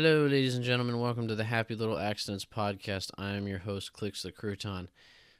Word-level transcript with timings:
Hello, 0.00 0.26
ladies 0.26 0.54
and 0.54 0.64
gentlemen. 0.64 1.00
Welcome 1.00 1.26
to 1.26 1.34
the 1.34 1.42
Happy 1.42 1.74
Little 1.74 1.98
Accidents 1.98 2.44
podcast. 2.44 3.10
I 3.18 3.30
am 3.30 3.48
your 3.48 3.58
host, 3.58 3.92
Clicks 3.92 4.22
the 4.22 4.30
Crouton. 4.30 4.86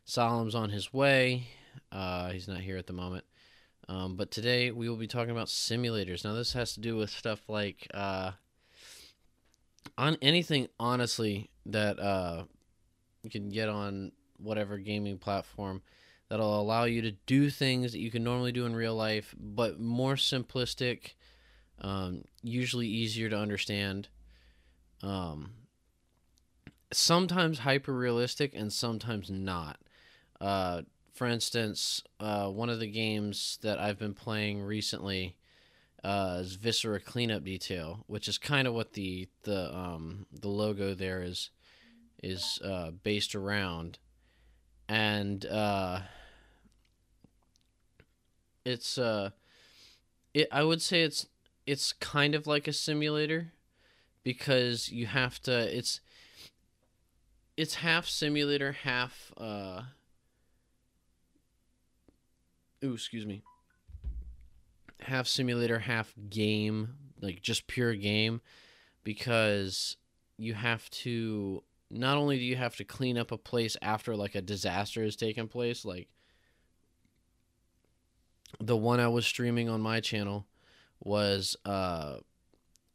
Solemn's 0.05 0.57
on 0.57 0.71
his 0.71 0.93
way. 0.93 1.47
Uh, 1.93 2.31
he's 2.31 2.49
not 2.49 2.63
here 2.63 2.77
at 2.77 2.89
the 2.89 2.93
moment. 2.93 3.25
Um, 3.89 4.17
but 4.17 4.33
today 4.33 4.73
we 4.73 4.89
will 4.89 4.97
be 4.97 5.07
talking 5.07 5.31
about 5.31 5.47
simulators. 5.47 6.25
Now, 6.25 6.35
this 6.35 6.55
has 6.55 6.73
to 6.73 6.81
do 6.81 6.97
with 6.97 7.09
stuff 7.09 7.41
like 7.47 7.87
uh, 7.95 8.33
on 9.97 10.19
anything, 10.21 10.67
honestly, 10.81 11.51
that 11.67 12.01
uh, 12.01 12.43
you 13.23 13.31
can 13.31 13.51
get 13.51 13.69
on 13.69 14.11
whatever 14.39 14.77
gaming 14.77 15.19
platform 15.19 15.83
that'll 16.29 16.61
allow 16.61 16.83
you 16.83 17.01
to 17.03 17.13
do 17.27 17.49
things 17.49 17.93
that 17.93 18.01
you 18.01 18.11
can 18.11 18.25
normally 18.25 18.51
do 18.51 18.67
in 18.67 18.75
real 18.75 18.97
life, 18.97 19.37
but 19.39 19.79
more 19.79 20.17
simplistic, 20.17 21.13
um, 21.81 22.25
usually 22.43 22.89
easier 22.89 23.29
to 23.29 23.39
understand 23.39 24.09
um, 25.03 25.53
sometimes 26.93 27.61
hyper 27.61 27.93
realistic 27.93 28.55
and 28.55 28.73
sometimes 28.73 29.31
not. 29.31 29.79
Uh, 30.41 30.83
for 31.13 31.27
instance, 31.27 32.03
uh, 32.21 32.49
one 32.49 32.71
of 32.71 32.79
the 32.79 32.87
games 32.87 33.59
that 33.63 33.79
I've 33.79 33.99
been 33.99 34.15
playing 34.15 34.63
recently 34.63 35.37
uh, 36.05 36.39
is 36.41 36.55
Viscera 36.55 37.01
Cleanup 37.01 37.43
Detail, 37.43 38.05
which 38.07 38.29
is 38.29 38.39
kind 38.39 38.69
of 38.69 38.75
what 38.75 38.93
the 38.93 39.29
the 39.43 39.77
um, 39.77 40.27
the 40.33 40.49
logo 40.49 40.95
there 40.95 41.23
is 41.23 41.51
is 42.23 42.61
uh, 42.65 42.93
based 42.93 43.35
around, 43.35 43.99
and 44.89 45.45
uh, 45.47 46.01
it's 48.65 48.97
uh, 48.97 49.31
it 50.33 50.47
I 50.53 50.63
would 50.63 50.81
say 50.81 51.03
it's 51.03 51.27
it's 51.67 51.93
kind 51.93 52.37
of 52.37 52.47
like 52.47 52.69
a 52.69 52.73
simulator 52.73 53.53
because 54.29 54.91
you 54.91 55.07
have 55.07 55.41
to 55.41 55.75
it's 55.75 56.03
it's 57.57 57.77
half 57.77 58.07
simulator 58.07 58.73
half 58.73 59.33
uh 59.39 59.81
ooh 62.85 62.93
excuse 62.93 63.25
me. 63.25 63.41
Half 65.01 65.29
simulator 65.29 65.79
half 65.79 66.13
game 66.29 66.91
like 67.23 67.41
just 67.41 67.67
pure 67.69 67.95
game 67.95 68.43
because 69.03 69.97
you 70.37 70.53
have 70.53 70.91
to 70.91 71.65
not 71.91 72.19
only 72.19 72.37
do 72.37 72.45
you 72.45 72.57
have 72.57 72.77
to 72.77 72.85
clean 72.85 73.17
up 73.17 73.33
a 73.33 73.39
place 73.39 73.79
after 73.81 74.15
like 74.15 74.35
a 74.35 74.43
disaster 74.43 75.03
has 75.03 75.17
taken 75.17 75.49
place 75.49 75.87
like 75.87 76.11
the 78.61 78.77
one 78.77 79.01
I 79.01 79.09
was 79.09 79.25
streaming 79.25 79.71
on 79.71 79.81
my 79.81 80.01
channel 80.01 80.47
was 81.01 81.57
uh 81.65 82.19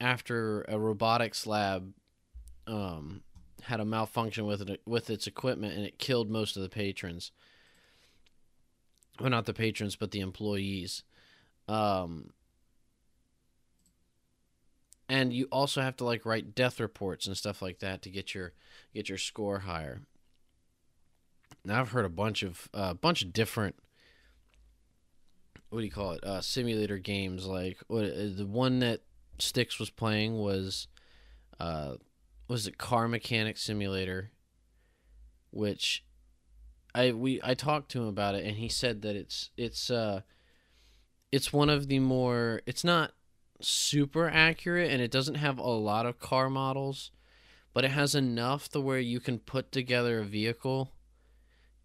after 0.03 0.63
a 0.63 0.77
robotics 0.77 1.47
lab 1.47 1.93
um, 2.67 3.21
had 3.63 3.79
a 3.79 3.85
malfunction 3.85 4.45
with 4.45 4.69
it 4.69 4.81
with 4.85 5.09
its 5.09 5.27
equipment 5.27 5.73
and 5.73 5.85
it 5.85 5.97
killed 5.97 6.29
most 6.29 6.57
of 6.57 6.61
the 6.61 6.69
patrons. 6.69 7.31
Well, 9.19 9.29
not 9.29 9.45
the 9.45 9.53
patrons, 9.53 9.95
but 9.95 10.11
the 10.11 10.19
employees. 10.19 11.03
Um, 11.69 12.31
and 15.07 15.31
you 15.31 15.47
also 15.51 15.81
have 15.81 15.95
to 15.97 16.03
like 16.03 16.25
write 16.25 16.53
death 16.53 16.81
reports 16.81 17.25
and 17.25 17.37
stuff 17.37 17.61
like 17.61 17.79
that 17.79 18.01
to 18.01 18.09
get 18.09 18.35
your 18.35 18.51
get 18.93 19.07
your 19.07 19.17
score 19.17 19.59
higher. 19.59 20.01
Now 21.63 21.79
I've 21.79 21.91
heard 21.91 22.05
a 22.05 22.09
bunch 22.09 22.43
of 22.43 22.67
a 22.73 22.77
uh, 22.77 22.93
bunch 22.93 23.21
of 23.21 23.31
different 23.31 23.77
what 25.69 25.79
do 25.79 25.85
you 25.85 25.91
call 25.91 26.11
it 26.11 26.23
uh, 26.25 26.41
simulator 26.41 26.97
games 26.97 27.45
like 27.45 27.77
what, 27.87 28.03
uh, 28.03 28.27
the 28.35 28.45
one 28.45 28.79
that 28.79 29.01
Sticks 29.39 29.79
was 29.79 29.89
playing 29.89 30.37
was 30.37 30.87
uh 31.59 31.95
was 32.47 32.67
it 32.67 32.77
Car 32.77 33.07
Mechanic 33.07 33.57
Simulator 33.57 34.31
which 35.51 36.03
I 36.95 37.11
we 37.11 37.39
I 37.43 37.53
talked 37.53 37.91
to 37.91 38.01
him 38.01 38.07
about 38.07 38.35
it 38.35 38.45
and 38.45 38.57
he 38.57 38.69
said 38.69 39.01
that 39.01 39.15
it's 39.15 39.49
it's 39.57 39.89
uh 39.89 40.21
it's 41.31 41.51
one 41.51 41.69
of 41.69 41.87
the 41.87 41.99
more 41.99 42.61
it's 42.65 42.83
not 42.83 43.13
super 43.61 44.29
accurate 44.29 44.91
and 44.91 45.01
it 45.01 45.11
doesn't 45.11 45.35
have 45.35 45.57
a 45.57 45.63
lot 45.63 46.05
of 46.05 46.19
car 46.19 46.49
models 46.49 47.11
but 47.73 47.83
it 47.83 47.91
has 47.91 48.13
enough 48.13 48.69
to 48.69 48.79
where 48.79 48.99
you 48.99 49.19
can 49.19 49.39
put 49.39 49.71
together 49.71 50.19
a 50.19 50.25
vehicle 50.25 50.93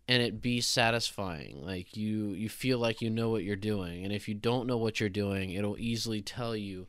and 0.06 0.22
it 0.22 0.40
be 0.40 0.60
satisfying. 0.60 1.64
Like 1.64 1.96
you 1.96 2.30
you 2.30 2.48
feel 2.48 2.78
like 2.78 3.02
you 3.02 3.10
know 3.10 3.30
what 3.30 3.44
you're 3.44 3.56
doing 3.56 4.04
and 4.04 4.12
if 4.12 4.28
you 4.28 4.34
don't 4.34 4.66
know 4.66 4.78
what 4.78 5.00
you're 5.00 5.08
doing 5.08 5.50
it'll 5.52 5.78
easily 5.78 6.22
tell 6.22 6.56
you 6.56 6.86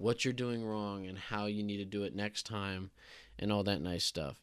what 0.00 0.24
you're 0.24 0.32
doing 0.32 0.64
wrong 0.64 1.06
and 1.06 1.18
how 1.18 1.46
you 1.46 1.62
need 1.62 1.76
to 1.76 1.84
do 1.84 2.02
it 2.04 2.14
next 2.14 2.46
time 2.46 2.90
and 3.38 3.52
all 3.52 3.62
that 3.64 3.82
nice 3.82 4.04
stuff. 4.04 4.42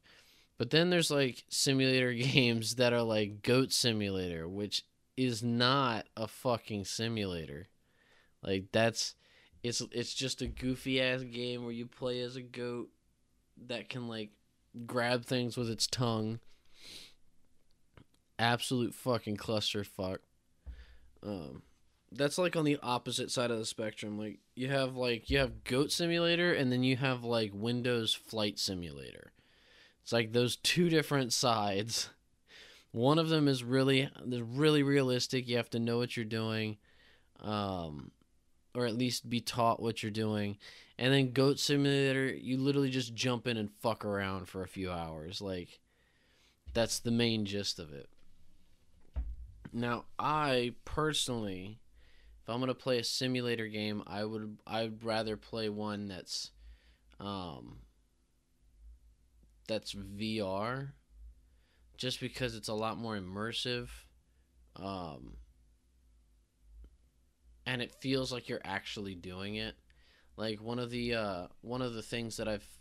But 0.58 0.70
then 0.70 0.90
there's 0.90 1.12
like 1.12 1.44
simulator 1.50 2.14
games 2.14 2.76
that 2.76 2.94
are 2.94 3.02
like 3.02 3.42
Goat 3.42 3.74
Simulator, 3.74 4.48
which 4.48 4.84
is 5.16 5.44
not 5.44 6.06
a 6.16 6.28
fucking 6.28 6.86
simulator. 6.86 7.68
Like 8.44 8.66
that's 8.72 9.16
it's 9.64 9.82
it's 9.92 10.14
just 10.14 10.42
a 10.42 10.48
goofy 10.48 11.02
ass 11.02 11.24
game 11.24 11.64
where 11.64 11.74
you 11.74 11.88
play 11.88 12.22
as 12.22 12.36
a 12.36 12.42
goat 12.42 12.90
that 13.68 13.90
can 13.90 14.08
like 14.08 14.30
grab 14.86 15.26
things 15.26 15.58
with 15.58 15.70
its 15.70 15.88
tongue. 15.88 16.40
Absolute 18.38 18.94
fucking 18.94 19.38
clusterfuck. 19.38 20.20
Um 21.24 21.64
that's 22.12 22.38
like 22.38 22.56
on 22.56 22.66
the 22.66 22.80
opposite 22.82 23.32
side 23.32 23.52
of 23.52 23.60
the 23.60 23.66
spectrum. 23.66 24.18
Like 24.18 24.40
you 24.56 24.70
have 24.70 24.96
like 24.96 25.30
you 25.30 25.40
have 25.40 25.64
Goat 25.64 25.92
Simulator 25.92 26.54
and 26.54 26.72
then 26.72 26.84
you 26.84 26.96
have 26.98 27.24
like 27.24 27.52
Windows 27.54 28.14
Flight 28.14 28.60
Simulator. 28.60 29.32
It's 30.04 30.14
like 30.14 30.32
those 30.32 30.56
two 30.56 30.90
different 30.90 31.34
sides. 31.34 32.10
One 32.92 33.20
of 33.20 33.30
them 33.30 33.48
is 33.48 33.64
really 33.64 34.10
really 34.32 34.84
realistic. 34.84 35.48
You 35.48 35.58
have 35.58 35.70
to 35.72 35.80
know 35.80 35.98
what 35.98 36.16
you're 36.16 36.26
doing, 36.26 36.78
um, 37.42 38.12
or 38.74 38.86
at 38.86 38.98
least 38.98 39.30
be 39.30 39.42
taught 39.42 39.82
what 39.82 40.02
you're 40.02 40.12
doing. 40.12 40.58
And 40.98 41.14
then 41.14 41.32
Goat 41.32 41.60
Simulator, 41.60 42.26
you 42.26 42.58
literally 42.58 42.90
just 42.90 43.14
jump 43.14 43.48
in 43.48 43.58
and 43.58 43.70
fuck 43.82 44.04
around 44.04 44.48
for 44.48 44.64
a 44.64 44.68
few 44.68 44.92
hours. 44.92 45.42
Like 45.42 45.80
that's 46.74 47.00
the 47.00 47.12
main 47.12 47.46
gist 47.46 47.80
of 47.80 47.94
it. 47.94 48.10
Now, 49.74 50.06
I 50.18 50.74
personally 50.86 51.80
if 52.48 52.54
I'm 52.54 52.62
gonna 52.62 52.74
play 52.74 52.98
a 52.98 53.04
simulator 53.04 53.68
game, 53.68 54.04
I 54.08 54.24
would 54.24 54.58
I'd 54.66 55.04
rather 55.04 55.36
play 55.36 55.68
one 55.68 56.08
that's 56.08 56.52
um 57.20 57.80
that's 59.68 59.92
VR 59.92 60.94
just 61.98 62.22
because 62.22 62.56
it's 62.56 62.70
a 62.70 62.74
lot 62.74 62.98
more 62.98 63.18
immersive 63.18 63.90
um 64.78 65.36
and 67.66 67.82
it 67.82 67.94
feels 68.00 68.32
like 68.32 68.48
you're 68.48 68.62
actually 68.64 69.16
doing 69.16 69.56
it. 69.56 69.76
Like 70.38 70.62
one 70.62 70.80
of 70.80 70.90
the 70.90 71.16
uh 71.16 71.48
one 71.60 71.82
of 71.82 71.96
the 71.96 72.02
things 72.02 72.38
that 72.38 72.48
I've 72.48 72.80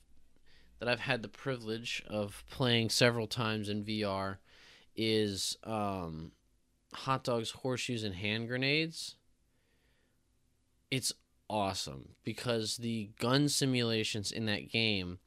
that 0.78 0.88
I've 0.88 1.00
had 1.00 1.22
the 1.22 1.28
privilege 1.28 2.04
of 2.06 2.44
playing 2.53 2.91
several 2.91 3.27
times 3.27 3.69
in 3.69 3.83
VR 3.83 4.38
is 4.94 5.56
um 5.65 6.31
hot 6.94 7.25
dogs 7.25 7.50
horseshoes 7.50 8.04
and 8.04 8.15
hand 8.15 8.47
grenades 8.47 9.16
it's 10.91 11.12
awesome 11.48 12.10
because 12.24 12.76
the 12.78 13.10
gun 13.19 13.48
simulations 13.48 14.32
in 14.32 14.47
that 14.47 14.70
game 14.70 15.19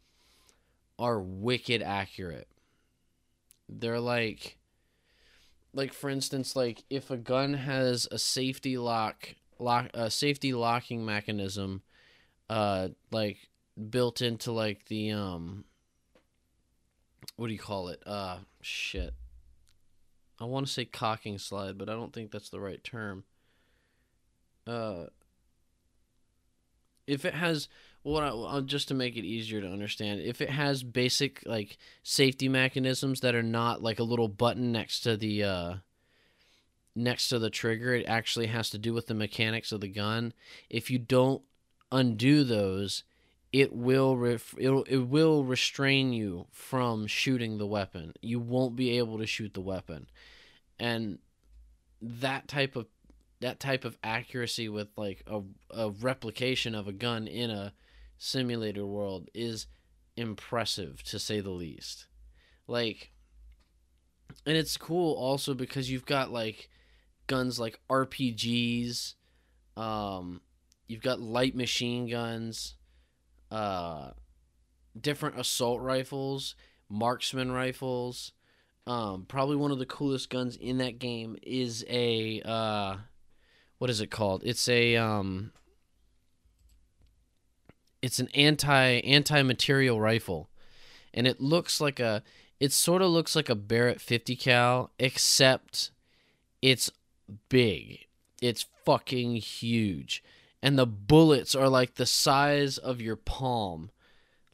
are 0.98 1.20
wicked 1.22 1.82
accurate. 1.82 2.48
They're 3.68 4.00
like 4.00 4.58
like 5.74 5.94
for 5.94 6.10
instance 6.10 6.56
like 6.56 6.84
if 6.90 7.12
a 7.12 7.18
gun 7.18 7.54
has 7.54 8.08
a 8.12 8.18
safety 8.18 8.78
lock 8.78 9.36
lock 9.60 9.90
a 9.94 10.10
safety 10.10 10.52
locking 10.52 11.06
mechanism 11.06 11.84
uh 12.50 12.90
like 13.12 13.38
built 13.90 14.22
into 14.22 14.52
like 14.52 14.86
the 14.88 15.12
um 15.12 15.64
what 17.36 17.48
do 17.48 17.54
you 17.54 17.60
call 17.60 17.90
it? 17.90 18.02
Uh 18.06 18.40
shit. 18.62 19.14
I 20.42 20.46
want 20.46 20.68
to 20.68 20.72
say 20.72 20.86
cocking 20.86 21.38
slide, 21.38 21.78
but 21.78 21.90
I 21.90 21.94
don't 21.94 22.14
think 22.14 22.32
that's 22.32 22.50
the 22.50 22.60
right 22.60 22.84
term. 22.84 23.24
Uh 24.66 25.06
if 27.10 27.26
it 27.26 27.34
has 27.34 27.68
what 28.04 28.24
I, 28.24 28.62
just 28.62 28.88
to 28.88 28.94
make 28.94 29.18
it 29.18 29.26
easier 29.26 29.60
to 29.62 29.68
understand 29.68 30.22
if 30.22 30.42
it 30.42 30.50
has 30.50 30.84
basic 30.84 31.44
like 31.46 31.78
safety 32.04 32.48
mechanisms 32.48 33.20
that 33.22 33.36
are 33.36 33.44
not 33.44 33.82
like 33.82 34.00
a 34.00 34.04
little 34.04 34.30
button 34.30 34.72
next 34.72 35.02
to 35.02 35.18
the 35.18 35.44
uh 35.44 35.74
next 36.96 37.30
to 37.30 37.40
the 37.40 37.50
trigger 37.50 37.94
it 37.94 38.06
actually 38.08 38.48
has 38.48 38.70
to 38.70 38.78
do 38.78 38.94
with 38.94 39.08
the 39.08 39.14
mechanics 39.14 39.72
of 39.72 39.82
the 39.82 39.88
gun. 39.88 40.34
If 40.70 40.90
you 40.90 41.00
don't 41.00 41.42
undo 41.92 42.44
those 42.44 43.04
it 43.52 43.74
will 43.74 44.16
ref- 44.16 44.56
it'll, 44.58 44.84
it 44.84 45.00
will 45.00 45.44
restrain 45.44 46.14
you 46.14 46.46
from 46.52 47.08
shooting 47.08 47.58
the 47.58 47.66
weapon. 47.66 48.14
You 48.22 48.40
won't 48.40 48.76
be 48.76 48.98
able 49.00 49.18
to 49.18 49.26
shoot 49.26 49.56
the 49.56 49.62
weapon. 49.62 50.08
And 50.80 51.18
that 52.00 52.48
type 52.48 52.76
of 52.76 52.86
that 53.42 53.60
type 53.60 53.86
of 53.86 53.98
accuracy 54.04 54.68
with 54.68 54.90
like 54.98 55.24
a, 55.28 55.42
a 55.72 55.90
replication 55.90 56.76
of 56.76 56.88
a 56.88 56.94
gun 56.94 57.28
in 57.28 57.50
a 57.50 57.74
simulator 58.18 58.86
world 58.86 59.30
is 59.34 59.68
impressive 60.18 61.02
to 61.04 61.18
say 61.18 61.40
the 61.40 61.50
least. 61.50 62.08
Like 62.68 63.12
and 64.46 64.58
it's 64.58 64.78
cool 64.78 65.16
also 65.16 65.54
because 65.54 65.90
you've 65.90 66.06
got 66.06 66.32
like 66.32 66.70
guns 67.28 67.60
like 67.60 67.80
RPGs, 67.90 69.16
um 69.78 70.42
you've 70.88 71.02
got 71.02 71.22
light 71.22 71.56
machine 71.56 72.10
guns, 72.10 72.76
uh 73.52 74.12
different 75.00 75.40
assault 75.40 75.82
rifles, 75.82 76.56
marksman 76.90 77.52
rifles. 77.52 78.34
Um 78.86 79.26
probably 79.28 79.56
one 79.56 79.72
of 79.72 79.80
the 79.80 79.86
coolest 79.86 80.30
guns 80.30 80.58
in 80.58 80.80
that 80.80 81.00
game 81.00 81.38
is 81.42 81.86
a 81.90 82.42
uh 82.44 82.98
what 83.80 83.90
is 83.90 84.02
it 84.02 84.12
called? 84.12 84.44
It's 84.46 84.70
a 84.70 84.96
um 84.98 85.52
it's 88.02 88.20
an 88.20 88.30
anti 88.36 89.00
anti 89.00 89.42
material 89.42 90.00
rifle, 90.00 90.50
and 91.14 91.26
it 91.26 91.42
looks 91.42 91.82
like 91.82 92.00
a 92.00 92.22
it 92.60 92.72
sort 92.74 93.02
of 93.02 93.10
looks 93.10 93.36
like 93.36 93.50
a 93.50 93.56
Barrett 93.56 94.02
50 94.02 94.36
cal, 94.36 94.92
except 95.00 95.92
it's 96.62 96.92
big. 97.48 98.06
It's 98.42 98.66
fucking 98.86 99.38
huge, 99.38 100.24
and 100.62 100.78
the 100.78 100.86
bullets 100.86 101.56
are 101.56 101.70
like 101.70 101.96
the 101.96 102.06
size 102.06 102.78
of 102.78 103.02
your 103.02 103.16
palm, 103.16 103.92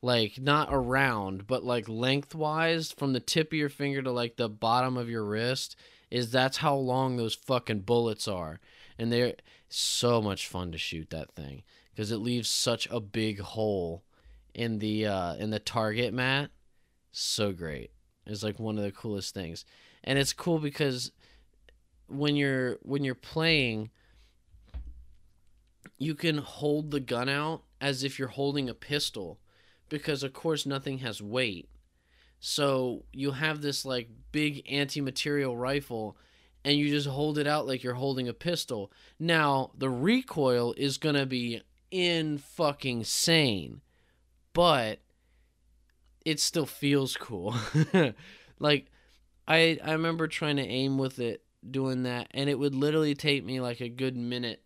like 0.01 0.39
not 0.39 0.69
around, 0.71 1.47
but 1.47 1.63
like 1.63 1.89
lengthwise 1.89 2.91
from 2.91 3.13
the 3.13 3.19
tip 3.19 3.47
of 3.47 3.57
your 3.57 3.69
finger 3.69 4.03
to 4.03 4.11
like 4.11 4.37
the 4.37 4.49
bottom 4.49 4.97
of 4.97 5.09
your 5.09 5.25
wrist. 5.25 5.75
Is 6.11 6.31
that's 6.31 6.57
how 6.57 6.75
long 6.75 7.17
those 7.17 7.33
fucking 7.33 7.81
bullets 7.81 8.27
are, 8.27 8.59
and 8.97 9.11
they're 9.11 9.33
so 9.69 10.21
much 10.21 10.47
fun 10.47 10.71
to 10.71 10.77
shoot 10.77 11.09
that 11.09 11.33
thing 11.33 11.63
because 11.93 12.11
it 12.11 12.17
leaves 12.17 12.49
such 12.49 12.87
a 12.91 12.99
big 12.99 13.39
hole 13.39 14.03
in 14.53 14.79
the 14.79 15.05
uh, 15.05 15.35
in 15.35 15.49
the 15.49 15.59
target 15.59 16.13
mat. 16.13 16.49
So 17.11 17.51
great. 17.51 17.91
It's 18.25 18.43
like 18.43 18.59
one 18.59 18.77
of 18.77 18.83
the 18.83 18.91
coolest 18.91 19.33
things, 19.33 19.65
and 20.03 20.17
it's 20.17 20.33
cool 20.33 20.59
because 20.59 21.11
when 22.07 22.35
you're 22.35 22.77
when 22.81 23.03
you're 23.03 23.15
playing, 23.15 23.91
you 25.97 26.15
can 26.15 26.37
hold 26.37 26.91
the 26.91 26.99
gun 26.99 27.29
out 27.29 27.63
as 27.79 28.03
if 28.03 28.17
you're 28.17 28.29
holding 28.29 28.69
a 28.69 28.73
pistol, 28.73 29.39
because 29.89 30.23
of 30.23 30.33
course 30.33 30.65
nothing 30.65 30.99
has 30.99 31.21
weight. 31.21 31.69
So 32.39 33.05
you 33.11 33.31
have 33.31 33.61
this 33.61 33.85
like 33.85 34.09
big 34.31 34.63
anti-material 34.69 35.55
rifle 35.55 36.17
and 36.65 36.77
you 36.77 36.89
just 36.89 37.07
hold 37.07 37.37
it 37.37 37.45
out 37.45 37.67
like 37.67 37.83
you're 37.83 37.93
holding 37.93 38.27
a 38.27 38.33
pistol. 38.33 38.91
Now, 39.19 39.71
the 39.77 39.89
recoil 39.89 40.73
is 40.75 40.97
going 40.97 41.13
to 41.13 41.27
be 41.27 41.61
in 41.91 42.39
fucking 42.39 43.03
sane, 43.03 43.81
but 44.51 44.99
it 46.25 46.39
still 46.39 46.65
feels 46.65 47.15
cool. 47.15 47.55
like 48.59 48.87
I 49.47 49.77
I 49.83 49.91
remember 49.91 50.27
trying 50.27 50.55
to 50.55 50.67
aim 50.67 50.97
with 50.97 51.19
it 51.19 51.43
doing 51.69 52.03
that 52.03 52.27
and 52.31 52.49
it 52.49 52.57
would 52.57 52.75
literally 52.75 53.15
take 53.15 53.45
me 53.45 53.59
like 53.59 53.81
a 53.81 53.89
good 53.89 54.15
minute 54.15 54.61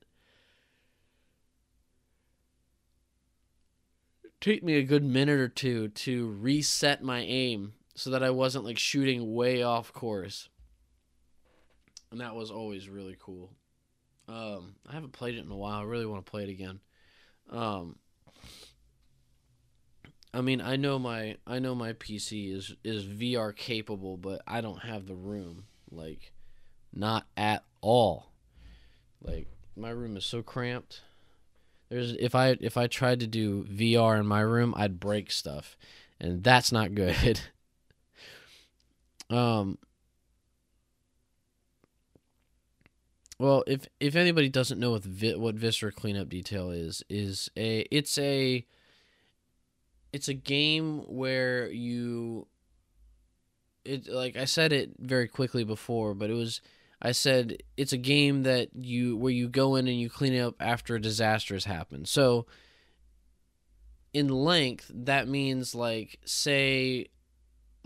take 4.41 4.63
me 4.63 4.75
a 4.75 4.83
good 4.83 5.03
minute 5.03 5.39
or 5.39 5.47
two 5.47 5.87
to 5.89 6.27
reset 6.27 7.01
my 7.01 7.19
aim 7.19 7.73
so 7.95 8.09
that 8.09 8.23
I 8.23 8.29
wasn't 8.29 8.65
like 8.65 8.77
shooting 8.77 9.33
way 9.33 9.63
off 9.63 9.93
course. 9.93 10.49
And 12.11 12.21
that 12.21 12.35
was 12.35 12.51
always 12.51 12.89
really 12.89 13.17
cool. 13.19 13.51
Um, 14.27 14.75
I 14.87 14.93
haven't 14.93 15.13
played 15.13 15.35
it 15.35 15.45
in 15.45 15.51
a 15.51 15.57
while. 15.57 15.79
I 15.79 15.83
really 15.83 16.05
want 16.05 16.25
to 16.25 16.29
play 16.29 16.43
it 16.43 16.49
again. 16.49 16.79
Um, 17.49 17.95
I 20.33 20.41
mean, 20.41 20.61
I 20.61 20.75
know 20.75 20.99
my 20.99 21.37
I 21.47 21.59
know 21.59 21.73
my 21.73 21.93
PC 21.93 22.53
is 22.53 22.75
is 22.83 23.05
VR 23.05 23.55
capable, 23.55 24.17
but 24.17 24.41
I 24.47 24.61
don't 24.61 24.83
have 24.83 25.07
the 25.07 25.15
room. 25.15 25.65
Like, 25.91 26.31
not 26.93 27.25
at 27.35 27.63
all. 27.81 28.31
Like 29.21 29.47
my 29.75 29.89
room 29.89 30.17
is 30.17 30.25
so 30.25 30.43
cramped. 30.43 31.01
There's 31.89 32.13
if 32.13 32.35
I 32.35 32.57
if 32.61 32.77
I 32.77 32.85
tried 32.87 33.19
to 33.21 33.27
do 33.27 33.63
VR 33.63 34.19
in 34.19 34.27
my 34.27 34.41
room, 34.41 34.73
I'd 34.77 34.99
break 34.99 35.31
stuff, 35.31 35.75
and 36.19 36.43
that's 36.43 36.71
not 36.71 36.93
good. 36.93 37.41
um, 39.31 39.79
Well, 43.39 43.63
if 43.67 43.87
if 44.01 44.15
anybody 44.15 44.49
doesn't 44.49 44.79
know 44.79 44.91
what 44.91 45.03
vi- 45.03 45.35
what 45.37 45.55
Viscera 45.55 45.93
cleanup 45.93 46.27
detail 46.27 46.71
is, 46.71 47.03
is 47.09 47.49
a 47.55 47.87
it's 47.89 48.17
a 48.17 48.65
it's 50.11 50.27
a 50.27 50.33
game 50.33 50.99
where 51.07 51.71
you 51.71 52.47
it 53.85 54.07
like 54.09 54.35
I 54.35 54.43
said 54.43 54.73
it 54.73 54.91
very 54.99 55.29
quickly 55.29 55.63
before, 55.63 56.13
but 56.13 56.29
it 56.29 56.33
was 56.33 56.59
I 57.01 57.13
said 57.13 57.63
it's 57.77 57.93
a 57.93 57.97
game 57.97 58.43
that 58.43 58.69
you 58.75 59.15
where 59.15 59.31
you 59.31 59.47
go 59.47 59.75
in 59.75 59.87
and 59.87 59.97
you 59.97 60.09
clean 60.09 60.37
up 60.37 60.55
after 60.59 60.95
a 60.95 61.01
disaster 61.01 61.53
has 61.53 61.63
happened. 61.63 62.09
So 62.09 62.45
in 64.13 64.27
length, 64.27 64.91
that 64.93 65.29
means 65.29 65.73
like 65.73 66.19
say 66.25 67.07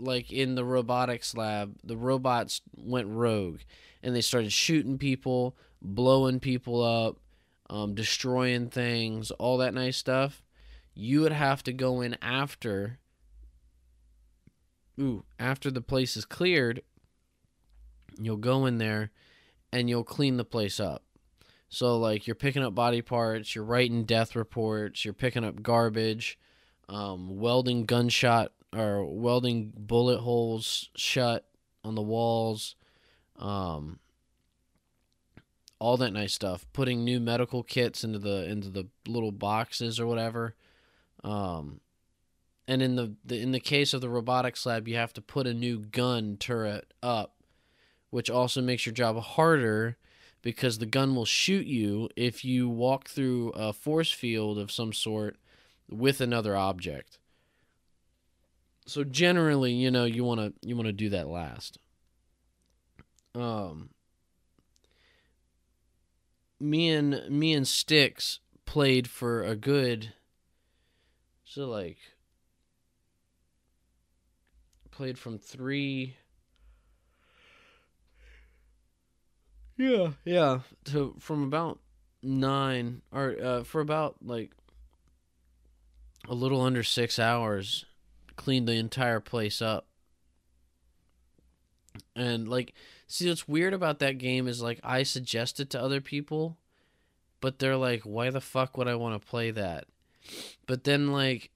like 0.00 0.32
in 0.32 0.56
the 0.56 0.64
robotics 0.64 1.36
lab, 1.36 1.76
the 1.84 1.96
robots 1.96 2.60
went 2.76 3.06
rogue 3.08 3.60
and 4.04 4.14
they 4.14 4.20
started 4.20 4.52
shooting 4.52 4.98
people, 4.98 5.56
blowing 5.80 6.38
people 6.38 6.82
up, 6.82 7.18
um, 7.70 7.94
destroying 7.94 8.68
things, 8.68 9.30
all 9.32 9.58
that 9.58 9.74
nice 9.74 9.96
stuff, 9.96 10.44
you 10.94 11.22
would 11.22 11.32
have 11.32 11.62
to 11.64 11.72
go 11.72 12.02
in 12.02 12.16
after. 12.22 12.98
Ooh, 15.00 15.24
after 15.40 15.70
the 15.70 15.80
place 15.80 16.16
is 16.16 16.24
cleared, 16.24 16.82
you'll 18.20 18.36
go 18.36 18.66
in 18.66 18.78
there 18.78 19.10
and 19.72 19.88
you'll 19.88 20.04
clean 20.04 20.36
the 20.36 20.44
place 20.44 20.78
up. 20.78 21.02
So, 21.68 21.96
like, 21.96 22.28
you're 22.28 22.36
picking 22.36 22.62
up 22.62 22.74
body 22.74 23.02
parts, 23.02 23.54
you're 23.54 23.64
writing 23.64 24.04
death 24.04 24.36
reports, 24.36 25.04
you're 25.04 25.14
picking 25.14 25.44
up 25.44 25.62
garbage, 25.62 26.38
um, 26.88 27.38
welding 27.38 27.86
gunshot 27.86 28.52
or 28.76 29.04
welding 29.04 29.72
bullet 29.74 30.18
holes 30.18 30.90
shut 30.94 31.48
on 31.82 31.96
the 31.96 32.02
walls, 32.02 32.76
um, 33.38 33.98
all 35.78 35.96
that 35.96 36.12
nice 36.12 36.32
stuff. 36.32 36.66
Putting 36.72 37.04
new 37.04 37.20
medical 37.20 37.62
kits 37.62 38.04
into 38.04 38.18
the 38.18 38.48
into 38.48 38.70
the 38.70 38.88
little 39.06 39.32
boxes 39.32 40.00
or 40.00 40.06
whatever. 40.06 40.54
Um, 41.22 41.80
and 42.66 42.80
in 42.80 42.96
the, 42.96 43.14
the 43.24 43.40
in 43.40 43.52
the 43.52 43.60
case 43.60 43.92
of 43.92 44.00
the 44.00 44.08
robotics 44.08 44.64
lab, 44.64 44.88
you 44.88 44.96
have 44.96 45.12
to 45.14 45.20
put 45.20 45.46
a 45.46 45.54
new 45.54 45.78
gun 45.78 46.36
turret 46.38 46.92
up, 47.02 47.34
which 48.10 48.30
also 48.30 48.62
makes 48.62 48.86
your 48.86 48.94
job 48.94 49.18
harder 49.20 49.96
because 50.42 50.78
the 50.78 50.86
gun 50.86 51.14
will 51.14 51.24
shoot 51.24 51.66
you 51.66 52.08
if 52.16 52.44
you 52.44 52.68
walk 52.68 53.08
through 53.08 53.50
a 53.50 53.72
force 53.72 54.12
field 54.12 54.58
of 54.58 54.70
some 54.70 54.92
sort 54.92 55.36
with 55.90 56.20
another 56.20 56.56
object. 56.56 57.18
So 58.86 59.04
generally, 59.04 59.72
you 59.72 59.90
know, 59.90 60.04
you 60.04 60.24
want 60.24 60.40
to 60.40 60.52
you 60.66 60.76
want 60.76 60.86
to 60.86 60.92
do 60.92 61.08
that 61.10 61.28
last. 61.28 61.78
Um, 63.34 63.90
me 66.60 66.90
and 66.90 67.28
me 67.28 67.52
and 67.52 67.66
Sticks 67.66 68.38
played 68.64 69.08
for 69.08 69.42
a 69.42 69.56
good 69.56 70.12
so 71.44 71.66
like 71.68 71.98
played 74.90 75.18
from 75.18 75.38
3 75.38 76.16
Yeah, 79.76 80.12
yeah, 80.24 80.60
to 80.84 81.16
from 81.18 81.42
about 81.42 81.80
9 82.22 83.02
or 83.12 83.36
uh, 83.42 83.64
for 83.64 83.80
about 83.80 84.16
like 84.22 84.52
a 86.28 86.34
little 86.34 86.60
under 86.60 86.82
6 86.82 87.18
hours 87.18 87.84
cleaned 88.36 88.68
the 88.68 88.74
entire 88.74 89.20
place 89.20 89.60
up. 89.60 89.86
And 92.14 92.48
like 92.48 92.72
See, 93.06 93.28
what's 93.28 93.46
weird 93.46 93.74
about 93.74 93.98
that 93.98 94.18
game 94.18 94.48
is 94.48 94.62
like 94.62 94.80
I 94.82 95.02
suggest 95.02 95.60
it 95.60 95.70
to 95.70 95.80
other 95.82 96.00
people, 96.00 96.58
but 97.40 97.58
they're 97.58 97.76
like, 97.76 98.02
"Why 98.02 98.30
the 98.30 98.40
fuck 98.40 98.76
would 98.76 98.88
I 98.88 98.94
want 98.94 99.20
to 99.20 99.28
play 99.28 99.50
that?" 99.50 99.86
But 100.66 100.84
then 100.84 101.12
like 101.12 101.50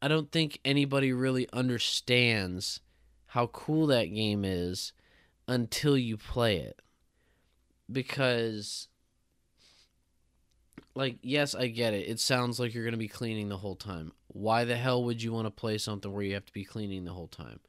I 0.00 0.08
don't 0.08 0.30
think 0.30 0.60
anybody 0.64 1.12
really 1.12 1.48
understands 1.52 2.80
how 3.26 3.48
cool 3.48 3.86
that 3.88 4.06
game 4.06 4.44
is 4.44 4.92
until 5.46 5.96
you 5.96 6.16
play 6.16 6.58
it. 6.58 6.80
Because 7.90 8.88
like 10.94 11.18
yes, 11.22 11.54
I 11.54 11.68
get 11.68 11.94
it. 11.94 12.08
It 12.08 12.20
sounds 12.20 12.58
like 12.58 12.74
you're 12.74 12.84
going 12.84 12.92
to 12.92 12.98
be 12.98 13.08
cleaning 13.08 13.48
the 13.48 13.58
whole 13.58 13.76
time. 13.76 14.12
Why 14.28 14.64
the 14.64 14.76
hell 14.76 15.04
would 15.04 15.22
you 15.22 15.32
want 15.32 15.46
to 15.46 15.50
play 15.50 15.78
something 15.78 16.12
where 16.12 16.22
you 16.22 16.34
have 16.34 16.46
to 16.46 16.52
be 16.52 16.64
cleaning 16.64 17.04
the 17.04 17.12
whole 17.12 17.28
time? 17.28 17.60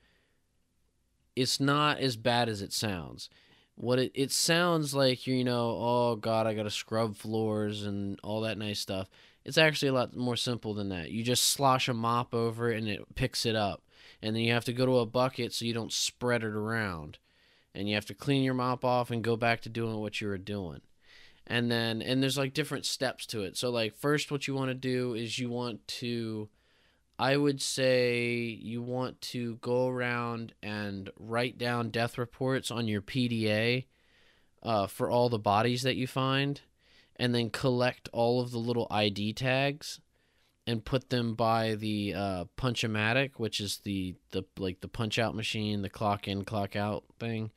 It's 1.37 1.59
not 1.59 1.99
as 1.99 2.17
bad 2.17 2.49
as 2.49 2.61
it 2.63 2.73
sounds. 2.73 3.29
What 3.75 3.99
it, 3.99 4.11
it 4.15 4.31
sounds 4.31 4.95
like, 4.95 5.27
you 5.27 5.43
know, 5.43 5.77
oh 5.79 6.15
God, 6.15 6.47
I 6.47 6.55
got 6.55 6.63
to 6.63 6.71
scrub 6.71 7.15
floors 7.15 7.85
and 7.85 8.19
all 8.23 8.41
that 8.41 8.57
nice 8.57 8.79
stuff. 8.79 9.07
It's 9.45 9.57
actually 9.57 9.89
a 9.89 9.93
lot 9.93 10.15
more 10.15 10.35
simple 10.35 10.73
than 10.73 10.89
that. 10.89 11.11
You 11.11 11.23
just 11.23 11.43
slosh 11.43 11.87
a 11.87 11.93
mop 11.93 12.33
over 12.33 12.71
it 12.71 12.79
and 12.79 12.87
it 12.87 13.15
picks 13.15 13.45
it 13.45 13.55
up. 13.55 13.83
And 14.19 14.35
then 14.35 14.43
you 14.43 14.51
have 14.53 14.65
to 14.65 14.73
go 14.73 14.87
to 14.87 14.97
a 14.97 15.05
bucket 15.05 15.53
so 15.53 15.63
you 15.63 15.75
don't 15.75 15.93
spread 15.93 16.43
it 16.43 16.47
around. 16.47 17.19
And 17.75 17.87
you 17.87 17.93
have 17.93 18.07
to 18.07 18.15
clean 18.15 18.43
your 18.43 18.55
mop 18.55 18.83
off 18.83 19.11
and 19.11 19.23
go 19.23 19.37
back 19.37 19.61
to 19.61 19.69
doing 19.69 19.97
what 19.99 20.19
you 20.19 20.27
were 20.27 20.39
doing. 20.39 20.81
And 21.45 21.71
then 21.71 22.01
and 22.01 22.21
there's 22.21 22.37
like 22.37 22.55
different 22.55 22.85
steps 22.85 23.27
to 23.27 23.43
it. 23.43 23.55
So 23.55 23.69
like 23.69 23.95
first 23.95 24.31
what 24.31 24.47
you 24.47 24.55
want 24.55 24.69
to 24.69 24.75
do 24.75 25.13
is 25.13 25.37
you 25.37 25.51
want 25.51 25.87
to 25.87 26.49
I 27.19 27.35
would 27.35 27.61
say 27.61 28.25
you 28.61 28.81
want 28.81 29.21
to 29.21 29.55
go 29.55 29.87
around 29.87 30.53
and 30.61 31.09
write 31.17 31.57
down 31.57 31.89
death 31.89 32.17
reports 32.17 32.69
on 32.69 32.87
your 32.87 33.01
PDA 33.01 33.85
uh, 34.61 34.87
for 34.87 35.09
all 35.09 35.29
the 35.29 35.39
bodies 35.39 35.81
that 35.81 35.95
you 35.95 36.05
find 36.05 36.61
and 37.15 37.33
then 37.33 37.49
collect 37.49 38.09
all 38.13 38.39
of 38.39 38.51
the 38.51 38.59
little 38.59 38.87
ID 38.91 39.33
tags 39.33 39.99
and 40.67 40.83
put 40.83 41.09
them 41.09 41.33
by 41.33 41.75
the 41.75 42.13
uh, 42.13 42.45
punchomatic, 42.57 43.39
which 43.39 43.59
is 43.59 43.77
the 43.77 44.15
the 44.31 44.43
like 44.59 44.81
the 44.81 44.87
punch 44.87 45.17
out 45.17 45.33
machine, 45.33 45.81
the 45.81 45.89
clock 45.89 46.27
in 46.27 46.43
clock 46.43 46.75
out 46.75 47.05
thing, 47.19 47.51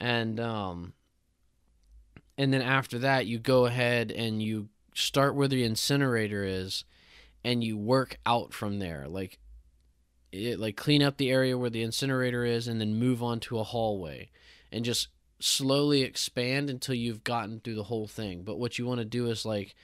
and 0.00 0.40
um, 0.40 0.92
and 2.36 2.52
then 2.52 2.60
after 2.60 2.98
that 2.98 3.26
you 3.26 3.38
go 3.38 3.66
ahead 3.66 4.10
and 4.10 4.42
you 4.42 4.68
start 4.94 5.34
where 5.36 5.48
the 5.48 5.62
incinerator 5.62 6.44
is, 6.44 6.84
and 7.44 7.62
you 7.62 7.76
work 7.76 8.18
out 8.24 8.52
from 8.54 8.78
there, 8.78 9.06
like 9.08 9.38
it 10.32 10.58
like 10.58 10.76
clean 10.76 11.02
up 11.02 11.16
the 11.16 11.30
area 11.30 11.56
where 11.56 11.70
the 11.70 11.82
incinerator 11.82 12.44
is, 12.44 12.66
and 12.66 12.80
then 12.80 12.98
move 12.98 13.22
on 13.22 13.40
to 13.40 13.58
a 13.58 13.64
hallway, 13.64 14.30
and 14.72 14.84
just 14.84 15.08
slowly 15.40 16.02
expand 16.02 16.70
until 16.70 16.94
you've 16.94 17.24
gotten 17.24 17.60
through 17.60 17.74
the 17.74 17.84
whole 17.84 18.06
thing. 18.06 18.42
But 18.42 18.58
what 18.58 18.78
you 18.78 18.86
want 18.86 18.98
to 18.98 19.04
do 19.04 19.28
is 19.28 19.44
like 19.44 19.74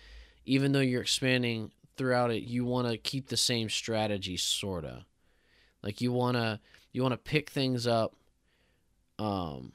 even 0.47 0.73
though 0.73 0.81
you're 0.81 1.02
expanding 1.02 1.71
throughout 1.97 2.31
it, 2.31 2.43
you 2.43 2.64
want 2.64 2.88
to 2.88 2.97
keep 2.97 3.29
the 3.29 3.37
same 3.37 3.69
strategy 3.69 4.37
sorta. 4.37 5.05
Like 5.83 6.00
you 6.00 6.12
want 6.12 6.37
to 6.37 6.61
you 6.93 7.02
want 7.02 7.12
to 7.12 7.19
pick 7.19 7.50
things 7.50 7.87
up 7.87 8.17
um 9.19 9.73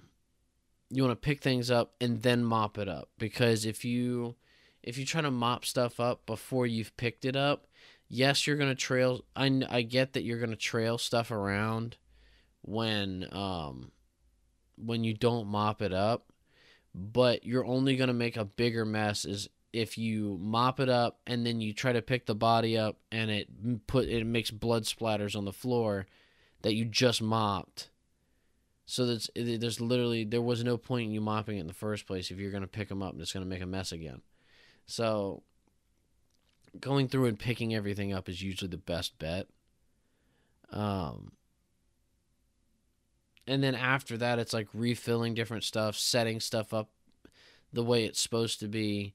you 0.89 1.03
want 1.03 1.11
to 1.11 1.25
pick 1.25 1.41
things 1.41 1.69
up 1.69 1.93
and 2.01 2.21
then 2.21 2.43
mop 2.43 2.77
it 2.77 2.89
up 2.89 3.09
because 3.17 3.65
if 3.65 3.85
you 3.85 4.35
if 4.83 4.97
you 4.97 5.05
try 5.05 5.21
to 5.21 5.31
mop 5.31 5.65
stuff 5.65 5.99
up 5.99 6.25
before 6.25 6.67
you've 6.67 6.95
picked 6.95 7.25
it 7.25 7.35
up, 7.35 7.67
yes, 8.07 8.45
you're 8.45 8.57
going 8.57 8.69
to 8.69 8.75
trail 8.75 9.25
I 9.35 9.61
I 9.69 9.81
get 9.81 10.13
that 10.13 10.23
you're 10.23 10.39
going 10.39 10.51
to 10.51 10.55
trail 10.55 10.97
stuff 10.97 11.31
around 11.31 11.97
when 12.61 13.27
um 13.31 13.91
when 14.77 15.03
you 15.03 15.13
don't 15.13 15.47
mop 15.47 15.81
it 15.81 15.93
up, 15.93 16.31
but 16.93 17.45
you're 17.45 17.65
only 17.65 17.95
going 17.95 18.07
to 18.07 18.13
make 18.13 18.37
a 18.37 18.45
bigger 18.45 18.85
mess 18.85 19.25
is 19.25 19.49
if 19.73 19.97
you 19.97 20.37
mop 20.41 20.79
it 20.79 20.89
up 20.89 21.19
and 21.27 21.45
then 21.45 21.59
you 21.59 21.73
try 21.73 21.91
to 21.91 22.01
pick 22.01 22.25
the 22.25 22.35
body 22.35 22.77
up 22.77 22.97
and 23.11 23.29
it 23.29 23.87
put 23.87 24.07
it 24.07 24.25
makes 24.25 24.51
blood 24.51 24.83
splatters 24.83 25.35
on 25.35 25.45
the 25.45 25.51
floor 25.51 26.05
that 26.61 26.75
you 26.75 26.85
just 26.85 27.21
mopped. 27.21 27.89
So 28.85 29.05
that's 29.05 29.29
there's 29.35 29.81
literally 29.81 30.23
there 30.23 30.41
was 30.41 30.63
no 30.63 30.77
point 30.77 31.07
in 31.07 31.11
you 31.11 31.21
mopping 31.21 31.57
it 31.57 31.61
in 31.61 31.67
the 31.67 31.73
first 31.73 32.07
place 32.07 32.31
if 32.31 32.37
you're 32.37 32.51
going 32.51 32.61
to 32.61 32.67
pick 32.67 32.87
them 32.87 33.03
up 33.03 33.13
and 33.13 33.21
it's 33.21 33.33
going 33.33 33.45
to 33.45 33.49
make 33.49 33.61
a 33.61 33.65
mess 33.65 33.91
again. 33.91 34.21
So 34.85 35.43
going 36.79 37.07
through 37.07 37.25
and 37.25 37.39
picking 37.39 37.73
everything 37.73 38.13
up 38.13 38.29
is 38.29 38.41
usually 38.41 38.69
the 38.69 38.77
best 38.77 39.17
bet. 39.19 39.47
Um 40.71 41.31
and 43.47 43.63
then 43.63 43.75
after 43.75 44.17
that 44.17 44.39
it's 44.39 44.53
like 44.53 44.67
refilling 44.73 45.33
different 45.33 45.63
stuff 45.63 45.95
setting 45.95 46.39
stuff 46.39 46.73
up 46.73 46.89
the 47.73 47.83
way 47.83 48.05
it's 48.05 48.19
supposed 48.19 48.59
to 48.59 48.67
be 48.67 49.13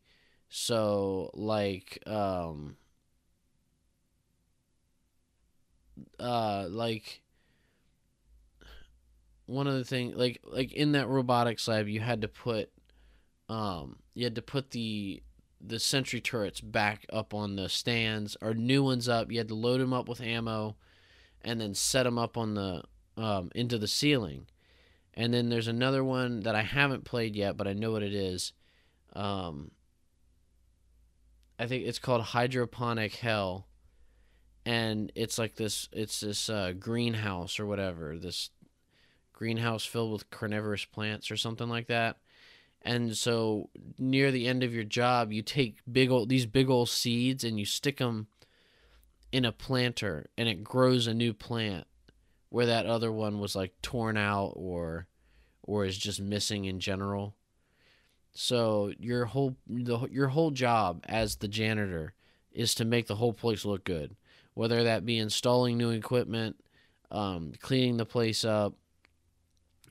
so 0.48 1.30
like 1.34 1.98
um 2.06 2.76
uh 6.18 6.66
like 6.68 7.22
one 9.46 9.66
of 9.66 9.74
the 9.74 9.84
thing 9.84 10.16
like 10.16 10.40
like 10.44 10.72
in 10.72 10.92
that 10.92 11.08
robotics 11.08 11.66
lab 11.66 11.88
you 11.88 12.00
had 12.00 12.20
to 12.20 12.28
put 12.28 12.70
um 13.48 13.96
you 14.14 14.24
had 14.24 14.34
to 14.36 14.42
put 14.42 14.70
the 14.70 15.22
the 15.60 15.78
sentry 15.78 16.20
turrets 16.20 16.60
back 16.60 17.04
up 17.12 17.34
on 17.34 17.56
the 17.56 17.68
stands 17.68 18.36
or 18.40 18.54
new 18.54 18.82
ones 18.82 19.08
up 19.08 19.30
you 19.30 19.38
had 19.38 19.48
to 19.48 19.54
load 19.54 19.80
them 19.80 19.92
up 19.92 20.08
with 20.08 20.20
ammo 20.20 20.74
and 21.42 21.60
then 21.60 21.74
set 21.74 22.04
them 22.04 22.18
up 22.18 22.36
on 22.36 22.54
the 22.54 22.82
um, 23.16 23.50
into 23.54 23.78
the 23.78 23.88
ceiling. 23.88 24.46
And 25.14 25.34
then 25.34 25.48
there's 25.48 25.68
another 25.68 26.04
one 26.04 26.40
that 26.40 26.54
I 26.54 26.62
haven't 26.62 27.04
played 27.04 27.36
yet, 27.36 27.56
but 27.56 27.66
I 27.66 27.72
know 27.72 27.92
what 27.92 28.02
it 28.02 28.14
is. 28.14 28.52
Um, 29.14 29.72
I 31.58 31.66
think 31.66 31.84
it's 31.84 31.98
called 31.98 32.22
Hydroponic 32.22 33.16
Hell, 33.16 33.66
and 34.64 35.12
it's 35.14 35.36
like 35.38 35.56
this. 35.56 35.88
It's 35.92 36.20
this 36.20 36.48
uh, 36.48 36.72
greenhouse 36.78 37.58
or 37.58 37.66
whatever. 37.66 38.16
This 38.16 38.50
greenhouse 39.32 39.84
filled 39.84 40.12
with 40.12 40.30
carnivorous 40.30 40.84
plants 40.84 41.30
or 41.30 41.36
something 41.36 41.68
like 41.68 41.88
that. 41.88 42.18
And 42.82 43.16
so 43.16 43.68
near 43.98 44.30
the 44.30 44.48
end 44.48 44.62
of 44.62 44.74
your 44.74 44.84
job, 44.84 45.32
you 45.32 45.42
take 45.42 45.78
big 45.90 46.10
old 46.10 46.28
these 46.28 46.46
big 46.46 46.70
old 46.70 46.88
seeds 46.88 47.44
and 47.44 47.58
you 47.58 47.66
stick 47.66 47.98
them 47.98 48.28
in 49.32 49.44
a 49.44 49.52
planter, 49.52 50.26
and 50.36 50.48
it 50.48 50.64
grows 50.64 51.06
a 51.06 51.14
new 51.14 51.32
plant 51.32 51.86
where 52.48 52.66
that 52.66 52.86
other 52.86 53.12
one 53.12 53.38
was 53.38 53.54
like 53.54 53.80
torn 53.82 54.16
out 54.16 54.52
or 54.56 55.06
or 55.62 55.84
is 55.84 55.96
just 55.96 56.20
missing 56.20 56.64
in 56.64 56.80
general. 56.80 57.36
So 58.32 58.92
your 58.98 59.26
whole 59.26 59.56
the, 59.66 60.06
your 60.10 60.28
whole 60.28 60.50
job 60.50 61.04
as 61.08 61.36
the 61.36 61.48
janitor 61.48 62.14
is 62.52 62.74
to 62.76 62.84
make 62.84 63.06
the 63.06 63.16
whole 63.16 63.32
place 63.32 63.64
look 63.64 63.84
good, 63.84 64.16
whether 64.54 64.82
that 64.84 65.06
be 65.06 65.18
installing 65.18 65.76
new 65.78 65.90
equipment, 65.90 66.56
um, 67.10 67.52
cleaning 67.60 67.96
the 67.96 68.06
place 68.06 68.44
up, 68.44 68.74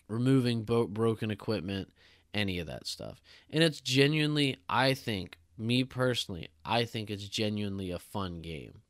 removing 0.07 0.63
bo- 0.63 0.87
broken 0.87 1.31
equipment, 1.31 1.93
any 2.33 2.59
of 2.59 2.67
that 2.67 2.87
stuff. 2.87 3.21
And 3.49 3.63
it's 3.63 3.81
genuinely, 3.81 4.57
I 4.67 4.93
think, 4.93 5.37
me 5.57 5.83
personally, 5.83 6.47
I 6.63 6.85
think 6.85 7.09
it's 7.09 7.27
genuinely 7.27 7.91
a 7.91 7.99
fun 7.99 8.41
game. 8.41 8.81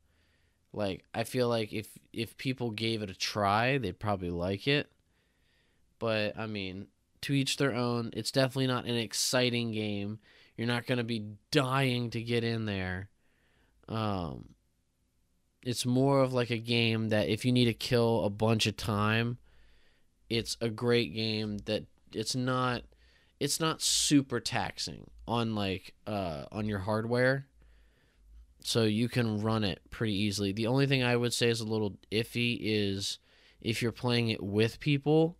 Like 0.72 1.04
I 1.12 1.24
feel 1.24 1.48
like 1.48 1.72
if 1.72 1.88
if 2.12 2.36
people 2.36 2.70
gave 2.70 3.02
it 3.02 3.10
a 3.10 3.14
try, 3.14 3.78
they'd 3.78 3.98
probably 3.98 4.30
like 4.30 4.68
it. 4.68 4.88
But 5.98 6.38
I 6.38 6.46
mean, 6.46 6.86
to 7.22 7.34
each 7.34 7.56
their 7.56 7.74
own. 7.74 8.10
It's 8.12 8.30
definitely 8.30 8.68
not 8.68 8.86
an 8.86 8.96
exciting 8.96 9.72
game. 9.72 10.20
You're 10.56 10.68
not 10.68 10.86
going 10.86 10.98
to 10.98 11.04
be 11.04 11.24
dying 11.50 12.10
to 12.10 12.22
get 12.22 12.44
in 12.44 12.66
there. 12.66 13.08
Um 13.88 14.54
it's 15.62 15.84
more 15.84 16.22
of 16.22 16.32
like 16.32 16.50
a 16.50 16.56
game 16.56 17.10
that 17.10 17.28
if 17.28 17.44
you 17.44 17.52
need 17.52 17.66
to 17.66 17.74
kill 17.74 18.24
a 18.24 18.30
bunch 18.30 18.66
of 18.66 18.78
time, 18.78 19.36
it's 20.30 20.56
a 20.60 20.70
great 20.70 21.14
game 21.14 21.58
that 21.66 21.84
it's 22.14 22.34
not 22.34 22.82
it's 23.40 23.58
not 23.58 23.82
super 23.82 24.38
taxing 24.38 25.10
on 25.26 25.54
like 25.54 25.94
uh 26.06 26.44
on 26.52 26.66
your 26.66 26.80
hardware 26.80 27.46
so 28.62 28.82
you 28.84 29.08
can 29.08 29.40
run 29.40 29.64
it 29.64 29.80
pretty 29.90 30.14
easily. 30.14 30.52
The 30.52 30.66
only 30.66 30.86
thing 30.86 31.02
I 31.02 31.16
would 31.16 31.32
say 31.32 31.48
is 31.48 31.60
a 31.60 31.66
little 31.66 31.96
iffy 32.12 32.58
is 32.60 33.18
if 33.60 33.82
you're 33.82 33.92
playing 33.92 34.28
it 34.28 34.42
with 34.42 34.80
people, 34.80 35.36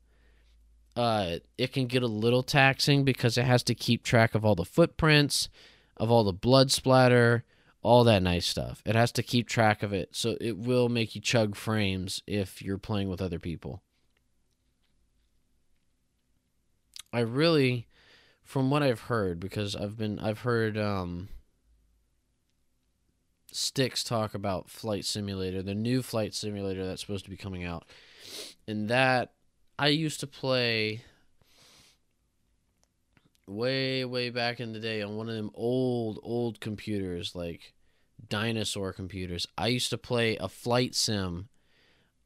uh, 0.97 1.37
it 1.57 1.73
can 1.73 1.87
get 1.87 2.03
a 2.03 2.09
little 2.09 2.43
taxing 2.43 3.05
because 3.05 3.39
it 3.39 3.45
has 3.45 3.63
to 3.65 3.75
keep 3.75 4.03
track 4.03 4.35
of 4.35 4.45
all 4.45 4.55
the 4.55 4.65
footprints, 4.65 5.49
of 5.97 6.11
all 6.11 6.25
the 6.25 6.33
blood 6.33 6.71
splatter, 6.71 7.45
all 7.83 8.05
that 8.05 8.23
nice 8.23 8.47
stuff. 8.47 8.83
It 8.85 8.95
has 8.95 9.13
to 9.13 9.23
keep 9.23 9.49
track 9.49 9.83
of 9.83 9.93
it, 9.93 10.11
so 10.13 10.37
it 10.41 10.59
will 10.59 10.89
make 10.89 11.15
you 11.15 11.21
chug 11.21 11.57
frames 11.57 12.23
if 12.27 12.63
you're 12.63 12.79
playing 12.79 13.09
with 13.09 13.23
other 13.23 13.39
people. 13.39 13.83
I 17.13 17.21
really, 17.21 17.89
from 18.51 18.69
what 18.69 18.83
I've 18.83 19.03
heard, 19.03 19.39
because 19.39 19.77
I've 19.77 19.97
been, 19.97 20.19
I've 20.19 20.41
heard, 20.41 20.77
um, 20.77 21.29
Sticks 23.53 24.03
talk 24.03 24.35
about 24.35 24.69
Flight 24.69 25.05
Simulator, 25.05 25.63
the 25.63 25.73
new 25.73 26.03
Flight 26.03 26.35
Simulator 26.35 26.85
that's 26.85 27.01
supposed 27.01 27.23
to 27.23 27.31
be 27.31 27.37
coming 27.37 27.63
out. 27.65 27.85
And 28.67 28.89
that 28.89 29.35
I 29.79 29.87
used 29.89 30.19
to 30.21 30.27
play 30.27 31.05
way 33.47 34.05
way 34.05 34.31
back 34.31 34.59
in 34.59 34.73
the 34.73 34.81
day 34.81 35.01
on 35.01 35.17
one 35.17 35.29
of 35.29 35.37
them 35.37 35.53
old 35.55 36.19
old 36.25 36.59
computers 36.59 37.37
like 37.37 37.73
dinosaur 38.29 38.93
computers. 38.93 39.47
I 39.57 39.69
used 39.69 39.91
to 39.91 39.99
play 39.99 40.37
a 40.39 40.49
flight 40.49 40.97
sim 40.97 41.49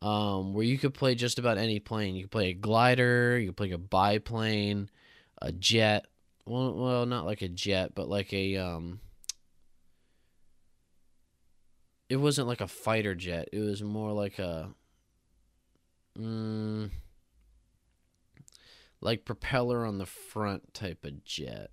um, 0.01 0.55
where 0.55 0.65
you 0.65 0.79
could 0.79 0.95
play 0.95 1.15
just 1.15 1.39
about 1.39 1.59
any 1.59 1.81
plane. 1.81 2.15
You 2.15 2.23
could 2.23 2.31
play 2.31 2.49
a 2.49 2.55
glider, 2.55 3.39
you 3.39 3.49
could 3.49 3.59
play 3.59 3.73
a 3.73 3.79
biplane, 3.79 4.89
a 5.43 5.53
jet. 5.53 6.07
Well, 6.47 6.75
well, 6.75 7.07
not 7.07 7.25
like 7.25 7.43
a 7.43 7.49
jet, 7.49 7.95
but 7.95 8.09
like 8.09 8.33
a 8.33 8.57
um, 8.57 9.01
it 12.09 12.17
wasn't 12.17 12.49
like 12.49 12.61
a 12.61 12.69
fighter 12.69 13.15
jet. 13.15 13.49
It 13.53 13.61
was 13.61 13.83
more 13.83 14.13
like 14.13 14.39
a 14.39 14.71
mm, 16.19 16.91
like 19.01 19.25
propeller 19.25 19.87
on 19.87 19.99
the 19.99 20.07
front 20.07 20.75
type 20.75 21.05
of 21.05 21.25
jet. 21.25 21.71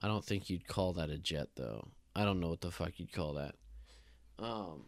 I 0.00 0.08
don't 0.08 0.24
think 0.24 0.48
you'd 0.48 0.68
call 0.68 0.92
that 0.94 1.10
a 1.10 1.18
jet 1.18 1.48
though. 1.56 1.88
I 2.14 2.24
don't 2.24 2.40
know 2.40 2.48
what 2.48 2.60
the 2.60 2.70
fuck 2.70 2.92
you'd 2.98 3.12
call 3.12 3.34
that. 3.34 3.54
Um, 4.38 4.84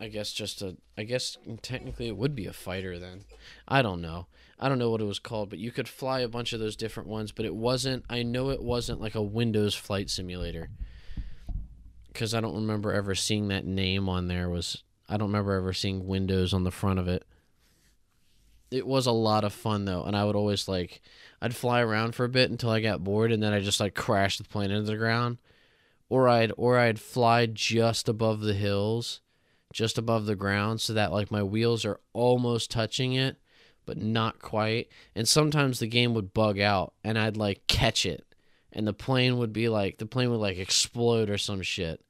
I 0.00 0.08
guess 0.08 0.32
just 0.32 0.62
a. 0.62 0.78
I 0.96 1.02
guess 1.02 1.36
technically 1.60 2.08
it 2.08 2.16
would 2.16 2.34
be 2.34 2.46
a 2.46 2.54
fighter 2.54 2.98
then. 2.98 3.24
I 3.68 3.82
don't 3.82 4.00
know. 4.00 4.26
I 4.58 4.68
don't 4.68 4.78
know 4.78 4.90
what 4.90 5.02
it 5.02 5.06
was 5.06 5.18
called, 5.18 5.50
but 5.50 5.58
you 5.58 5.70
could 5.70 5.88
fly 5.88 6.20
a 6.20 6.28
bunch 6.28 6.52
of 6.54 6.60
those 6.60 6.76
different 6.76 7.08
ones, 7.08 7.32
but 7.32 7.44
it 7.44 7.54
wasn't. 7.54 8.04
I 8.08 8.22
know 8.22 8.48
it 8.48 8.62
wasn't 8.62 9.00
like 9.00 9.14
a 9.14 9.22
Windows 9.22 9.74
flight 9.74 10.08
simulator. 10.08 10.70
Because 12.08 12.34
I 12.34 12.40
don't 12.40 12.54
remember 12.54 12.92
ever 12.92 13.14
seeing 13.14 13.48
that 13.48 13.66
name 13.66 14.08
on 14.08 14.26
there. 14.26 14.48
Was 14.48 14.82
I 15.08 15.18
don't 15.18 15.28
remember 15.28 15.52
ever 15.52 15.74
seeing 15.74 16.06
Windows 16.06 16.54
on 16.54 16.64
the 16.64 16.70
front 16.70 16.98
of 16.98 17.06
it. 17.06 17.24
It 18.70 18.86
was 18.86 19.06
a 19.06 19.12
lot 19.12 19.44
of 19.44 19.52
fun 19.52 19.84
though, 19.84 20.04
and 20.04 20.16
I 20.16 20.24
would 20.24 20.36
always 20.36 20.66
like 20.66 21.02
I'd 21.42 21.54
fly 21.54 21.80
around 21.80 22.14
for 22.14 22.24
a 22.24 22.28
bit 22.28 22.50
until 22.50 22.70
I 22.70 22.80
got 22.80 23.04
bored, 23.04 23.32
and 23.32 23.42
then 23.42 23.52
I 23.52 23.60
just 23.60 23.80
like 23.80 23.94
crash 23.94 24.38
the 24.38 24.44
plane 24.44 24.70
into 24.70 24.90
the 24.90 24.96
ground, 24.96 25.38
or 26.08 26.28
I'd 26.28 26.52
or 26.56 26.78
I'd 26.78 27.00
fly 27.00 27.46
just 27.46 28.08
above 28.08 28.40
the 28.40 28.54
hills, 28.54 29.20
just 29.72 29.98
above 29.98 30.26
the 30.26 30.36
ground, 30.36 30.80
so 30.80 30.92
that 30.94 31.12
like 31.12 31.30
my 31.30 31.42
wheels 31.42 31.84
are 31.84 32.00
almost 32.12 32.70
touching 32.70 33.12
it, 33.14 33.36
but 33.86 33.96
not 33.96 34.40
quite. 34.40 34.88
And 35.14 35.28
sometimes 35.28 35.78
the 35.78 35.86
game 35.86 36.14
would 36.14 36.34
bug 36.34 36.58
out, 36.58 36.94
and 37.04 37.18
I'd 37.18 37.36
like 37.36 37.66
catch 37.66 38.04
it, 38.04 38.24
and 38.72 38.86
the 38.86 38.92
plane 38.92 39.38
would 39.38 39.52
be 39.52 39.68
like 39.68 39.98
the 39.98 40.06
plane 40.06 40.30
would 40.30 40.40
like 40.40 40.58
explode 40.58 41.30
or 41.30 41.38
some 41.38 41.62
shit, 41.62 42.04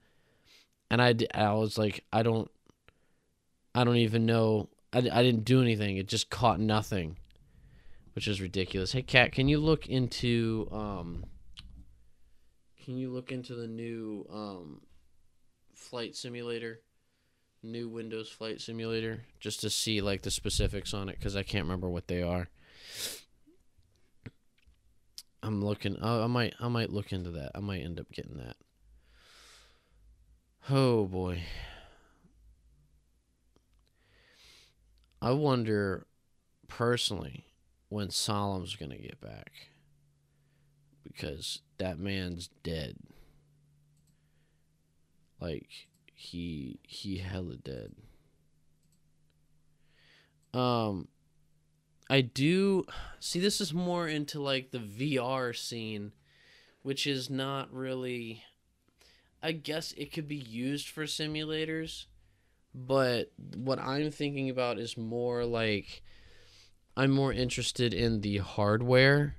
and 0.90 1.02
I 1.02 1.14
I 1.34 1.52
was 1.52 1.76
like 1.78 2.04
I 2.12 2.22
don't 2.22 2.50
I 3.74 3.84
don't 3.84 3.96
even 3.96 4.26
know 4.26 4.68
I, 4.92 4.98
I 4.98 5.22
didn't 5.22 5.44
do 5.44 5.60
anything. 5.62 5.96
It 5.96 6.08
just 6.08 6.30
caught 6.30 6.60
nothing, 6.60 7.16
which 8.14 8.26
is 8.26 8.40
ridiculous. 8.40 8.92
Hey, 8.92 9.02
Cat, 9.02 9.32
can 9.32 9.48
you 9.48 9.58
look 9.58 9.88
into 9.88 10.68
um? 10.72 11.24
Can 12.84 12.96
you 12.96 13.10
look 13.10 13.30
into 13.30 13.54
the 13.54 13.68
new 13.68 14.26
um, 14.32 14.80
flight 15.74 16.16
simulator, 16.16 16.80
new 17.62 17.88
Windows 17.88 18.28
flight 18.28 18.60
simulator, 18.60 19.24
just 19.38 19.60
to 19.60 19.70
see 19.70 20.00
like 20.00 20.22
the 20.22 20.30
specifics 20.30 20.94
on 20.94 21.08
it? 21.08 21.18
Because 21.18 21.36
I 21.36 21.42
can't 21.42 21.64
remember 21.64 21.88
what 21.88 22.08
they 22.08 22.22
are. 22.22 22.48
I'm 25.42 25.64
looking. 25.64 25.96
Oh, 26.00 26.22
I 26.22 26.26
might. 26.26 26.54
I 26.60 26.68
might 26.68 26.90
look 26.90 27.12
into 27.12 27.30
that. 27.30 27.52
I 27.54 27.60
might 27.60 27.82
end 27.82 27.98
up 27.98 28.10
getting 28.12 28.36
that. 28.38 28.56
Oh 30.68 31.06
boy. 31.06 31.42
I 35.22 35.32
wonder 35.32 36.06
personally 36.68 37.46
when 37.88 38.10
Solemn's 38.10 38.76
gonna 38.76 38.96
get 38.96 39.20
back 39.20 39.52
because 41.02 41.60
that 41.78 41.98
man's 41.98 42.48
dead. 42.62 42.96
Like 45.40 45.88
he 46.20 46.78
he 46.86 47.16
hella 47.16 47.56
dead. 47.56 47.94
Um 50.52 51.08
I 52.10 52.20
do 52.20 52.84
see 53.20 53.40
this 53.40 53.58
is 53.58 53.72
more 53.72 54.06
into 54.06 54.38
like 54.38 54.70
the 54.70 54.78
VR 54.78 55.56
scene 55.56 56.12
which 56.82 57.06
is 57.06 57.30
not 57.30 57.72
really 57.72 58.44
I 59.42 59.52
guess 59.52 59.92
it 59.96 60.12
could 60.12 60.28
be 60.28 60.36
used 60.36 60.88
for 60.88 61.04
simulators 61.04 62.04
but 62.74 63.32
what 63.56 63.78
I'm 63.78 64.10
thinking 64.10 64.50
about 64.50 64.78
is 64.78 64.98
more 64.98 65.46
like 65.46 66.02
I'm 66.98 67.12
more 67.12 67.32
interested 67.32 67.94
in 67.94 68.20
the 68.20 68.38
hardware 68.38 69.36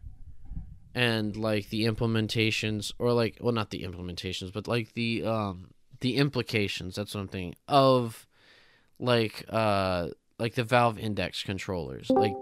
and 0.96 1.38
like 1.38 1.70
the 1.70 1.86
implementations 1.86 2.92
or 2.98 3.14
like 3.14 3.38
well 3.40 3.54
not 3.54 3.70
the 3.70 3.84
implementations 3.84 4.52
but 4.52 4.68
like 4.68 4.94
the 4.94 5.24
um 5.26 5.68
the 6.02 6.18
implications 6.18 6.96
that's 6.96 7.16
what 7.16 7.22
I'm 7.22 7.28
thinking 7.28 7.56
of 7.68 8.28
like 9.00 9.46
uh 9.50 10.10
like 10.38 10.56
the 10.56 10.64
Valve 10.64 11.00
Index 11.00 11.44
controllers 11.44 12.10
like 12.10 12.34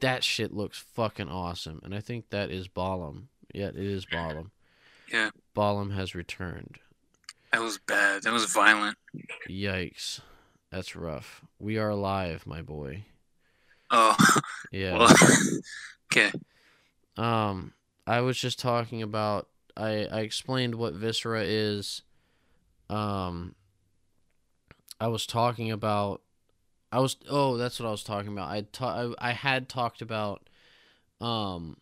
that 0.00 0.22
shit 0.22 0.52
looks 0.52 0.78
fucking 0.94 1.28
awesome 1.28 1.80
and 1.84 1.94
I 1.94 2.00
think 2.00 2.30
that 2.30 2.50
is 2.50 2.68
Balam 2.68 3.24
yeah 3.54 3.68
it 3.68 3.76
is 3.76 4.04
Balam 4.06 4.50
Yeah. 5.10 5.30
Balam 5.56 5.94
has 5.94 6.14
returned 6.14 6.78
That 7.52 7.62
was 7.62 7.78
bad. 7.78 8.22
That 8.24 8.32
was 8.32 8.44
violent. 8.52 8.96
yikes 9.48 10.20
that's 10.70 10.94
rough 10.96 11.42
we 11.58 11.78
are 11.78 11.88
alive 11.90 12.46
my 12.46 12.60
boy 12.62 13.04
Oh, 13.90 14.16
yeah 14.72 14.98
well. 14.98 15.14
okay. 16.12 16.32
Um, 17.16 17.74
I 18.08 18.22
was 18.22 18.36
just 18.38 18.58
talking 18.58 19.02
about. 19.02 19.46
I 19.76 20.06
I 20.10 20.20
explained 20.20 20.74
what 20.74 20.94
Viscera 20.94 21.42
is. 21.44 22.02
Um, 22.90 23.54
I 25.00 25.08
was 25.08 25.26
talking 25.26 25.70
about. 25.70 26.22
I 26.92 27.00
was 27.00 27.16
oh 27.28 27.56
that's 27.56 27.80
what 27.80 27.88
I 27.88 27.90
was 27.90 28.04
talking 28.04 28.32
about. 28.32 28.48
I 28.50 28.62
ta- 28.72 29.12
I, 29.18 29.30
I 29.30 29.32
had 29.32 29.68
talked 29.68 30.02
about. 30.02 30.48
Um. 31.20 31.78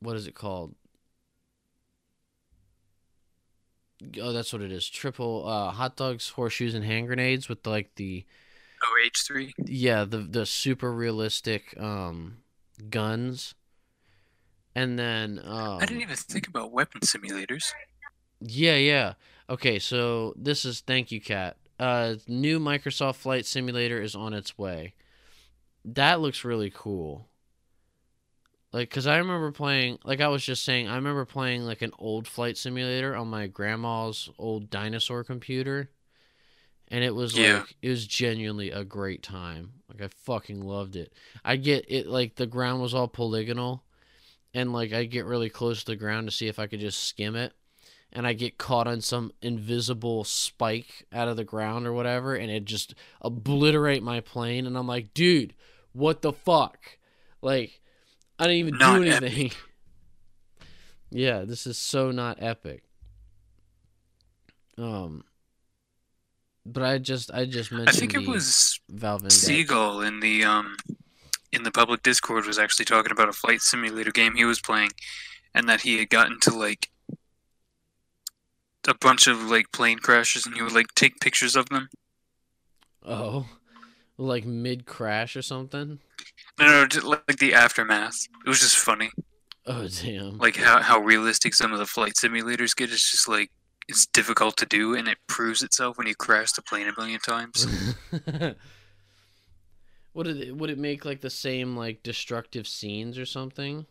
What 0.00 0.16
is 0.16 0.26
it 0.26 0.34
called? 0.34 0.74
Oh, 4.20 4.32
that's 4.32 4.52
what 4.52 4.62
it 4.62 4.70
is. 4.70 4.88
Triple 4.88 5.46
uh, 5.48 5.70
hot 5.72 5.96
dogs, 5.96 6.28
horseshoes, 6.30 6.74
and 6.74 6.84
hand 6.84 7.08
grenades 7.08 7.48
with 7.48 7.66
like 7.66 7.94
the 7.96 8.24
Oh, 8.84 8.94
H3. 9.04 9.52
yeah 9.66 10.04
the 10.04 10.18
the 10.18 10.46
super 10.46 10.92
realistic 10.92 11.74
um 11.80 12.38
guns 12.90 13.56
and 14.76 14.96
then 14.96 15.40
um 15.42 15.78
I 15.80 15.86
didn't 15.86 16.02
even 16.02 16.14
think 16.14 16.46
about 16.46 16.70
weapon 16.70 17.00
simulators. 17.00 17.72
Yeah 18.40 18.76
yeah. 18.76 19.14
Okay 19.50 19.78
so 19.78 20.34
this 20.36 20.64
is 20.64 20.80
thank 20.80 21.10
you 21.10 21.20
cat 21.20 21.56
uh 21.80 22.14
new 22.26 22.58
microsoft 22.58 23.16
flight 23.16 23.46
simulator 23.46 24.00
is 24.00 24.14
on 24.14 24.34
its 24.34 24.58
way. 24.58 24.94
That 25.84 26.20
looks 26.20 26.44
really 26.44 26.70
cool. 26.74 27.28
Like 28.72 28.90
because 28.90 29.06
i 29.06 29.16
remember 29.16 29.50
playing 29.50 29.98
like 30.04 30.20
i 30.20 30.28
was 30.28 30.44
just 30.44 30.62
saying 30.62 30.88
i 30.88 30.94
remember 30.96 31.24
playing 31.24 31.62
like 31.62 31.80
an 31.80 31.92
old 31.98 32.28
flight 32.28 32.58
simulator 32.58 33.16
on 33.16 33.28
my 33.28 33.46
grandma's 33.46 34.28
old 34.38 34.68
dinosaur 34.68 35.24
computer 35.24 35.88
and 36.88 37.02
it 37.02 37.14
was 37.14 37.36
Yeah. 37.36 37.60
like 37.60 37.76
it 37.80 37.88
was 37.88 38.06
genuinely 38.06 38.70
a 38.70 38.84
great 38.84 39.22
time. 39.22 39.72
Like 39.88 40.02
i 40.02 40.08
fucking 40.08 40.60
loved 40.60 40.96
it. 40.96 41.12
I 41.44 41.56
get 41.56 41.86
it 41.88 42.06
like 42.06 42.34
the 42.34 42.46
ground 42.46 42.82
was 42.82 42.92
all 42.92 43.08
polygonal 43.08 43.84
and 44.52 44.72
like 44.74 44.92
i 44.92 45.04
get 45.04 45.24
really 45.24 45.48
close 45.50 45.80
to 45.80 45.92
the 45.92 45.96
ground 45.96 46.26
to 46.26 46.30
see 46.34 46.48
if 46.48 46.58
i 46.58 46.66
could 46.66 46.80
just 46.80 47.04
skim 47.04 47.36
it 47.36 47.54
and 48.12 48.26
i 48.26 48.32
get 48.32 48.58
caught 48.58 48.86
on 48.86 49.00
some 49.00 49.32
invisible 49.42 50.24
spike 50.24 51.06
out 51.12 51.28
of 51.28 51.36
the 51.36 51.44
ground 51.44 51.86
or 51.86 51.92
whatever 51.92 52.34
and 52.34 52.50
it 52.50 52.64
just 52.64 52.94
obliterate 53.20 54.02
my 54.02 54.20
plane 54.20 54.66
and 54.66 54.76
i'm 54.76 54.86
like 54.86 55.12
dude 55.14 55.54
what 55.92 56.22
the 56.22 56.32
fuck? 56.32 56.98
Like 57.42 57.80
i 58.38 58.44
didn't 58.44 58.58
even 58.58 58.78
Not 58.78 59.02
do 59.02 59.04
anything. 59.04 59.50
Yeah 61.10 61.44
this 61.44 61.66
is 61.66 61.78
so 61.78 62.10
not 62.10 62.36
epic. 62.42 62.82
Um 64.76 65.24
but 66.66 66.82
i 66.82 66.98
just 66.98 67.32
i 67.32 67.46
just 67.46 67.72
mentioned 67.72 67.88
I 67.88 67.92
think 67.92 68.14
it 68.14 68.28
was 68.28 68.78
valve. 68.90 69.32
Seagull 69.32 70.02
in 70.02 70.20
the 70.20 70.44
um 70.44 70.76
in 71.52 71.62
the 71.62 71.70
public 71.70 72.02
Discord 72.02 72.46
was 72.46 72.58
actually 72.58 72.84
talking 72.84 73.12
about 73.12 73.28
a 73.28 73.32
flight 73.32 73.60
simulator 73.60 74.10
game 74.12 74.34
he 74.34 74.44
was 74.44 74.60
playing, 74.60 74.90
and 75.54 75.68
that 75.68 75.80
he 75.80 75.98
had 75.98 76.10
gotten 76.10 76.38
to 76.40 76.50
like 76.50 76.90
a 78.88 78.94
bunch 78.94 79.26
of 79.26 79.42
like 79.50 79.72
plane 79.72 79.98
crashes, 79.98 80.46
and 80.46 80.56
he 80.56 80.62
would 80.62 80.72
like 80.72 80.94
take 80.94 81.20
pictures 81.20 81.56
of 81.56 81.68
them. 81.68 81.90
oh 83.04 83.46
like 84.16 84.44
mid 84.44 84.86
crash 84.86 85.36
or 85.36 85.42
something 85.42 86.00
No, 86.58 86.66
no, 86.66 86.86
just 86.86 87.06
like 87.06 87.38
the 87.38 87.54
aftermath. 87.54 88.28
It 88.44 88.48
was 88.48 88.60
just 88.60 88.76
funny, 88.76 89.10
oh 89.66 89.88
damn 89.88 90.38
like 90.38 90.56
how 90.56 90.80
how 90.82 90.98
realistic 91.00 91.54
some 91.54 91.72
of 91.72 91.78
the 91.78 91.86
flight 91.86 92.14
simulators 92.14 92.74
get. 92.76 92.92
It's 92.92 93.10
just 93.10 93.28
like 93.28 93.50
it's 93.88 94.06
difficult 94.06 94.56
to 94.58 94.66
do, 94.66 94.94
and 94.94 95.08
it 95.08 95.18
proves 95.26 95.62
itself 95.62 95.98
when 95.98 96.06
you 96.06 96.14
crash 96.14 96.52
the 96.52 96.62
plane 96.62 96.88
a 96.88 96.92
million 96.98 97.20
times. 97.20 97.66
would 100.14 100.26
it 100.26 100.56
would 100.56 100.70
it 100.70 100.78
make 100.78 101.04
like 101.04 101.20
the 101.20 101.30
same 101.30 101.76
like 101.76 102.02
destructive 102.02 102.66
scenes 102.66 103.18
or 103.18 103.26
something? 103.26 103.86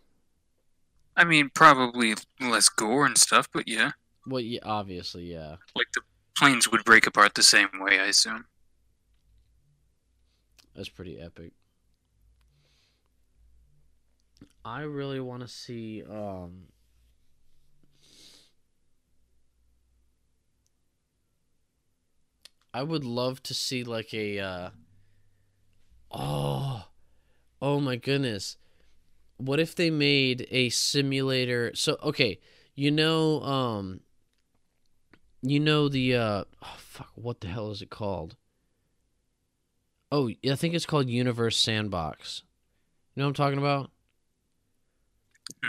I 1.17 1.23
mean, 1.25 1.49
probably 1.53 2.15
less 2.39 2.69
gore 2.69 3.05
and 3.05 3.17
stuff, 3.17 3.49
but 3.51 3.67
yeah, 3.67 3.91
Well, 4.27 4.41
yeah, 4.41 4.59
obviously, 4.63 5.31
yeah. 5.31 5.55
like 5.75 5.87
the 5.93 6.01
planes 6.37 6.69
would 6.71 6.83
break 6.83 7.07
apart 7.07 7.33
the 7.35 7.43
same 7.43 7.69
way, 7.79 7.99
I 7.99 8.05
assume. 8.07 8.45
That's 10.75 10.89
pretty 10.89 11.19
epic. 11.19 11.53
I 14.63 14.81
really 14.81 15.19
want 15.19 15.41
to 15.41 15.47
see 15.47 16.03
um 16.03 16.67
I 22.73 22.83
would 22.83 23.03
love 23.03 23.43
to 23.43 23.53
see 23.53 23.83
like 23.83 24.13
a 24.13 24.39
uh 24.39 24.69
Oh. 26.11 26.85
Oh 27.61 27.79
my 27.79 27.95
goodness. 27.95 28.57
What 29.37 29.59
if 29.59 29.75
they 29.75 29.89
made 29.91 30.47
a 30.51 30.69
simulator? 30.69 31.71
So, 31.75 31.97
okay, 32.03 32.39
You 32.75 32.91
know, 32.91 33.41
um, 33.43 34.01
you 35.41 35.59
know 35.59 35.89
the 35.89 36.15
uh, 36.15 36.43
oh, 36.63 36.75
fuck, 36.77 37.11
what 37.15 37.41
the 37.41 37.47
hell 37.47 37.71
is 37.71 37.81
it 37.81 37.89
called? 37.89 38.35
Oh, 40.11 40.29
I 40.49 40.55
think 40.55 40.73
it's 40.73 40.85
called 40.85 41.09
Universe 41.09 41.57
Sandbox. 41.57 42.43
You 43.15 43.21
know 43.21 43.25
what 43.25 43.29
I'm 43.29 43.33
talking 43.35 43.59
about? 43.59 43.91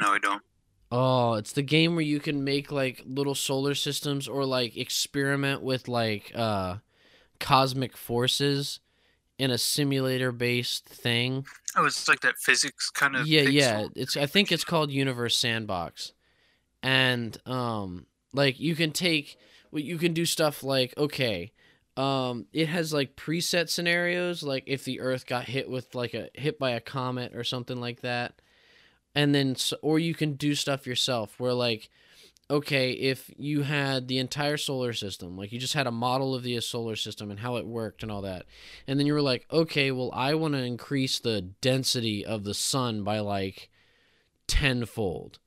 No, 0.00 0.12
I 0.12 0.18
don't. 0.18 0.42
Oh, 0.90 1.35
it's 1.35 1.52
the 1.52 1.62
game 1.62 1.94
where 1.94 2.04
you 2.04 2.18
can 2.20 2.44
make 2.44 2.72
like 2.72 3.02
little 3.07 3.35
solar 3.35 3.74
systems 3.74 4.26
or 4.26 4.44
like 4.44 4.76
experiment 4.76 5.62
with 5.62 5.87
like 5.87 6.33
uh 6.35 6.76
cosmic 7.38 7.96
forces 7.96 8.81
in 9.38 9.50
a 9.50 9.59
simulator 9.59 10.33
based 10.33 10.87
thing. 10.87 11.46
Oh, 11.76 11.85
it's 11.85 12.09
like 12.09 12.20
that 12.20 12.38
physics 12.38 12.90
kind 12.90 13.16
of. 13.16 13.26
Yeah, 13.26 13.42
pixel- 13.42 13.52
yeah. 13.52 13.87
It's 13.94 14.16
I 14.16 14.26
think 14.26 14.50
it's 14.50 14.64
called 14.64 14.90
Universe 14.90 15.37
Sandbox. 15.37 16.12
And 16.83 17.37
um 17.46 18.07
like 18.33 18.59
you 18.59 18.74
can 18.74 18.92
take 18.92 19.37
you 19.72 19.98
can 19.98 20.12
do 20.12 20.24
stuff 20.24 20.62
like 20.62 20.94
okay, 20.96 21.52
um 21.96 22.46
it 22.52 22.68
has 22.68 22.92
like 22.92 23.16
preset 23.16 23.68
scenarios 23.68 24.42
like 24.42 24.64
if 24.66 24.85
the 24.85 25.00
earth 25.00 25.26
got 25.26 25.44
hit 25.44 25.68
with 25.68 25.94
like 25.94 26.14
a 26.14 26.28
hit 26.35 26.59
by 26.59 26.70
a 26.70 26.81
comet 26.81 27.35
or 27.35 27.44
something 27.44 27.81
like 27.81 28.00
that. 28.02 28.40
And 29.14 29.35
then 29.35 29.57
or 29.83 29.98
you 29.98 30.14
can 30.14 30.35
do 30.35 30.54
stuff 30.54 30.87
yourself 30.87 31.38
where 31.38 31.54
like 31.54 31.90
okay, 32.50 32.92
if 32.92 33.31
you 33.37 33.62
had 33.62 34.09
the 34.09 34.18
entire 34.18 34.57
solar 34.57 34.92
system, 34.92 35.37
like 35.37 35.52
you 35.52 35.59
just 35.59 35.74
had 35.74 35.87
a 35.87 35.92
model 35.92 36.35
of 36.35 36.42
the 36.42 36.59
solar 36.61 36.96
system 36.96 37.31
and 37.31 37.40
how 37.40 37.57
it 37.57 37.66
worked 37.66 38.02
and 38.02 38.11
all 38.11 38.22
that, 38.22 38.46
and 38.87 38.98
then 38.98 39.07
you 39.07 39.12
were 39.12 39.22
like, 39.22 39.46
okay, 39.52 39.90
well, 39.90 40.11
I 40.14 40.35
want 40.35 40.54
to 40.54 40.62
increase 40.62 41.18
the 41.18 41.42
density 41.42 42.24
of 42.24 42.44
the 42.44 42.54
sun 42.54 43.04
by 43.04 43.18
like 43.20 43.70
tenfold, 44.46 45.38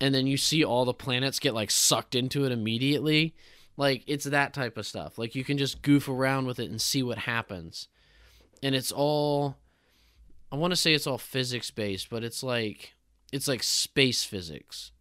and 0.00 0.14
then 0.14 0.26
you 0.26 0.36
see 0.36 0.64
all 0.64 0.84
the 0.84 0.94
planets 0.94 1.38
get 1.38 1.54
like 1.54 1.70
sucked 1.70 2.14
into 2.14 2.44
it 2.44 2.52
immediately. 2.52 3.34
Like 3.76 4.04
it's 4.06 4.24
that 4.24 4.52
type 4.54 4.76
of 4.76 4.86
stuff. 4.86 5.18
Like 5.18 5.34
you 5.34 5.44
can 5.44 5.58
just 5.58 5.82
goof 5.82 6.08
around 6.08 6.46
with 6.46 6.58
it 6.58 6.70
and 6.70 6.80
see 6.80 7.02
what 7.02 7.18
happens, 7.18 7.88
and 8.62 8.74
it's 8.74 8.92
all. 8.92 9.56
I 10.50 10.56
want 10.56 10.72
to 10.72 10.76
say 10.76 10.94
it's 10.94 11.06
all 11.06 11.18
physics 11.18 11.70
based, 11.70 12.08
but 12.08 12.24
it's 12.24 12.42
like 12.42 12.94
it's 13.32 13.46
like 13.48 13.62
space 13.62 14.24
physics 14.24 14.92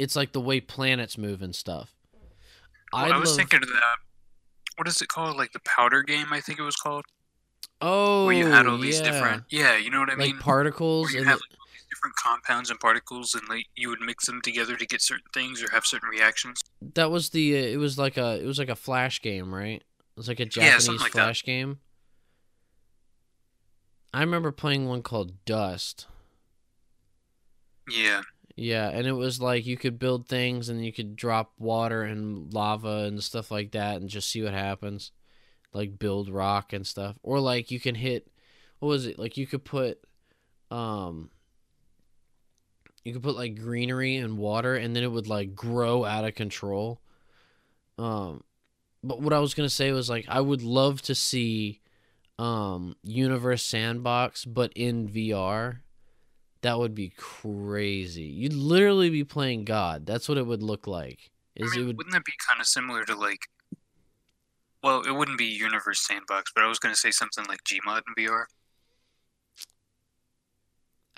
it's 0.00 0.16
like 0.16 0.32
the 0.32 0.40
way 0.40 0.62
planets 0.62 1.18
move 1.18 1.42
and 1.42 1.54
stuff. 1.54 1.94
Well, 2.90 3.12
I 3.12 3.18
was 3.18 3.28
love- 3.28 3.36
thinking 3.36 3.62
of 3.62 3.68
that. 3.68 3.96
What 4.76 4.88
is 4.88 5.02
it 5.02 5.08
called? 5.08 5.36
Like 5.36 5.52
the 5.52 5.60
powder 5.60 6.02
game, 6.02 6.28
I 6.32 6.40
think 6.40 6.58
it 6.58 6.62
was 6.62 6.74
called. 6.76 7.04
oh, 7.82 8.24
where 8.24 8.34
you 8.34 8.46
had 8.46 8.66
all 8.66 8.78
these 8.78 8.98
oh, 8.98 9.04
yeah. 9.04 9.10
different. 9.10 9.44
Yeah, 9.50 9.76
you 9.76 9.90
know 9.90 10.00
what 10.00 10.08
I 10.08 10.14
like 10.14 10.30
mean. 10.32 10.38
particles 10.38 11.12
and 11.14 11.26
have 11.26 11.38
the- 11.38 11.44
like, 11.50 11.58
all 11.59 11.59
these 11.59 11.59
different 12.00 12.16
compounds 12.16 12.70
and 12.70 12.80
particles, 12.80 13.34
and 13.34 13.48
like 13.48 13.66
you 13.76 13.88
would 13.90 14.00
mix 14.00 14.26
them 14.26 14.40
together 14.42 14.76
to 14.76 14.86
get 14.86 15.02
certain 15.02 15.24
things 15.34 15.62
or 15.62 15.70
have 15.70 15.84
certain 15.84 16.08
reactions. 16.08 16.60
that 16.80 17.10
was 17.10 17.30
the 17.30 17.54
uh, 17.56 17.62
it 17.62 17.76
was 17.76 17.98
like 17.98 18.16
a 18.16 18.40
it 18.40 18.46
was 18.46 18.58
like 18.58 18.68
a 18.70 18.76
flash 18.76 19.20
game, 19.20 19.54
right? 19.54 19.82
It 19.82 20.16
was 20.16 20.28
like 20.28 20.40
a 20.40 20.44
Yeah, 20.56 20.78
something 20.78 20.94
Japanese 20.94 21.02
that. 21.02 21.12
flash 21.12 21.42
game. 21.44 21.78
I 24.12 24.20
remember 24.20 24.50
playing 24.52 24.86
one 24.86 25.02
called 25.02 25.44
Dust. 25.44 26.06
Yeah, 27.88 28.22
Yeah, 28.56 28.88
and 28.90 29.06
it 29.06 29.12
was 29.12 29.40
like 29.40 29.66
you 29.66 29.76
could 29.76 29.98
build 29.98 30.28
things 30.28 30.68
and 30.68 30.84
you 30.84 30.92
could 30.92 31.16
drop 31.16 31.52
water 31.58 32.02
and 32.02 32.52
lava 32.52 33.04
and 33.04 33.22
stuff 33.22 33.50
like 33.50 33.72
that 33.72 33.96
and 34.00 34.08
just 34.10 34.30
see 34.30 34.42
what 34.42 34.52
happens. 34.52 35.12
Like 35.72 35.98
build 35.98 36.28
rock 36.30 36.72
and 36.72 36.86
stuff. 36.86 37.16
Or 37.22 37.40
like 37.40 37.70
you 37.70 37.80
can 37.80 37.94
hit 37.94 38.28
what 38.80 38.88
was 38.88 39.06
it? 39.06 39.18
Like 39.18 39.36
you 39.36 39.46
could 39.46 39.64
put 39.64 40.00
um 40.70 41.30
you 43.04 43.12
could 43.12 43.22
put 43.22 43.36
like 43.36 43.56
greenery 43.56 44.16
and 44.16 44.38
water 44.38 44.74
and 44.76 44.94
then 44.94 45.02
it 45.02 45.10
would 45.10 45.28
like 45.28 45.54
grow 45.54 46.04
out 46.04 46.24
of 46.24 46.34
control. 46.34 47.00
Um 47.98 48.44
but 49.02 49.20
what 49.20 49.32
I 49.32 49.38
was 49.38 49.54
going 49.54 49.68
to 49.68 49.74
say 49.74 49.92
was 49.92 50.10
like 50.10 50.26
I 50.28 50.40
would 50.40 50.62
love 50.62 51.02
to 51.02 51.14
see 51.14 51.80
um 52.38 52.96
Universe 53.02 53.62
Sandbox 53.62 54.44
but 54.44 54.72
in 54.74 55.08
VR. 55.08 55.80
That 56.62 56.78
would 56.78 56.94
be 56.94 57.12
crazy. 57.16 58.24
You'd 58.24 58.52
literally 58.52 59.08
be 59.08 59.24
playing 59.24 59.64
God. 59.64 60.04
That's 60.04 60.28
what 60.28 60.36
it 60.36 60.46
would 60.46 60.62
look 60.62 60.86
like. 60.86 61.30
Is 61.56 61.72
I 61.72 61.76
mean, 61.76 61.84
it 61.84 61.86
would 61.86 61.96
wouldn't 61.96 62.12
that 62.12 62.24
be 62.24 62.34
kind 62.48 62.60
of 62.60 62.66
similar 62.66 63.04
to 63.04 63.14
like? 63.16 63.40
Well, 64.82 65.02
it 65.02 65.12
wouldn't 65.12 65.38
be 65.38 65.46
Universe 65.46 66.06
Sandbox, 66.06 66.52
but 66.54 66.64
I 66.64 66.66
was 66.66 66.78
going 66.78 66.94
to 66.94 67.00
say 67.00 67.10
something 67.10 67.44
like 67.46 67.60
Gmod 67.64 68.02
in 68.08 68.24
VR, 68.24 68.44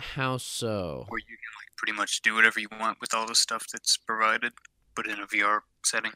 how 0.02 0.36
so? 0.36 1.06
where 1.08 1.18
you 1.18 1.24
can 1.26 1.61
pretty 1.82 1.96
much 1.96 2.22
do 2.22 2.34
whatever 2.34 2.60
you 2.60 2.68
want 2.78 3.00
with 3.00 3.12
all 3.12 3.26
the 3.26 3.34
stuff 3.34 3.66
that's 3.72 3.96
provided, 3.96 4.52
but 4.94 5.04
in 5.06 5.18
a 5.18 5.26
VR 5.26 5.60
setting. 5.84 6.12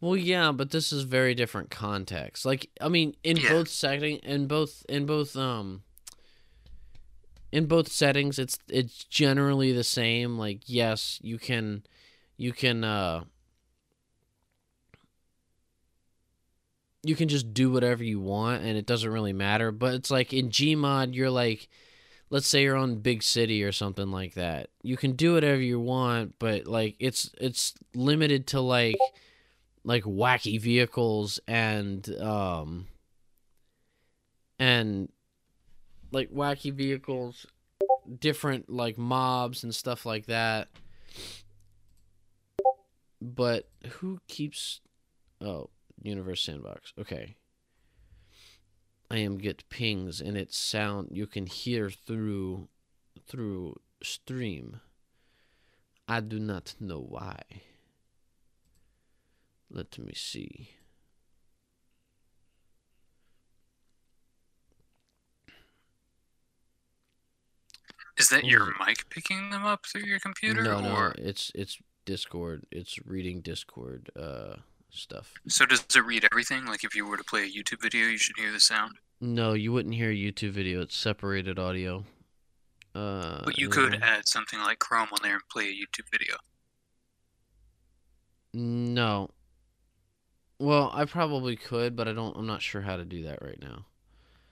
Well, 0.00 0.16
yeah, 0.16 0.52
but 0.52 0.70
this 0.70 0.90
is 0.90 1.02
very 1.02 1.34
different 1.34 1.70
context. 1.70 2.46
Like, 2.46 2.70
I 2.80 2.88
mean, 2.88 3.14
in 3.22 3.36
Yeah. 3.36 3.50
both 3.50 3.68
setting, 3.68 4.16
in 4.18 4.46
both, 4.46 4.84
in 4.88 5.04
both, 5.04 5.36
um, 5.36 5.82
in 7.52 7.66
both 7.66 7.88
settings, 7.92 8.38
it's 8.38 8.58
it's 8.68 9.04
generally 9.04 9.72
the 9.72 9.84
same. 9.84 10.38
Like, 10.38 10.62
yes, 10.66 11.18
you 11.22 11.38
can, 11.38 11.84
you 12.38 12.52
can, 12.52 12.82
uh, 12.82 13.24
you 17.02 17.14
can 17.16 17.28
just 17.28 17.52
do 17.52 17.70
whatever 17.70 18.02
you 18.02 18.18
want, 18.18 18.62
and 18.62 18.76
it 18.78 18.86
doesn't 18.86 19.10
really 19.10 19.32
matter. 19.34 19.70
But 19.72 19.94
it's 19.94 20.10
like 20.10 20.32
in 20.32 20.48
Gmod, 20.48 21.14
you're 21.14 21.30
like, 21.30 21.68
let's 22.30 22.46
say 22.46 22.62
you're 22.62 22.76
on 22.76 22.96
big 22.96 23.22
city 23.22 23.62
or 23.62 23.72
something 23.72 24.10
like 24.10 24.34
that. 24.34 24.70
You 24.82 24.96
can 24.96 25.12
do 25.12 25.34
whatever 25.34 25.60
you 25.60 25.80
want, 25.80 26.34
but 26.38 26.66
like 26.66 26.96
it's 26.98 27.30
it's 27.40 27.74
limited 27.94 28.48
to 28.48 28.60
like 28.60 28.96
like 29.84 30.04
wacky 30.04 30.60
vehicles 30.60 31.38
and 31.46 32.08
um 32.20 32.88
and 34.58 35.10
like 36.10 36.30
wacky 36.30 36.72
vehicles 36.72 37.46
different 38.18 38.70
like 38.70 38.98
mobs 38.98 39.62
and 39.62 39.74
stuff 39.74 40.04
like 40.04 40.26
that. 40.26 40.68
But 43.20 43.68
who 43.88 44.18
keeps 44.28 44.80
oh 45.40 45.70
universe 46.02 46.42
sandbox. 46.42 46.92
Okay 46.98 47.36
i 49.10 49.18
am 49.18 49.38
get 49.38 49.68
pings 49.68 50.20
and 50.20 50.36
it's 50.36 50.56
sound 50.56 51.08
you 51.12 51.26
can 51.26 51.46
hear 51.46 51.90
through 51.90 52.68
through 53.26 53.74
stream 54.02 54.80
i 56.08 56.20
do 56.20 56.38
not 56.38 56.74
know 56.80 57.00
why 57.00 57.40
let 59.70 59.98
me 59.98 60.12
see. 60.14 60.70
Is 68.16 68.30
that 68.30 68.44
your 68.44 68.72
mic 68.86 69.10
picking 69.10 69.50
them 69.50 69.64
up 69.64 69.84
through 69.84 70.04
your 70.04 70.18
computer, 70.18 70.62
no, 70.62 70.80
no, 70.80 71.12
it's 71.18 71.52
it's 71.54 71.78
Discord. 72.06 72.64
It's 72.70 72.98
reading 73.04 73.42
Discord 73.42 74.08
uh 74.16 74.56
stuff. 74.90 75.32
so 75.48 75.66
does 75.66 75.84
it 75.94 76.04
read 76.04 76.26
everything? 76.30 76.64
Like 76.66 76.84
if 76.84 76.94
you 76.94 77.06
were 77.06 77.16
to 77.16 77.24
play 77.24 77.44
a 77.44 77.50
YouTube 77.50 77.82
video, 77.82 78.06
you 78.06 78.18
should 78.18 78.36
hear 78.36 78.52
the 78.52 78.60
sound. 78.60 78.94
No, 79.20 79.54
you 79.54 79.72
wouldn't 79.72 79.94
hear 79.94 80.10
a 80.10 80.14
YouTube 80.14 80.50
video. 80.52 80.82
It's 80.82 80.96
separated 80.96 81.58
audio. 81.58 82.04
Uh, 82.94 83.42
But 83.44 83.58
you 83.58 83.68
could 83.68 84.02
add 84.02 84.26
something 84.26 84.58
like 84.60 84.78
Chrome 84.78 85.08
on 85.12 85.18
there 85.22 85.34
and 85.34 85.42
play 85.50 85.64
a 85.64 85.72
YouTube 85.72 86.10
video. 86.10 86.36
No. 88.54 89.30
Well, 90.58 90.90
I 90.94 91.04
probably 91.04 91.56
could, 91.56 91.94
but 91.96 92.08
I 92.08 92.12
don't. 92.14 92.36
I'm 92.36 92.46
not 92.46 92.62
sure 92.62 92.80
how 92.80 92.96
to 92.96 93.04
do 93.04 93.24
that 93.24 93.42
right 93.42 93.60
now. 93.60 93.84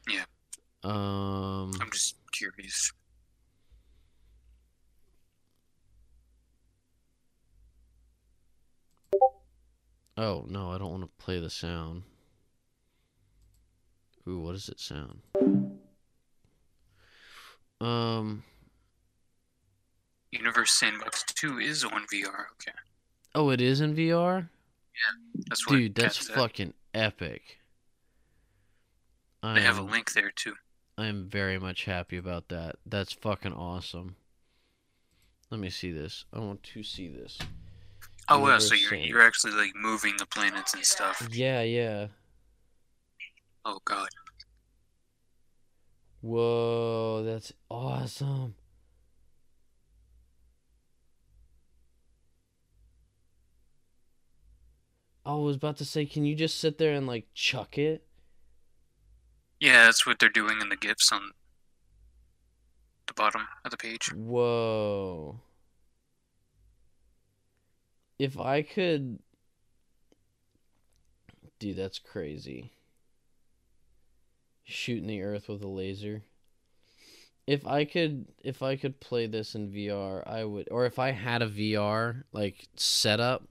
Yeah. 0.09 0.25
Um. 0.83 1.73
I'm 1.81 1.91
just 1.91 2.17
curious. 2.33 2.93
Oh 10.17 10.45
no, 10.49 10.71
I 10.71 10.79
don't 10.79 10.91
want 10.91 11.03
to 11.03 11.25
play 11.25 11.41
the 11.41 11.51
sound. 11.51 12.03
Ooh, 14.29 14.41
what 14.41 14.53
does 14.53 14.69
it 14.69 14.81
sound? 14.81 15.21
Um. 17.81 18.45
Universe 20.31 20.73
Sandbox 20.73 21.25
2 21.35 21.59
is 21.61 21.85
on 21.85 22.07
VR. 22.13 22.47
Okay, 22.53 22.73
Oh, 23.35 23.51
it 23.51 23.61
is 23.61 23.81
in 23.81 23.95
VR. 23.95 24.49
Yeah, 24.95 25.33
that's 25.49 25.67
what. 25.67 25.77
Dude, 25.77 25.95
that's 25.95 26.29
fucking 26.29 26.75
epic. 26.93 27.59
I 29.43 29.55
They 29.55 29.61
have 29.61 29.79
a 29.79 29.83
link 29.83 30.13
there 30.13 30.31
too. 30.31 30.55
I 30.97 31.07
am 31.07 31.29
very 31.29 31.59
much 31.59 31.85
happy 31.85 32.17
about 32.17 32.49
that. 32.49 32.77
That's 32.87 33.13
fucking 33.13 33.53
awesome. 33.53 34.17
Let 35.51 35.61
me 35.61 35.71
see 35.71 35.91
this. 35.91 36.25
I 36.33 36.39
want 36.39 36.63
to 36.63 36.83
see 36.83 37.09
this. 37.09 37.39
Oh 38.29 38.39
wow! 38.39 38.59
So 38.59 38.75
you're 38.75 38.91
seen. 38.91 39.05
you're 39.05 39.23
actually 39.23 39.53
like 39.53 39.73
moving 39.77 40.15
the 40.19 40.27
planets 40.27 40.75
and 40.75 40.85
stuff. 40.85 41.29
Yeah, 41.31 41.63
yeah. 41.63 42.09
Oh 43.65 43.81
god. 43.85 44.09
Whoa, 46.21 47.23
that's 47.23 47.53
awesome. 47.71 48.55
I 55.27 55.35
was 55.35 55.57
about 55.57 55.79
to 55.79 55.85
say, 55.85 56.05
can 56.07 56.25
you 56.25 56.35
just 56.35 56.59
sit 56.59 56.79
there 56.79 56.95
and 56.95 57.07
like 57.07 57.27
chuck 57.35 57.79
it? 57.79 58.07
Yeah, 59.61 59.85
that's 59.85 60.07
what 60.07 60.19
they're 60.19 60.29
doing 60.29 60.61
in 60.61 60.69
the 60.69 60.77
gifs 60.77 61.13
on 61.13 61.31
the 63.07 63.15
bottom 63.15 63.43
of 63.65 63.71
the 63.71 63.77
page. 63.77 64.13
Whoa. 64.13 65.41
If 68.25 68.39
I 68.41 68.63
could. 68.63 69.19
Dude, 71.59 71.77
that's 71.77 71.99
crazy. 71.99 72.73
Shooting 74.65 75.09
the 75.09 75.21
earth 75.21 75.47
with 75.47 75.63
a 75.63 75.69
laser. 75.69 76.23
If 77.47 77.67
I 77.67 77.85
could 77.85 78.29
if 78.43 78.63
I 78.63 78.77
could 78.77 78.99
play 78.99 79.27
this 79.27 79.55
in 79.55 79.71
VR, 79.71 80.27
I 80.27 80.45
would 80.45 80.69
or 80.71 80.87
if 80.87 80.99
I 80.99 81.11
had 81.11 81.43
a 81.43 81.49
VR 81.51 82.23
like 82.33 82.67
setup, 82.77 83.47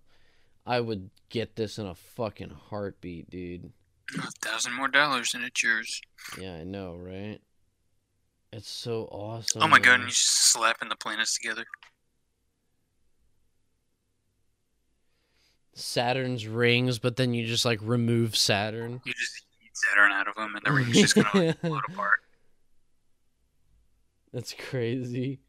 I 0.65 0.79
would 0.79 1.11
get 1.29 1.55
this 1.55 1.77
in 1.77 1.85
a 1.85 1.93
fucking 1.93 2.49
heartbeat, 2.49 3.29
dude. 3.29 3.71
A 4.17 4.31
thousand 4.41 4.73
more 4.73 4.87
dollars 4.87 5.35
and 5.35 5.43
it's 5.43 5.61
yours. 5.61 6.01
Yeah, 6.41 6.55
I 6.55 6.63
know, 6.63 6.95
right? 6.95 7.39
It's 8.51 8.71
so 8.71 9.03
awesome. 9.11 9.61
Oh 9.61 9.67
my 9.67 9.77
god, 9.77 9.91
man. 9.91 9.93
and 9.99 10.03
you 10.05 10.09
just 10.09 10.51
slapping 10.51 10.89
the 10.89 10.95
planets 10.95 11.37
together. 11.37 11.65
Saturn's 15.73 16.47
rings, 16.47 16.99
but 16.99 17.15
then 17.15 17.33
you 17.33 17.45
just 17.45 17.65
like 17.65 17.79
remove 17.81 18.35
Saturn. 18.35 19.01
You 19.05 19.13
just 19.13 19.43
eat 19.63 19.71
Saturn 19.73 20.11
out 20.11 20.27
of 20.27 20.35
them, 20.35 20.55
and 20.55 20.63
the 20.65 20.71
ring's 20.71 20.93
just 20.93 21.15
gonna 21.15 21.47
like, 21.47 21.59
float 21.61 21.83
apart. 21.89 22.19
That's 24.31 24.53
crazy. 24.69 25.39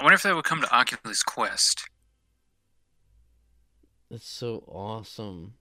I 0.00 0.04
wonder 0.04 0.14
if 0.14 0.22
that 0.22 0.34
would 0.34 0.44
come 0.44 0.60
to 0.60 0.74
Oculus 0.74 1.22
Quest. 1.22 1.88
That's 4.10 4.28
so 4.28 4.64
awesome. 4.68 5.54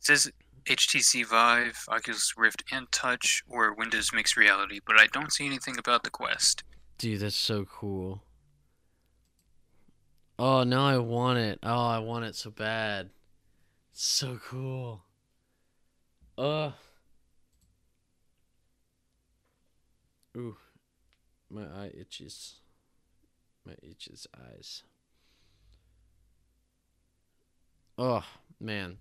It 0.00 0.04
says 0.04 0.32
HTC 0.66 1.26
Vive, 1.26 1.84
Oculus 1.88 2.34
Rift, 2.36 2.64
and 2.72 2.90
Touch, 2.92 3.42
or 3.48 3.74
Windows 3.74 4.10
Mixed 4.12 4.36
Reality, 4.36 4.80
but 4.86 5.00
I 5.00 5.06
don't 5.06 5.32
see 5.32 5.46
anything 5.46 5.76
about 5.78 6.04
the 6.04 6.10
Quest. 6.10 6.64
Dude, 6.98 7.20
that's 7.20 7.36
so 7.36 7.64
cool. 7.64 8.22
Oh, 10.38 10.64
now 10.64 10.86
I 10.86 10.98
want 10.98 11.38
it. 11.38 11.58
Oh, 11.62 11.86
I 11.86 11.98
want 11.98 12.24
it 12.24 12.34
so 12.34 12.50
bad. 12.50 13.10
It's 13.92 14.04
so 14.04 14.40
cool. 14.44 15.04
Ugh. 16.38 16.72
Ooh. 20.36 20.56
My 21.50 21.64
eye 21.64 21.92
itches. 21.98 22.60
My 23.66 23.74
itches 23.82 24.26
eyes. 24.36 24.82
Oh, 27.98 28.24
man. 28.58 28.96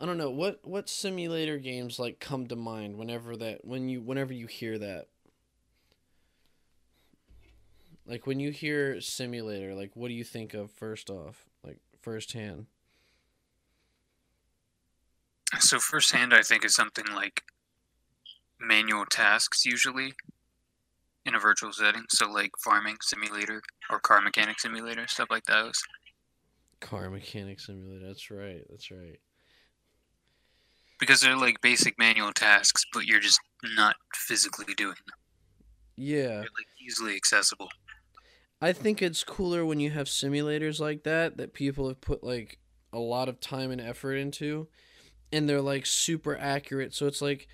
I 0.00 0.06
don't 0.06 0.16
know 0.16 0.30
what 0.30 0.60
what 0.66 0.88
simulator 0.88 1.58
games 1.58 1.98
like 1.98 2.20
come 2.20 2.46
to 2.46 2.56
mind 2.56 2.96
whenever 2.96 3.36
that 3.36 3.64
when 3.66 3.88
you 3.88 4.00
whenever 4.00 4.32
you 4.32 4.46
hear 4.46 4.78
that. 4.78 5.08
Like 8.06 8.26
when 8.26 8.40
you 8.40 8.50
hear 8.50 9.00
simulator, 9.00 9.74
like 9.74 9.92
what 9.94 10.08
do 10.08 10.14
you 10.14 10.24
think 10.24 10.54
of 10.54 10.70
first 10.70 11.10
off, 11.10 11.48
like 11.64 11.78
firsthand? 12.00 12.66
So 15.58 15.78
firsthand, 15.78 16.32
I 16.32 16.42
think 16.42 16.64
is 16.64 16.74
something 16.74 17.06
like 17.14 17.42
manual 18.60 19.04
tasks 19.06 19.64
usually 19.64 20.14
in 21.26 21.34
a 21.34 21.38
virtual 21.38 21.72
setting. 21.72 22.04
So 22.08 22.30
like 22.30 22.52
farming 22.62 22.96
simulator 23.02 23.62
or 23.90 24.00
car 24.00 24.20
mechanic 24.20 24.60
simulator, 24.60 25.06
stuff 25.06 25.28
like 25.30 25.44
those. 25.44 25.82
Car 26.80 27.10
mechanic 27.10 27.60
simulator. 27.60 28.06
That's 28.06 28.30
right. 28.30 28.64
That's 28.70 28.90
right. 28.90 29.20
Because 30.98 31.20
they're 31.20 31.36
like 31.36 31.60
basic 31.60 31.98
manual 31.98 32.32
tasks, 32.32 32.84
but 32.92 33.06
you're 33.06 33.20
just 33.20 33.40
not 33.76 33.96
physically 34.14 34.74
doing 34.74 34.94
them. 35.06 35.16
Yeah. 35.96 36.28
They're 36.28 36.40
like 36.40 36.68
easily 36.84 37.16
accessible. 37.16 37.68
I 38.60 38.72
think 38.72 39.00
it's 39.00 39.24
cooler 39.24 39.64
when 39.64 39.80
you 39.80 39.90
have 39.90 40.06
simulators 40.06 40.80
like 40.80 41.04
that 41.04 41.38
that 41.38 41.54
people 41.54 41.88
have 41.88 42.00
put 42.00 42.22
like 42.22 42.58
a 42.92 42.98
lot 42.98 43.28
of 43.28 43.40
time 43.40 43.70
and 43.70 43.80
effort 43.80 44.14
into 44.14 44.68
and 45.32 45.48
they're 45.48 45.60
like 45.60 45.86
super 45.86 46.36
accurate. 46.36 46.94
So 46.94 47.06
it's 47.06 47.22
like, 47.22 47.48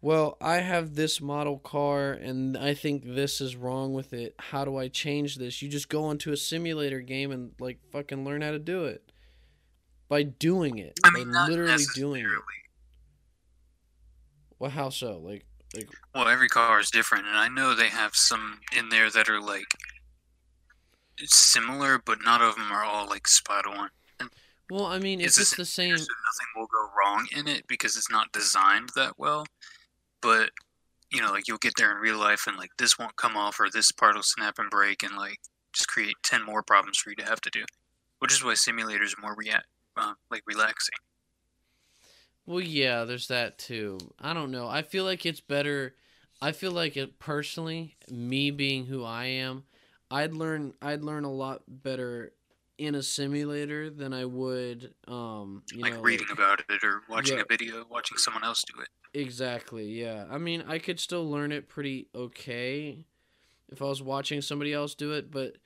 well, 0.00 0.36
I 0.40 0.56
have 0.56 0.94
this 0.94 1.20
model 1.20 1.58
car 1.58 2.12
and 2.12 2.56
I 2.56 2.74
think 2.74 3.04
this 3.04 3.40
is 3.40 3.56
wrong 3.56 3.92
with 3.92 4.12
it. 4.12 4.34
How 4.38 4.64
do 4.64 4.76
I 4.76 4.88
change 4.88 5.36
this? 5.36 5.62
You 5.62 5.68
just 5.68 5.88
go 5.88 6.10
into 6.10 6.32
a 6.32 6.36
simulator 6.36 7.00
game 7.00 7.32
and 7.32 7.52
like 7.58 7.78
fucking 7.90 8.24
learn 8.24 8.42
how 8.42 8.50
to 8.50 8.58
do 8.58 8.84
it 8.84 9.10
by 10.08 10.22
doing 10.22 10.78
it. 10.78 10.98
I 11.04 11.10
by 11.10 11.18
mean, 11.18 11.30
not 11.30 11.48
literally 11.48 11.84
doing 11.94 12.24
it. 12.24 12.42
Well, 14.58 14.70
how 14.70 14.90
so? 14.90 15.18
Like, 15.18 15.44
like 15.74 15.88
Well, 16.14 16.28
every 16.28 16.48
car 16.48 16.78
is 16.78 16.90
different, 16.90 17.26
and 17.26 17.36
I 17.36 17.48
know 17.48 17.74
they 17.74 17.88
have 17.88 18.14
some 18.14 18.60
in 18.76 18.90
there 18.90 19.10
that 19.10 19.28
are 19.28 19.40
like 19.40 19.66
similar, 21.30 22.00
but 22.04 22.18
none 22.24 22.42
of 22.42 22.56
them 22.56 22.70
are 22.72 22.84
all 22.84 23.08
like 23.08 23.28
spot 23.28 23.66
on. 23.66 23.90
well, 24.70 24.86
I 24.86 24.98
mean, 24.98 25.20
It's 25.20 25.38
if 25.38 25.50
the 25.50 25.56
the 25.56 25.66
same 25.66 25.90
nothing 25.90 26.06
will 26.56 26.66
go 26.66 26.88
wrong 26.98 27.26
in 27.36 27.46
it 27.48 27.66
because 27.66 27.96
it's 27.96 28.10
not 28.10 28.32
designed 28.32 28.90
that 28.96 29.18
well. 29.18 29.46
But 30.20 30.50
you 31.10 31.20
know, 31.20 31.30
like 31.30 31.46
you'll 31.48 31.58
get 31.58 31.74
there 31.76 31.90
in 31.92 31.98
real 31.98 32.18
life, 32.18 32.46
and 32.46 32.56
like 32.56 32.70
this 32.78 32.98
won't 32.98 33.16
come 33.16 33.36
off, 33.36 33.60
or 33.60 33.68
this 33.70 33.92
part 33.92 34.14
will 34.14 34.22
snap 34.22 34.58
and 34.58 34.70
break, 34.70 35.02
and 35.02 35.16
like 35.16 35.38
just 35.72 35.88
create 35.88 36.16
ten 36.22 36.44
more 36.44 36.62
problems 36.62 36.98
for 36.98 37.10
you 37.10 37.16
to 37.16 37.24
have 37.24 37.40
to 37.42 37.50
do. 37.50 37.64
Which 38.18 38.32
is 38.32 38.44
why 38.44 38.52
simulators 38.52 39.16
are 39.16 39.20
more 39.20 39.34
rea- 39.36 39.54
uh, 39.96 40.14
like 40.30 40.42
relaxing. 40.46 40.94
Well, 42.46 42.60
yeah, 42.60 43.04
there's 43.04 43.28
that 43.28 43.58
too. 43.58 43.98
I 44.20 44.34
don't 44.34 44.50
know. 44.50 44.66
I 44.68 44.82
feel 44.82 45.04
like 45.04 45.24
it's 45.24 45.40
better. 45.40 45.94
I 46.40 46.52
feel 46.52 46.72
like 46.72 46.96
it 46.96 47.18
personally, 47.20 47.96
me 48.10 48.50
being 48.50 48.86
who 48.86 49.04
I 49.04 49.26
am, 49.26 49.64
I'd 50.12 50.34
learn 50.34 50.74
I'd 50.82 51.02
learn 51.02 51.24
a 51.24 51.32
lot 51.32 51.62
better 51.66 52.32
in 52.78 52.94
a 52.94 53.02
simulator 53.02 53.90
than 53.90 54.12
I 54.12 54.24
would 54.24 54.94
um 55.08 55.62
you 55.72 55.80
like 55.82 55.94
know 55.94 56.00
reading 56.02 56.26
like- 56.28 56.38
about 56.38 56.60
it 56.68 56.84
or 56.84 57.02
watching 57.08 57.36
Yeah. 57.38 57.42
a 57.42 57.46
video, 57.48 57.86
watching 57.90 58.18
someone 58.18 58.44
else 58.44 58.62
do 58.62 58.80
it. 58.82 58.88
Exactly, 59.14 59.86
yeah. 60.00 60.24
I 60.30 60.38
mean, 60.38 60.64
I 60.66 60.78
could 60.78 60.98
still 60.98 61.28
learn 61.30 61.52
it 61.52 61.68
pretty 61.68 62.08
okay 62.14 63.04
if 63.70 63.80
I 63.82 63.84
was 63.86 64.02
watching 64.02 64.40
somebody 64.42 64.72
else 64.72 64.94
do 64.94 65.12
it, 65.12 65.30
but 65.30 65.56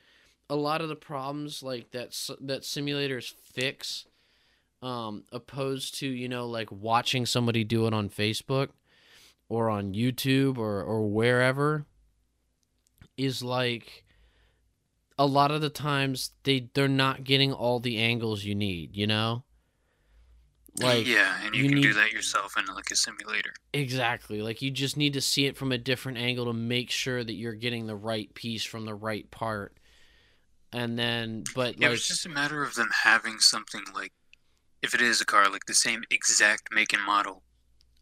a 0.50 0.56
lot 0.56 0.80
of 0.80 0.88
the 0.88 0.96
problems 0.96 1.62
like 1.62 1.90
that 1.92 2.10
that 2.40 2.62
simulators 2.62 3.32
fix 3.32 4.06
um 4.82 5.24
opposed 5.32 5.94
to, 6.00 6.06
you 6.06 6.28
know, 6.28 6.46
like 6.46 6.70
watching 6.70 7.24
somebody 7.26 7.64
do 7.64 7.86
it 7.86 7.94
on 7.94 8.08
Facebook 8.10 8.68
or 9.48 9.70
on 9.70 9.92
YouTube 9.94 10.58
or 10.58 10.82
or 10.82 11.06
wherever 11.08 11.86
is 13.16 13.42
like 13.42 14.04
a 15.18 15.26
lot 15.26 15.50
of 15.50 15.60
the 15.60 15.70
times 15.70 16.32
they 16.44 16.68
they're 16.74 16.88
not 16.88 17.24
getting 17.24 17.52
all 17.52 17.80
the 17.80 17.98
angles 17.98 18.44
you 18.44 18.54
need, 18.54 18.96
you 18.96 19.06
know? 19.06 19.44
Like 20.80 21.06
yeah, 21.06 21.38
and 21.42 21.54
you, 21.54 21.64
you 21.64 21.70
can 21.70 21.80
do 21.80 21.94
that 21.94 22.12
yourself 22.12 22.54
in 22.58 22.66
like 22.74 22.90
a 22.90 22.96
simulator. 22.96 23.54
Exactly. 23.72 24.42
Like 24.42 24.60
you 24.60 24.70
just 24.70 24.96
need 24.96 25.14
to 25.14 25.22
see 25.22 25.46
it 25.46 25.56
from 25.56 25.72
a 25.72 25.78
different 25.78 26.18
angle 26.18 26.44
to 26.46 26.52
make 26.52 26.90
sure 26.90 27.24
that 27.24 27.32
you're 27.32 27.54
getting 27.54 27.86
the 27.86 27.96
right 27.96 28.32
piece 28.34 28.62
from 28.62 28.84
the 28.84 28.94
right 28.94 29.30
part. 29.30 29.78
And 30.72 30.98
then 30.98 31.44
but 31.54 31.80
Yeah, 31.80 31.88
like 31.88 31.96
it's 31.96 32.08
just 32.08 32.26
a 32.26 32.28
matter 32.28 32.62
of 32.62 32.74
them 32.74 32.90
having 33.04 33.38
something 33.38 33.82
like, 33.94 34.12
if 34.82 34.94
it 34.94 35.00
is 35.00 35.22
a 35.22 35.24
car, 35.24 35.48
like 35.48 35.64
the 35.64 35.74
same 35.74 36.04
exact 36.10 36.68
make 36.70 36.92
and 36.92 37.02
model. 37.02 37.42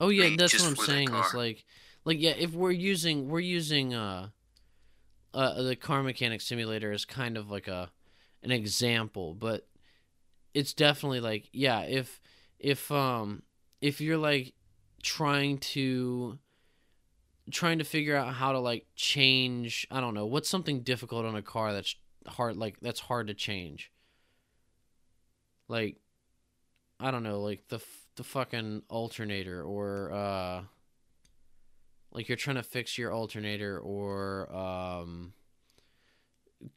Oh 0.00 0.08
yeah, 0.08 0.34
that's 0.36 0.58
what 0.58 0.68
I'm 0.68 0.76
saying. 0.76 1.14
It's 1.14 1.34
like 1.34 1.64
like 2.04 2.20
yeah, 2.20 2.34
if 2.36 2.52
we're 2.52 2.72
using 2.72 3.28
we're 3.28 3.38
using 3.38 3.94
uh 3.94 4.30
uh 5.34 5.62
the 5.62 5.76
car 5.76 6.02
mechanic 6.02 6.40
simulator 6.40 6.92
is 6.92 7.04
kind 7.04 7.36
of 7.36 7.50
like 7.50 7.68
a 7.68 7.90
an 8.42 8.50
example, 8.50 9.34
but 9.34 9.66
it's 10.54 10.72
definitely 10.72 11.20
like 11.20 11.48
yeah, 11.52 11.80
if 11.82 12.20
if 12.58 12.90
um 12.92 13.42
if 13.80 14.00
you're 14.00 14.18
like 14.18 14.54
trying 15.02 15.58
to 15.58 16.38
trying 17.50 17.78
to 17.78 17.84
figure 17.84 18.16
out 18.16 18.34
how 18.34 18.52
to 18.52 18.58
like 18.58 18.86
change 18.96 19.86
I 19.90 20.00
don't 20.00 20.14
know, 20.14 20.26
what's 20.26 20.48
something 20.48 20.80
difficult 20.82 21.26
on 21.26 21.36
a 21.36 21.42
car 21.42 21.72
that's 21.72 21.96
hard 22.26 22.56
like 22.56 22.78
that's 22.80 23.00
hard 23.00 23.26
to 23.26 23.34
change. 23.34 23.90
Like 25.68 25.96
I 27.00 27.10
don't 27.10 27.22
know, 27.22 27.40
like 27.40 27.68
the 27.68 27.80
the 28.16 28.24
fucking 28.24 28.82
alternator 28.88 29.62
or 29.62 30.12
uh 30.12 30.62
like 32.14 32.28
you're 32.28 32.36
trying 32.36 32.56
to 32.56 32.62
fix 32.62 32.96
your 32.96 33.12
alternator 33.12 33.78
or 33.78 34.54
um 34.54 35.32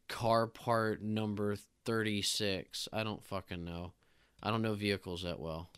car 0.08 0.46
part 0.46 1.02
number 1.02 1.56
36. 1.86 2.88
I 2.92 3.02
don't 3.04 3.24
fucking 3.24 3.64
know. 3.64 3.94
I 4.42 4.50
don't 4.50 4.60
know 4.62 4.74
vehicles 4.74 5.22
that 5.22 5.40
well. 5.40 5.70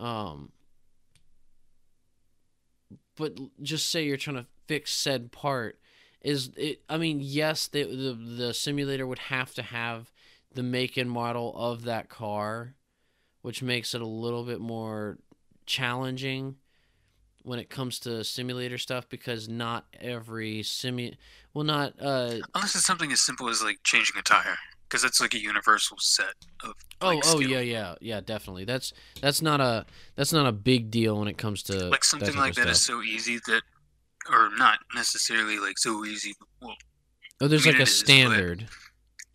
Um 0.00 0.50
but 3.16 3.38
just 3.62 3.90
say 3.90 4.04
you're 4.04 4.16
trying 4.16 4.36
to 4.36 4.46
fix 4.66 4.92
said 4.92 5.32
part 5.32 5.78
is 6.20 6.50
it 6.56 6.82
I 6.88 6.98
mean 6.98 7.20
yes 7.22 7.68
the 7.68 7.84
the, 7.84 8.12
the 8.12 8.54
simulator 8.54 9.06
would 9.06 9.18
have 9.18 9.54
to 9.54 9.62
have 9.62 10.10
the 10.52 10.62
make 10.62 10.96
and 10.96 11.10
model 11.10 11.54
of 11.56 11.84
that 11.84 12.08
car 12.08 12.74
which 13.42 13.62
makes 13.62 13.94
it 13.94 14.00
a 14.00 14.06
little 14.06 14.42
bit 14.44 14.60
more 14.60 15.18
challenging 15.66 16.56
when 17.46 17.58
it 17.58 17.70
comes 17.70 17.98
to 18.00 18.24
simulator 18.24 18.78
stuff 18.78 19.08
because 19.08 19.48
not 19.48 19.86
every 20.00 20.60
simu 20.62 21.14
well 21.54 21.64
not 21.64 21.94
uh 22.00 22.34
Unless 22.54 22.74
it's 22.74 22.84
something 22.84 23.12
as 23.12 23.20
simple 23.20 23.48
as 23.48 23.62
like 23.62 23.78
changing 23.84 24.16
a 24.18 24.22
tire, 24.22 24.56
because 24.88 25.02
that's 25.02 25.20
like 25.20 25.34
a 25.34 25.38
universal 25.40 25.96
set 25.98 26.34
of. 26.64 26.74
oh 27.00 27.08
like, 27.08 27.18
oh 27.26 27.40
skill. 27.40 27.42
yeah 27.42 27.60
yeah 27.60 27.94
yeah 28.00 28.20
definitely 28.20 28.64
that's 28.64 28.92
that's 29.20 29.40
not 29.40 29.60
a 29.60 29.86
that's 30.16 30.32
not 30.32 30.46
a 30.46 30.52
big 30.52 30.90
deal 30.90 31.18
when 31.18 31.28
it 31.28 31.38
comes 31.38 31.62
to 31.64 31.88
Like 31.88 32.04
something 32.04 32.34
type 32.34 32.38
like 32.38 32.54
that 32.54 32.68
is 32.68 32.82
stuff. 32.82 32.96
so 32.96 33.02
easy 33.02 33.38
that, 33.46 33.62
or 34.30 34.50
not 34.56 34.78
necessarily 34.94 35.58
like 35.58 35.78
so 35.78 36.04
easy. 36.04 36.34
Well, 36.60 36.74
oh 37.40 37.48
there's 37.48 37.66
I 37.66 37.70
mean, 37.70 37.74
like 37.78 37.80
a 37.80 37.90
is, 37.90 37.96
standard 37.98 38.66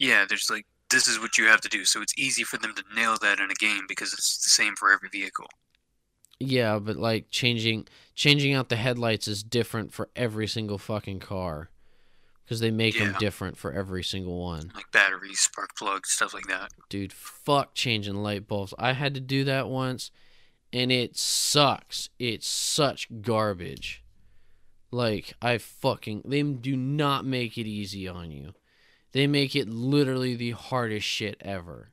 yeah, 0.02 0.26
there's 0.28 0.50
like 0.50 0.66
this 0.90 1.08
is 1.08 1.20
what 1.20 1.38
you 1.38 1.46
have 1.46 1.62
to 1.62 1.70
do, 1.70 1.86
so 1.86 2.02
it's 2.02 2.18
easy 2.18 2.44
for 2.44 2.58
them 2.58 2.74
to 2.76 2.84
nail 2.96 3.18
that 3.22 3.40
in 3.40 3.50
a 3.50 3.54
game 3.54 3.86
because 3.88 4.14
it's 4.14 4.44
the 4.44 4.50
same 4.50 4.76
for 4.76 4.92
every 4.92 5.08
vehicle. 5.10 5.46
Yeah, 6.42 6.80
but 6.80 6.98
like 6.98 7.30
changing 7.30 7.88
changing 8.16 8.54
out 8.54 8.70
the 8.70 8.76
headlights 8.76 9.28
is 9.28 9.44
different 9.44 9.94
for 9.94 10.10
every 10.16 10.48
single 10.48 10.78
fucking 10.78 11.20
car 11.20 11.70
because 12.44 12.60
they 12.60 12.72
make 12.72 12.98
them 12.98 13.16
different 13.20 13.58
for 13.58 13.72
every 13.72 14.04
single 14.04 14.42
one. 14.42 14.72
Like 14.76 14.92
batteries, 14.92 15.40
spark 15.40 15.76
plugs, 15.76 16.10
stuff 16.10 16.34
like 16.34 16.48
that. 16.48 16.72
Dude, 16.90 17.14
fuck 17.14 17.74
changing 17.74 18.16
light 18.16 18.48
bulbs. 18.48 18.74
I 18.78 18.94
had 18.94 19.14
to 19.14 19.22
do 19.22 19.44
that 19.46 19.70
once 19.70 20.12
and 20.74 20.92
it 20.92 21.18
sucks. 21.18 22.10
It's 22.20 22.48
such 22.48 23.08
garbage. 23.22 24.04
Like 24.92 25.34
I 25.42 25.58
fucking 25.58 26.24
they 26.26 26.44
do 26.44 26.76
not 26.76 27.26
make 27.26 27.58
it 27.58 27.68
easy 27.68 28.08
on 28.08 28.32
you. 28.32 28.54
They 29.14 29.28
make 29.28 29.56
it 29.56 29.70
literally 29.70 30.36
the 30.36 30.52
hardest 30.52 31.06
shit 31.06 31.38
ever. 31.42 31.92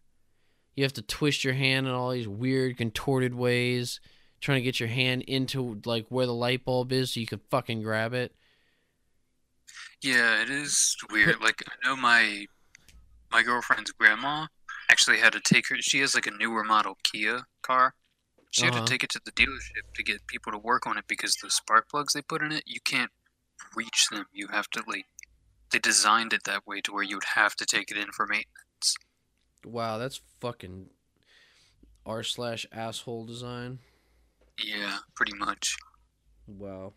You 0.74 0.84
have 0.84 0.92
to 0.94 1.02
twist 1.02 1.42
your 1.44 1.54
hand 1.54 1.86
in 1.86 1.92
all 1.92 2.10
these 2.10 2.28
weird 2.28 2.76
contorted 2.76 3.34
ways, 3.34 4.00
trying 4.40 4.58
to 4.58 4.62
get 4.64 4.80
your 4.80 4.88
hand 4.88 5.22
into 5.22 5.80
like 5.84 6.06
where 6.08 6.26
the 6.26 6.34
light 6.34 6.64
bulb 6.64 6.92
is 6.92 7.12
so 7.12 7.20
you 7.20 7.26
can 7.26 7.40
fucking 7.50 7.82
grab 7.82 8.14
it. 8.14 8.34
Yeah, 10.02 10.42
it 10.42 10.50
is 10.50 10.96
weird. 11.10 11.40
Like 11.40 11.62
I 11.68 11.86
know 11.88 11.96
my 11.96 12.46
my 13.32 13.42
girlfriend's 13.42 13.92
grandma 13.92 14.48
actually 14.90 15.18
had 15.20 15.32
to 15.34 15.40
take 15.40 15.68
her. 15.68 15.76
She 15.80 16.00
has 16.00 16.14
like 16.14 16.26
a 16.26 16.32
newer 16.32 16.64
model 16.64 16.98
Kia 17.04 17.42
car. 17.62 17.94
She 18.50 18.66
had 18.66 18.74
Uh-huh. 18.74 18.82
to 18.82 18.82
take 18.82 19.04
it 19.04 19.10
to 19.10 19.20
the 19.24 19.32
dealership 19.32 19.84
to 19.94 20.02
get 20.04 20.26
people 20.28 20.52
to 20.52 20.58
work 20.58 20.86
on 20.86 20.98
it 20.98 21.06
because 21.08 21.36
the 21.36 21.50
spark 21.50 21.88
plugs 21.90 22.14
they 22.14 22.22
put 22.22 22.42
in 22.42 22.52
it, 22.52 22.64
you 22.66 22.80
can't 22.84 23.12
reach 23.76 24.08
them. 24.10 24.26
You 24.32 24.48
have 24.48 24.70
to 24.72 24.84
like 24.88 25.06
they 25.72 25.78
designed 25.80 26.32
it 26.34 26.44
that 26.44 26.66
way 26.66 26.80
to 26.82 26.92
where 26.92 27.04
you 27.04 27.16
would 27.16 27.24
have 27.36 27.56
to 27.56 27.66
take 27.66 27.90
it 27.90 27.96
in 27.98 28.12
for 28.12 28.26
maintenance. 28.26 28.96
Wow, 29.64 29.98
that's 29.98 30.20
fucking 30.40 30.90
r 32.04 32.22
slash 32.24 32.66
asshole 32.72 33.24
design. 33.24 33.78
Yeah, 34.64 34.98
pretty 35.14 35.34
much. 35.34 35.76
Wow, 36.46 36.92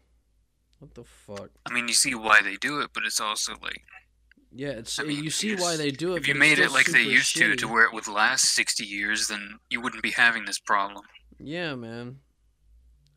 what 0.80 0.94
the 0.96 1.04
fuck? 1.04 1.50
I 1.66 1.74
mean, 1.74 1.88
you 1.88 1.94
see 1.94 2.16
why 2.16 2.42
they 2.42 2.56
do 2.56 2.80
it, 2.82 2.92
but 2.94 3.04
it's 3.06 3.20
also 3.20 3.54
like 3.62 3.82
Yeah, 4.54 4.70
it's 4.70 4.98
I 5.00 5.04
mean, 5.04 5.24
you 5.24 5.30
see 5.30 5.56
why 5.56 5.76
they 5.78 5.92
do 5.92 6.14
it. 6.14 6.18
if 6.18 6.28
you 6.28 6.36
made 6.36 6.60
it 6.60 6.72
like 6.72 6.88
they 6.88 7.02
used 7.04 7.36
to, 7.38 7.56
to 7.56 7.68
where 7.68 7.86
it 7.86 7.94
would 7.94 8.08
last 8.08 8.46
sixty 8.46 8.86
years, 8.86 9.28
then 9.28 9.60
you 9.70 9.82
wouldn't 9.82 10.04
be 10.04 10.12
having 10.12 10.46
this 10.46 10.60
problem. 10.60 11.04
Yeah, 11.40 11.76
man. 11.76 12.20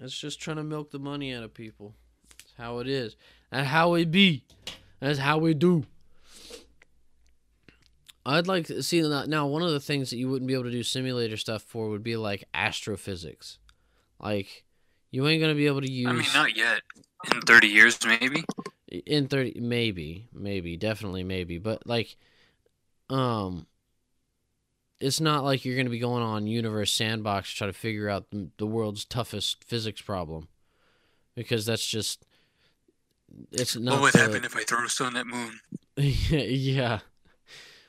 It's 0.01 0.19
just 0.19 0.41
trying 0.41 0.57
to 0.57 0.65
milk 0.65 0.91
the 0.91 0.99
money 0.99 1.33
out 1.33 1.45
of 1.45 1.55
people. 1.55 1.95
That's 2.39 2.53
how 2.59 2.79
it 2.81 2.89
is. 2.89 3.17
That's 3.51 3.69
how 3.69 3.95
it 3.95 4.11
be. 4.11 4.45
That's 5.01 5.19
how 5.21 5.39
we 5.39 5.55
do. 5.55 5.85
I'd 8.27 8.47
like 8.49 8.67
to 8.69 8.83
see 8.83 9.03
that 9.03 9.29
now. 9.29 9.47
One 9.47 9.63
of 9.63 9.71
the 9.71 9.81
things 9.81 10.11
that 10.11 10.17
you 10.17 10.29
wouldn't 10.31 10.49
be 10.49 10.55
able 10.55 10.65
to 10.65 10.71
do 10.71 10.83
simulator 10.83 11.37
stuff 11.37 11.63
for 11.63 11.89
would 11.91 12.03
be 12.03 12.17
like 12.17 12.45
astrophysics. 12.55 13.59
Like, 14.25 14.65
you 15.11 15.27
ain't 15.29 15.41
gonna 15.41 15.55
be 15.55 15.67
able 15.67 15.83
to 15.83 15.91
use 15.91 16.09
I 16.09 16.13
mean, 16.13 16.27
not 16.35 16.57
yet. 16.57 16.81
In 17.33 17.41
thirty 17.43 17.69
years, 17.69 17.99
maybe. 18.05 18.45
in 19.07 19.27
30 19.29 19.59
maybe 19.61 20.29
maybe 20.33 20.77
definitely 20.77 21.25
maybe 21.25 21.59
but 21.59 21.85
like 21.85 22.17
um 23.11 23.67
it's 25.01 25.21
not 25.21 25.43
like 25.43 25.65
you're 25.65 25.75
going 25.75 25.87
to 25.87 25.91
be 25.91 25.99
going 25.99 26.23
on 26.23 26.47
universe 26.47 26.93
sandbox 26.93 27.51
to 27.51 27.57
try 27.57 27.67
to 27.67 27.73
figure 27.73 28.09
out 28.09 28.31
the, 28.31 28.49
the 28.59 28.67
world's 28.67 29.05
toughest 29.05 29.65
physics 29.65 30.01
problem 30.01 30.47
because 31.35 31.67
that's 31.67 31.85
just 31.87 32.25
it's 33.51 33.75
not 33.77 33.95
what 33.95 34.03
would 34.03 34.13
the- 34.13 34.19
happen 34.19 34.45
if 34.45 34.55
I 34.57 34.63
throw 34.63 34.85
a 34.85 34.89
stone 34.89 35.17
at 35.17 35.27
moon? 35.27 35.59
yeah 35.97 37.01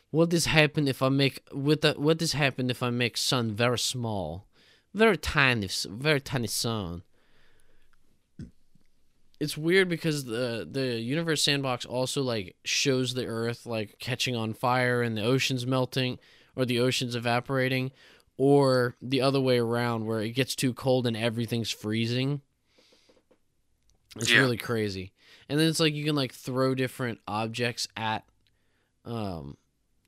what 0.09 0.29
does 0.29 0.45
happen 0.45 0.87
if 0.87 1.01
i 1.03 1.09
make 1.09 1.45
the, 1.51 1.93
what 1.97 2.17
does 2.17 2.33
happen 2.33 2.69
if 2.69 2.81
i 2.81 2.89
make 2.89 3.17
sun 3.17 3.51
very 3.51 3.77
small 3.77 4.44
very 4.95 5.17
tiny 5.17 5.69
very 5.87 6.21
tiny 6.21 6.47
sun 6.47 7.03
it's 9.39 9.57
weird 9.57 9.89
because 9.89 10.25
the 10.25 10.67
the 10.69 10.99
universe 10.99 11.43
sandbox 11.43 11.85
also 11.85 12.21
like 12.21 12.55
shows 12.63 13.13
the 13.13 13.25
earth 13.25 13.65
like 13.65 13.97
catching 13.99 14.35
on 14.35 14.53
fire 14.53 15.01
and 15.01 15.17
the 15.17 15.23
oceans 15.23 15.65
melting 15.65 16.17
or 16.55 16.65
the 16.65 16.79
oceans 16.79 17.15
evaporating 17.15 17.91
or 18.37 18.95
the 19.01 19.21
other 19.21 19.39
way 19.41 19.57
around 19.59 20.05
where 20.05 20.21
it 20.21 20.31
gets 20.31 20.55
too 20.55 20.73
cold 20.73 21.07
and 21.07 21.15
everything's 21.15 21.71
freezing. 21.71 22.41
It's 24.17 24.29
Yeah. 24.29 24.39
really 24.41 24.57
crazy. 24.57 25.13
And 25.47 25.59
then 25.59 25.67
it's 25.67 25.79
like 25.79 25.93
you 25.93 26.03
can 26.05 26.15
like 26.15 26.33
throw 26.33 26.75
different 26.75 27.19
objects 27.27 27.87
at 27.95 28.23
um 29.05 29.57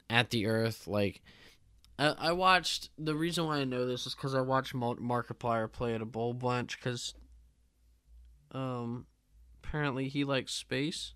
at 0.10 0.30
the 0.30 0.46
earth 0.48 0.88
like 0.88 1.22
I, 2.00 2.32
watched 2.32 2.90
the 2.98 3.16
reason 3.16 3.46
why 3.46 3.58
I 3.58 3.64
know 3.64 3.88
this 3.88 4.06
is 4.06 4.14
because 4.14 4.36
I 4.36 4.42
watched 4.42 4.74
Mar- 4.74 4.96
Markiplier 4.96 5.72
play 5.72 5.96
at 5.96 6.02
a 6.02 6.06
bowl 6.06 6.34
bunch 6.34 6.78
because 6.78 7.16
um 8.52 9.06
apparently 9.64 10.08
he 10.08 10.24
likes 10.24 10.54
space 10.54 11.14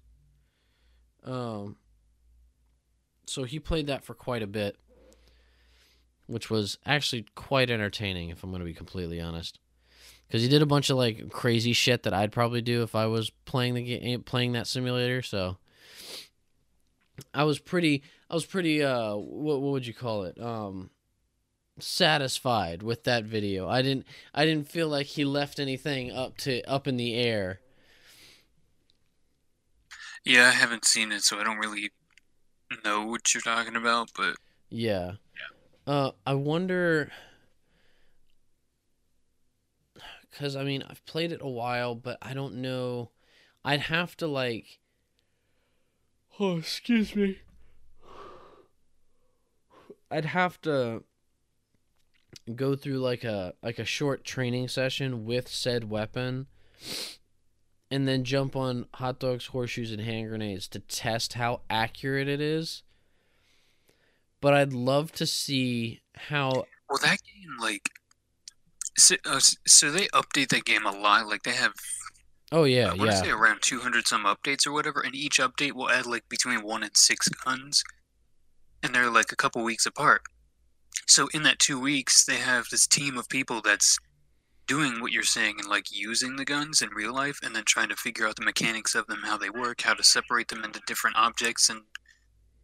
um 1.23 1.77
so 3.25 3.43
he 3.43 3.59
played 3.59 3.87
that 3.87 4.03
for 4.03 4.13
quite 4.13 4.41
a 4.41 4.47
bit 4.47 4.75
which 6.27 6.49
was 6.49 6.77
actually 6.85 7.25
quite 7.35 7.69
entertaining 7.69 8.29
if 8.29 8.43
I'm 8.43 8.49
going 8.49 8.59
to 8.59 8.65
be 8.65 8.73
completely 8.73 9.21
honest 9.21 9.59
because 10.31 10.43
he 10.43 10.47
did 10.47 10.61
a 10.61 10.65
bunch 10.65 10.89
of 10.89 10.95
like 10.95 11.29
crazy 11.29 11.73
shit 11.73 12.03
that 12.03 12.13
I'd 12.13 12.31
probably 12.31 12.61
do 12.61 12.83
if 12.83 12.95
I 12.95 13.05
was 13.07 13.29
playing 13.43 13.73
the 13.73 13.83
game, 13.83 14.23
playing 14.23 14.53
that 14.53 14.65
simulator. 14.65 15.21
So 15.21 15.57
I 17.33 17.43
was 17.43 17.59
pretty, 17.59 18.01
I 18.31 18.33
was 18.33 18.45
pretty, 18.45 18.81
uh, 18.81 19.15
what 19.15 19.59
what 19.59 19.73
would 19.73 19.85
you 19.85 19.93
call 19.93 20.23
it? 20.23 20.39
Um, 20.39 20.89
satisfied 21.79 22.81
with 22.81 23.03
that 23.03 23.25
video. 23.25 23.67
I 23.67 23.81
didn't, 23.81 24.05
I 24.33 24.45
didn't 24.45 24.69
feel 24.69 24.87
like 24.87 25.07
he 25.07 25.25
left 25.25 25.59
anything 25.59 26.13
up 26.13 26.37
to 26.37 26.61
up 26.63 26.87
in 26.87 26.95
the 26.95 27.13
air. 27.13 27.59
Yeah, 30.23 30.47
I 30.47 30.51
haven't 30.51 30.85
seen 30.85 31.11
it, 31.11 31.23
so 31.23 31.41
I 31.41 31.43
don't 31.43 31.57
really 31.57 31.91
know 32.85 33.05
what 33.05 33.33
you're 33.33 33.41
talking 33.41 33.75
about. 33.75 34.11
But 34.15 34.37
Yeah. 34.69 35.15
Uh, 35.85 36.11
I 36.25 36.35
wonder. 36.35 37.11
Because, 40.29 40.55
I 40.55 40.63
mean, 40.63 40.85
I've 40.89 41.05
played 41.05 41.33
it 41.33 41.41
a 41.41 41.49
while, 41.49 41.95
but 41.95 42.17
I 42.21 42.33
don't 42.33 42.61
know. 42.61 43.11
I'd 43.65 43.81
have 43.81 44.15
to, 44.17 44.27
like. 44.27 44.79
Oh, 46.39 46.59
excuse 46.59 47.13
me. 47.13 47.39
I'd 50.11 50.25
have 50.25 50.61
to 50.61 51.03
go 52.55 52.75
through 52.75 52.99
like 52.99 53.23
a 53.23 53.53
like 53.63 53.79
a 53.79 53.85
short 53.85 54.23
training 54.23 54.67
session 54.67 55.25
with 55.25 55.47
said 55.47 55.89
weapon 55.89 56.47
and 57.89 58.07
then 58.07 58.23
jump 58.23 58.55
on 58.55 58.85
hot 58.95 59.19
dogs 59.19 59.47
horseshoes 59.47 59.91
and 59.91 60.01
hand 60.01 60.29
grenades 60.29 60.67
to 60.69 60.79
test 60.79 61.33
how 61.33 61.61
accurate 61.69 62.27
it 62.27 62.41
is 62.41 62.83
but 64.41 64.55
I'd 64.55 64.73
love 64.73 65.11
to 65.13 65.25
see 65.25 66.01
how. 66.15 66.65
well, 66.89 66.99
that 67.01 67.19
game 67.23 67.57
like. 67.59 67.89
So, 68.97 69.15
uh, 69.25 69.39
so 69.65 69.89
they 69.89 70.07
update 70.07 70.49
that 70.49 70.65
game 70.65 70.85
a 70.85 70.91
lot. 70.91 71.27
Like 71.27 71.43
they 71.43 71.53
have, 71.53 71.73
Oh 72.51 72.65
yeah, 72.65 72.87
I 72.91 72.95
want 72.95 73.11
to 73.11 73.15
yeah, 73.15 73.21
say 73.21 73.29
around 73.29 73.61
200 73.61 74.07
some 74.07 74.25
updates 74.25 74.67
or 74.67 74.73
whatever, 74.73 74.99
and 74.99 75.15
each 75.15 75.39
update 75.39 75.73
will 75.73 75.89
add 75.89 76.07
like 76.07 76.27
between 76.27 76.63
one 76.63 76.83
and 76.83 76.97
six 76.97 77.29
guns, 77.29 77.83
and 78.83 78.93
they're 78.93 79.11
like 79.11 79.31
a 79.31 79.35
couple 79.35 79.63
weeks 79.63 79.85
apart. 79.85 80.21
So 81.07 81.27
in 81.33 81.43
that 81.43 81.59
two 81.59 81.79
weeks, 81.79 82.25
they 82.25 82.37
have 82.37 82.67
this 82.69 82.87
team 82.87 83.17
of 83.17 83.29
people 83.29 83.61
that's 83.61 83.97
doing 84.67 85.01
what 85.01 85.11
you're 85.11 85.23
saying 85.23 85.55
and 85.59 85.67
like 85.67 85.85
using 85.91 86.35
the 86.35 86.45
guns 86.45 86.81
in 86.81 86.89
real 86.89 87.13
life, 87.13 87.39
and 87.43 87.55
then 87.55 87.63
trying 87.65 87.89
to 87.89 87.95
figure 87.95 88.27
out 88.27 88.35
the 88.35 88.45
mechanics 88.45 88.95
of 88.95 89.07
them, 89.07 89.21
how 89.23 89.37
they 89.37 89.49
work, 89.49 89.81
how 89.81 89.93
to 89.93 90.03
separate 90.03 90.47
them 90.47 90.63
into 90.63 90.81
different 90.87 91.17
objects, 91.17 91.69
and 91.69 91.81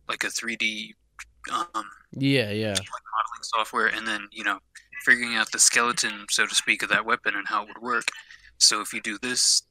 like 0.07 0.24
a 0.24 0.28
3D 0.28 0.91
um, 1.51 1.68
yeah, 2.11 2.51
yeah. 2.51 2.70
modeling 2.74 3.43
software, 3.43 3.88
and 3.88 4.07
then 4.07 4.28
you 4.32 4.43
know 4.43 4.59
figuring 5.05 5.36
out 5.36 5.51
the 5.51 5.59
skeleton, 5.59 6.26
so 6.30 6.45
to 6.45 6.55
speak, 6.55 6.84
of 6.84 6.89
that 6.89 7.05
weapon 7.05 7.36
and 7.36 7.47
how 7.47 7.63
it 7.63 7.68
would 7.68 7.82
work. 7.82 8.05
So 8.57 8.82
if 8.82 8.93
you 8.93 9.01
do 9.01 9.18
this, 9.22 9.61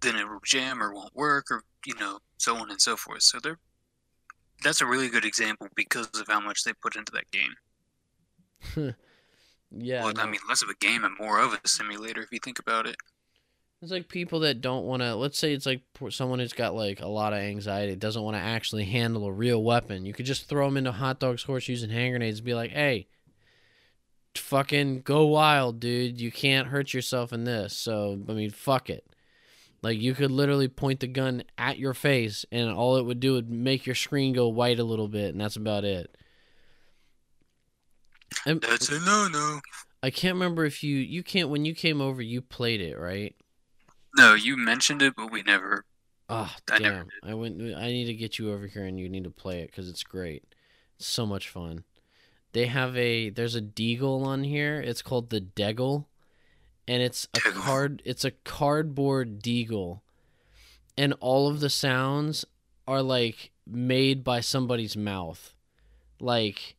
then 0.00 0.16
it 0.16 0.28
will 0.28 0.40
jam 0.44 0.82
or 0.82 0.94
won't 0.94 1.14
work, 1.14 1.46
or 1.50 1.62
you 1.84 1.94
know, 1.98 2.18
so 2.38 2.56
on 2.56 2.70
and 2.70 2.80
so 2.80 2.96
forth. 2.96 3.22
So 3.22 3.38
they're 3.40 3.58
that's 4.62 4.80
a 4.80 4.86
really 4.86 5.08
good 5.08 5.24
example 5.24 5.68
because 5.74 6.08
of 6.18 6.26
how 6.28 6.40
much 6.40 6.64
they 6.64 6.72
put 6.72 6.96
into 6.96 7.12
that 7.12 7.30
game. 7.30 8.94
Yeah, 9.70 10.04
well, 10.04 10.14
I 10.18 10.26
mean, 10.26 10.40
less 10.48 10.62
of 10.62 10.68
a 10.68 10.74
game 10.74 11.04
and 11.04 11.14
more 11.18 11.40
of 11.40 11.52
a 11.52 11.68
simulator 11.68 12.22
if 12.22 12.30
you 12.30 12.38
think 12.38 12.58
about 12.58 12.86
it. 12.86 12.96
It's 13.82 13.90
like 13.90 14.08
people 14.08 14.40
that 14.40 14.60
don't 14.60 14.86
want 14.86 15.02
to. 15.02 15.14
Let's 15.14 15.38
say 15.38 15.52
it's 15.52 15.66
like 15.66 15.82
someone 16.10 16.38
who's 16.38 16.52
got 16.52 16.74
like 16.74 17.00
a 17.00 17.08
lot 17.08 17.32
of 17.32 17.40
anxiety, 17.40 17.94
doesn't 17.96 18.22
want 18.22 18.36
to 18.36 18.42
actually 18.42 18.84
handle 18.84 19.26
a 19.26 19.32
real 19.32 19.62
weapon. 19.62 20.06
You 20.06 20.14
could 20.14 20.24
just 20.24 20.48
throw 20.48 20.66
them 20.66 20.76
into 20.76 20.92
hot 20.92 21.20
dogs, 21.20 21.42
horseshoes, 21.42 21.82
and 21.82 21.92
hand 21.92 22.12
grenades, 22.12 22.38
and 22.38 22.46
be 22.46 22.54
like, 22.54 22.70
"Hey, 22.70 23.08
fucking 24.34 25.02
go 25.02 25.26
wild, 25.26 25.78
dude! 25.80 26.20
You 26.20 26.32
can't 26.32 26.68
hurt 26.68 26.94
yourself 26.94 27.32
in 27.32 27.44
this." 27.44 27.76
So 27.76 28.18
I 28.28 28.32
mean, 28.32 28.50
fuck 28.50 28.88
it. 28.88 29.04
Like 29.86 30.00
you 30.00 30.14
could 30.14 30.32
literally 30.32 30.66
point 30.66 30.98
the 30.98 31.06
gun 31.06 31.44
at 31.56 31.78
your 31.78 31.94
face, 31.94 32.44
and 32.50 32.72
all 32.72 32.96
it 32.96 33.04
would 33.04 33.20
do 33.20 33.34
would 33.34 33.48
make 33.48 33.86
your 33.86 33.94
screen 33.94 34.32
go 34.32 34.48
white 34.48 34.80
a 34.80 34.84
little 34.84 35.06
bit, 35.06 35.30
and 35.30 35.40
that's 35.40 35.54
about 35.54 35.84
it. 35.84 36.12
And 38.44 38.60
That's 38.60 38.88
a 38.88 38.98
no 38.98 39.28
no. 39.28 39.60
I 40.02 40.10
can't 40.10 40.34
remember 40.34 40.64
if 40.64 40.82
you 40.82 40.96
you 40.96 41.22
can't 41.22 41.50
when 41.50 41.64
you 41.64 41.72
came 41.72 42.00
over, 42.00 42.20
you 42.20 42.42
played 42.42 42.80
it, 42.80 42.98
right? 42.98 43.36
No, 44.16 44.34
you 44.34 44.56
mentioned 44.56 45.02
it, 45.02 45.14
but 45.16 45.30
we 45.30 45.44
never. 45.44 45.84
Oh 46.28 46.52
I 46.68 46.78
never 46.80 47.04
damn! 47.22 47.30
I 47.30 47.34
went. 47.34 47.62
I 47.76 47.86
need 47.86 48.06
to 48.06 48.14
get 48.14 48.40
you 48.40 48.52
over 48.52 48.66
here, 48.66 48.86
and 48.86 48.98
you 48.98 49.08
need 49.08 49.22
to 49.22 49.30
play 49.30 49.60
it 49.60 49.70
because 49.70 49.88
it's 49.88 50.02
great. 50.02 50.42
It's 50.96 51.06
so 51.06 51.24
much 51.26 51.48
fun. 51.48 51.84
They 52.54 52.66
have 52.66 52.96
a 52.96 53.30
there's 53.30 53.54
a 53.54 53.62
deagle 53.62 54.26
on 54.26 54.42
here. 54.42 54.80
It's 54.80 55.00
called 55.00 55.30
the 55.30 55.40
Deggle, 55.40 56.06
and 56.88 57.02
it's 57.02 57.28
a 57.34 57.40
card. 57.50 58.02
It's 58.04 58.24
a 58.24 58.30
cardboard 58.30 59.42
deagle, 59.42 60.00
and 60.96 61.14
all 61.20 61.48
of 61.48 61.60
the 61.60 61.70
sounds 61.70 62.44
are 62.86 63.02
like 63.02 63.50
made 63.66 64.22
by 64.24 64.40
somebody's 64.40 64.96
mouth, 64.96 65.54
like 66.20 66.76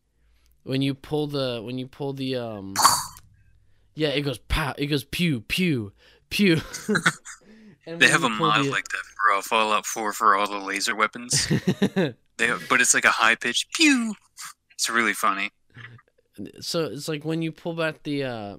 when 0.63 0.81
you 0.81 0.93
pull 0.93 1.27
the 1.27 1.61
when 1.63 1.77
you 1.77 1.87
pull 1.87 2.13
the 2.13 2.35
um. 2.35 2.73
Yeah, 3.95 4.09
it 4.09 4.21
goes 4.21 4.37
pow. 4.37 4.75
It 4.77 4.87
goes 4.87 5.03
pew 5.05 5.41
pew 5.41 5.91
pew. 6.29 6.61
They 7.87 8.09
have 8.09 8.25
a 8.25 8.29
mod 8.29 8.65
the- 8.65 8.69
like 8.69 8.83
that 8.89 9.03
for 9.15 9.37
uh, 9.37 9.41
Fallout 9.41 9.85
4 9.85 10.11
for 10.11 10.35
all 10.35 10.45
the 10.45 10.57
laser 10.57 10.93
weapons. 10.93 11.47
they, 11.95 12.51
but 12.69 12.81
it's 12.81 12.93
like 12.93 13.05
a 13.05 13.11
high 13.11 13.35
pitched 13.35 13.71
pew. 13.73 14.13
It's 14.73 14.89
really 14.89 15.13
funny. 15.13 15.51
so 16.59 16.83
it's 16.83 17.07
like 17.07 17.23
when 17.23 17.41
you 17.41 17.53
pull 17.53 17.73
back 17.75 18.03
the 18.03 18.25
uh 18.25 18.57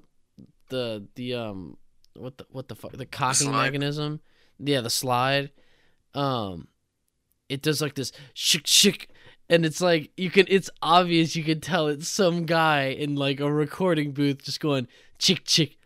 the 0.69 1.07
the 1.15 1.33
um 1.35 1.77
what 2.15 2.37
the 2.37 2.45
what 2.51 2.67
the 2.67 2.75
fuck 2.75 2.91
the 2.91 3.05
cocking 3.05 3.47
slide? 3.47 3.65
mechanism? 3.65 4.19
Yeah 4.59 4.81
the 4.81 4.89
slide. 4.89 5.51
Um 6.13 6.67
it 7.47 7.61
does 7.61 7.81
like 7.81 7.95
this 7.95 8.11
shik 8.35 8.63
shik 8.63 9.07
and 9.49 9.65
it's 9.65 9.81
like 9.81 10.11
you 10.17 10.29
can 10.29 10.45
it's 10.49 10.69
obvious 10.81 11.35
you 11.35 11.43
can 11.43 11.59
tell 11.59 11.87
it's 11.87 12.07
some 12.07 12.45
guy 12.45 12.83
in 12.85 13.15
like 13.15 13.39
a 13.39 13.51
recording 13.51 14.11
booth 14.11 14.43
just 14.43 14.59
going 14.59 14.87
chick 15.17 15.43
chick 15.45 15.77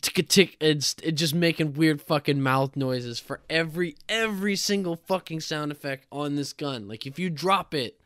tick 0.00 0.28
tick 0.28 0.56
and 0.60 0.78
s- 0.78 0.94
and 1.04 1.16
just 1.18 1.34
making 1.34 1.74
weird 1.74 2.00
fucking 2.00 2.40
mouth 2.40 2.76
noises 2.76 3.18
for 3.18 3.40
every 3.50 3.96
every 4.08 4.54
single 4.56 4.96
fucking 4.96 5.40
sound 5.40 5.72
effect 5.72 6.06
on 6.12 6.36
this 6.36 6.52
gun. 6.52 6.86
Like 6.86 7.04
if 7.06 7.18
you 7.18 7.30
drop 7.30 7.74
it 7.74 8.00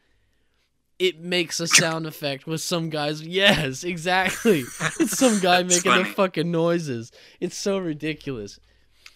it 1.02 1.18
makes 1.18 1.58
a 1.58 1.66
sound 1.66 2.06
effect 2.06 2.46
with 2.46 2.60
some 2.60 2.88
guys. 2.88 3.20
Yes 3.22 3.82
exactly. 3.82 4.62
It's 5.00 5.18
some 5.18 5.40
guy 5.40 5.64
making 5.64 5.92
the 5.92 6.04
fucking 6.04 6.48
noises. 6.48 7.10
It's 7.40 7.56
so 7.56 7.78
ridiculous. 7.78 8.60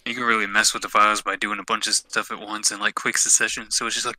You 0.05 0.15
can 0.15 0.25
really 0.25 0.49
mess 0.49 0.75
with 0.75 0.83
the 0.83 0.89
files 0.89 1.23
by 1.23 1.37
doing 1.37 1.61
a 1.61 1.65
bunch 1.65 1.87
of 1.87 1.95
stuff 1.95 2.33
at 2.33 2.41
once 2.41 2.73
in 2.73 2.81
like 2.81 2.97
quick 2.97 3.17
succession. 3.19 3.71
So 3.71 3.87
it's 3.87 3.95
just 3.95 4.05
like. 4.05 4.19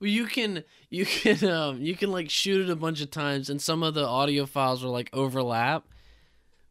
well 0.00 0.10
you 0.10 0.26
can 0.26 0.64
you 0.90 1.06
can 1.06 1.42
um 1.48 1.80
you 1.80 1.96
can 1.96 2.12
like 2.12 2.28
shoot 2.28 2.60
it 2.60 2.70
a 2.70 2.76
bunch 2.76 3.00
of 3.00 3.10
times 3.10 3.48
and 3.48 3.62
some 3.62 3.82
of 3.82 3.94
the 3.94 4.06
audio 4.06 4.44
files 4.44 4.84
are 4.84 4.88
like 4.88 5.08
overlap. 5.14 5.84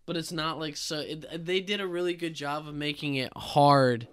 But 0.05 0.15
it's 0.15 0.31
not 0.31 0.59
like 0.59 0.77
so 0.77 0.99
it, 0.99 1.43
they 1.43 1.59
did 1.59 1.81
a 1.81 1.87
really 1.87 2.13
good 2.13 2.35
job 2.35 2.67
of 2.67 2.75
making 2.75 3.15
it 3.15 3.35
hard 3.35 4.07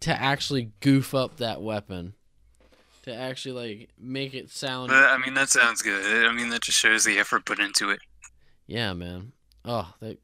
to 0.00 0.22
actually 0.22 0.70
goof 0.78 1.16
up 1.16 1.38
that 1.38 1.60
weapon 1.60 2.14
to 3.08 3.14
actually 3.14 3.76
like 3.78 3.90
make 3.98 4.34
it 4.34 4.50
sound 4.50 4.88
But, 4.88 5.04
I 5.04 5.18
mean, 5.18 5.34
that 5.34 5.48
sounds 5.48 5.82
good. 5.82 6.26
I 6.26 6.32
mean, 6.32 6.50
that 6.50 6.62
just 6.62 6.78
shows 6.78 7.04
the 7.04 7.18
effort 7.18 7.44
put 7.44 7.58
into 7.58 7.90
it. 7.90 8.00
Yeah, 8.66 8.92
man. 8.92 9.32
Oh, 9.64 9.94
that 10.00 10.18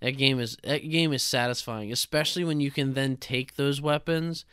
that 0.00 0.12
game 0.12 0.40
is 0.40 0.56
that 0.64 0.88
game 0.88 1.12
is 1.12 1.22
satisfying, 1.22 1.92
especially 1.92 2.44
when 2.44 2.60
you 2.60 2.70
can 2.70 2.94
then 2.94 3.16
take 3.16 3.56
those 3.56 3.80
weapons 3.80 4.44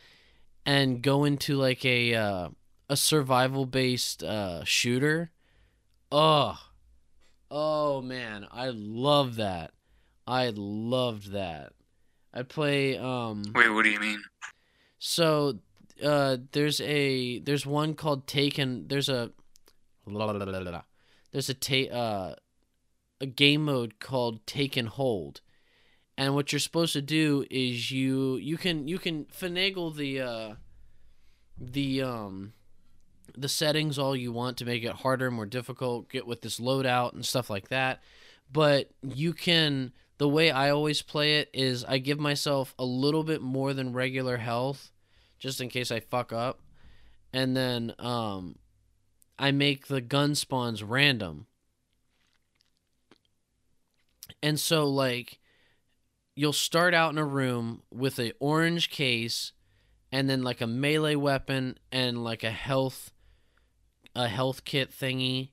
and 0.64 1.02
go 1.02 1.24
into 1.24 1.56
like 1.56 1.84
a 1.84 2.14
uh, 2.14 2.48
a 2.88 2.96
survival 2.96 3.66
based 3.66 4.22
uh, 4.22 4.64
shooter. 4.64 5.30
Oh, 6.10 6.58
oh 7.50 8.02
man, 8.02 8.46
I 8.50 8.70
love 8.70 9.36
that. 9.36 9.72
I 10.26 10.52
loved 10.54 11.32
that. 11.32 11.72
I 12.34 12.42
play 12.42 12.98
um. 12.98 13.44
Wait, 13.54 13.70
what 13.70 13.84
do 13.84 13.90
you 13.90 14.00
mean? 14.00 14.22
So 14.98 15.58
uh, 16.02 16.38
there's 16.52 16.80
a 16.80 17.38
there's 17.40 17.66
one 17.66 17.94
called 17.94 18.26
Taken. 18.26 18.88
There's 18.88 19.08
a 19.08 19.30
there's 21.32 21.48
a 21.48 21.54
ta- 21.54 21.92
uh, 21.92 22.34
a 23.20 23.26
game 23.26 23.64
mode 23.64 23.98
called 23.98 24.46
Take 24.46 24.76
and 24.76 24.88
Hold, 24.88 25.40
and 26.16 26.34
what 26.34 26.52
you're 26.52 26.60
supposed 26.60 26.92
to 26.94 27.02
do 27.02 27.44
is 27.50 27.90
you 27.90 28.36
you 28.36 28.56
can 28.56 28.88
you 28.88 28.98
can 28.98 29.24
finagle 29.26 29.94
the 29.94 30.20
uh, 30.20 30.54
the 31.58 32.02
um 32.02 32.52
the 33.36 33.48
settings 33.48 33.98
all 33.98 34.16
you 34.16 34.32
want 34.32 34.56
to 34.58 34.64
make 34.64 34.84
it 34.84 34.92
harder, 34.92 35.30
more 35.30 35.46
difficult, 35.46 36.08
get 36.08 36.26
with 36.26 36.42
this 36.42 36.60
loadout 36.60 37.12
and 37.12 37.24
stuff 37.24 37.50
like 37.50 37.68
that. 37.68 38.02
But 38.52 38.90
you 39.02 39.32
can 39.32 39.92
the 40.18 40.28
way 40.28 40.50
I 40.50 40.70
always 40.70 41.02
play 41.02 41.38
it 41.38 41.50
is 41.52 41.84
I 41.84 41.98
give 41.98 42.18
myself 42.18 42.74
a 42.78 42.84
little 42.84 43.24
bit 43.24 43.42
more 43.42 43.74
than 43.74 43.92
regular 43.92 44.38
health 44.38 44.90
just 45.46 45.60
in 45.60 45.68
case 45.68 45.92
I 45.92 46.00
fuck 46.00 46.32
up. 46.32 46.60
And 47.32 47.56
then 47.56 47.94
um 48.00 48.56
I 49.38 49.52
make 49.52 49.86
the 49.86 50.00
gun 50.00 50.34
spawns 50.34 50.82
random. 50.82 51.46
And 54.42 54.58
so 54.58 54.88
like 54.88 55.38
you'll 56.34 56.52
start 56.52 56.94
out 56.94 57.12
in 57.12 57.18
a 57.18 57.24
room 57.24 57.82
with 57.92 58.18
an 58.18 58.32
orange 58.40 58.90
case 58.90 59.52
and 60.10 60.28
then 60.28 60.42
like 60.42 60.60
a 60.60 60.66
melee 60.66 61.14
weapon 61.14 61.78
and 61.92 62.24
like 62.24 62.42
a 62.42 62.50
health 62.50 63.12
a 64.16 64.26
health 64.26 64.64
kit 64.64 64.90
thingy 64.90 65.50